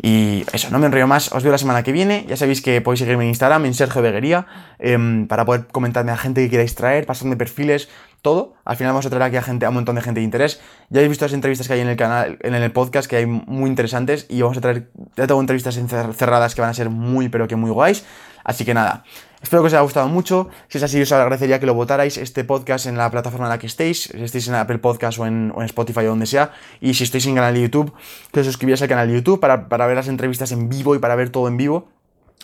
Y 0.00 0.44
eso, 0.52 0.70
no 0.70 0.78
me 0.78 0.86
enrollo 0.86 1.06
más, 1.06 1.32
os 1.32 1.42
veo 1.42 1.52
la 1.52 1.58
semana 1.58 1.82
que 1.82 1.92
viene. 1.92 2.26
Ya 2.28 2.36
sabéis 2.36 2.60
que 2.60 2.80
podéis 2.80 3.00
seguirme 3.00 3.24
en 3.24 3.30
Instagram, 3.30 3.64
en 3.64 3.74
Sergio 3.74 4.02
Beguería, 4.02 4.46
em, 4.78 5.26
para 5.26 5.44
poder 5.44 5.66
comentarme 5.68 6.12
a 6.12 6.16
gente 6.16 6.42
que 6.42 6.50
queráis 6.50 6.74
traer, 6.74 7.06
pasarme 7.06 7.36
perfiles, 7.36 7.88
todo. 8.22 8.54
Al 8.64 8.76
final 8.76 8.92
vamos 8.92 9.06
a 9.06 9.10
traer 9.10 9.22
aquí 9.22 9.36
a, 9.36 9.42
gente, 9.42 9.66
a 9.66 9.68
un 9.68 9.76
montón 9.76 9.96
de 9.96 10.02
gente 10.02 10.20
de 10.20 10.24
interés. 10.24 10.60
Ya 10.90 10.98
habéis 10.98 11.10
visto 11.10 11.24
las 11.24 11.32
entrevistas 11.32 11.66
que 11.66 11.74
hay 11.74 11.80
en 11.80 11.88
el 11.88 11.96
canal, 11.96 12.38
en 12.40 12.54
el 12.54 12.72
podcast, 12.72 13.08
que 13.08 13.16
hay 13.16 13.26
muy 13.26 13.70
interesantes. 13.70 14.26
Y 14.28 14.42
vamos 14.42 14.58
a 14.58 14.60
traer, 14.60 14.90
ya 15.16 15.26
tengo 15.26 15.40
entrevistas 15.40 15.78
cerradas 16.16 16.54
que 16.54 16.60
van 16.60 16.70
a 16.70 16.74
ser 16.74 16.90
muy, 16.90 17.28
pero 17.28 17.48
que 17.48 17.56
muy 17.56 17.70
guays. 17.70 18.04
Así 18.46 18.64
que 18.64 18.74
nada, 18.74 19.02
espero 19.42 19.60
que 19.60 19.66
os 19.66 19.72
haya 19.72 19.82
gustado 19.82 20.06
mucho. 20.06 20.48
Si 20.68 20.78
es 20.78 20.84
así, 20.84 21.02
os 21.02 21.10
agradecería 21.10 21.58
que 21.58 21.66
lo 21.66 21.74
votarais 21.74 22.16
este 22.16 22.44
podcast 22.44 22.86
en 22.86 22.96
la 22.96 23.10
plataforma 23.10 23.46
en 23.46 23.50
la 23.50 23.58
que 23.58 23.66
estéis, 23.66 24.02
si 24.02 24.22
estéis 24.22 24.46
en 24.46 24.54
Apple 24.54 24.78
Podcast 24.78 25.18
o 25.18 25.26
en, 25.26 25.52
Spotify 25.64 26.06
o 26.06 26.10
donde 26.10 26.26
sea. 26.26 26.52
Y 26.80 26.94
si 26.94 27.02
estáis 27.02 27.26
en 27.26 27.34
canal 27.34 27.54
de 27.54 27.62
YouTube, 27.62 27.92
que 28.32 28.40
os 28.40 28.46
suscribáis 28.46 28.80
al 28.82 28.88
canal 28.88 29.08
de 29.08 29.14
YouTube 29.14 29.40
para, 29.40 29.68
para 29.68 29.88
ver 29.88 29.96
las 29.96 30.06
entrevistas 30.06 30.52
en 30.52 30.68
vivo 30.68 30.94
y 30.94 31.00
para 31.00 31.16
ver 31.16 31.30
todo 31.30 31.48
en 31.48 31.56
vivo. 31.56 31.88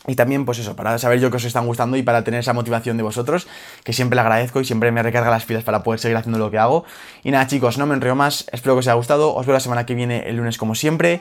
Y 0.06 0.16
también, 0.16 0.44
pues 0.44 0.58
eso, 0.58 0.74
para 0.74 0.98
saber 0.98 1.20
yo 1.20 1.30
que 1.30 1.36
os 1.36 1.44
están 1.44 1.66
gustando 1.66 1.96
y 1.96 2.02
para 2.02 2.24
tener 2.24 2.40
esa 2.40 2.52
motivación 2.52 2.96
de 2.96 3.04
vosotros, 3.04 3.46
que 3.84 3.92
siempre 3.92 4.16
le 4.16 4.22
agradezco 4.22 4.60
y 4.60 4.64
siempre 4.64 4.90
me 4.90 5.02
recarga 5.02 5.30
las 5.30 5.44
pilas 5.44 5.62
para 5.62 5.84
poder 5.84 6.00
seguir 6.00 6.16
haciendo 6.16 6.38
lo 6.38 6.50
que 6.50 6.58
hago. 6.58 6.84
Y 7.22 7.30
nada, 7.30 7.46
chicos, 7.46 7.78
no 7.78 7.86
me 7.86 7.94
enreo 7.94 8.16
más, 8.16 8.46
espero 8.50 8.74
que 8.74 8.80
os 8.80 8.88
haya 8.88 8.94
gustado, 8.94 9.34
os 9.34 9.46
veo 9.46 9.52
la 9.52 9.60
semana 9.60 9.86
que 9.86 9.94
viene 9.94 10.28
el 10.28 10.36
lunes 10.36 10.58
como 10.58 10.74
siempre 10.74 11.20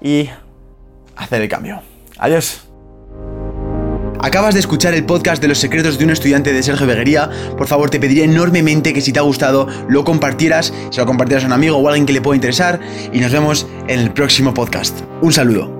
y 0.00 0.30
hacer 1.16 1.42
el 1.42 1.48
cambio. 1.48 1.82
Adiós. 2.18 2.66
Acabas 4.22 4.52
de 4.52 4.60
escuchar 4.60 4.92
el 4.92 5.06
podcast 5.06 5.40
de 5.40 5.48
los 5.48 5.58
secretos 5.58 5.98
de 5.98 6.04
un 6.04 6.10
estudiante 6.10 6.52
de 6.52 6.62
Sergio 6.62 6.86
Beguería. 6.86 7.30
Por 7.56 7.66
favor, 7.66 7.88
te 7.88 7.98
pediría 7.98 8.24
enormemente 8.24 8.92
que 8.92 9.00
si 9.00 9.12
te 9.12 9.18
ha 9.18 9.22
gustado 9.22 9.66
lo 9.88 10.04
compartieras, 10.04 10.74
se 10.90 11.00
lo 11.00 11.06
compartieras 11.06 11.44
a 11.44 11.46
un 11.46 11.54
amigo 11.54 11.78
o 11.78 11.88
a 11.88 11.90
alguien 11.90 12.06
que 12.06 12.12
le 12.12 12.20
pueda 12.20 12.36
interesar 12.36 12.80
y 13.12 13.18
nos 13.18 13.32
vemos 13.32 13.66
en 13.88 13.98
el 13.98 14.12
próximo 14.12 14.52
podcast. 14.52 15.00
Un 15.22 15.32
saludo. 15.32 15.79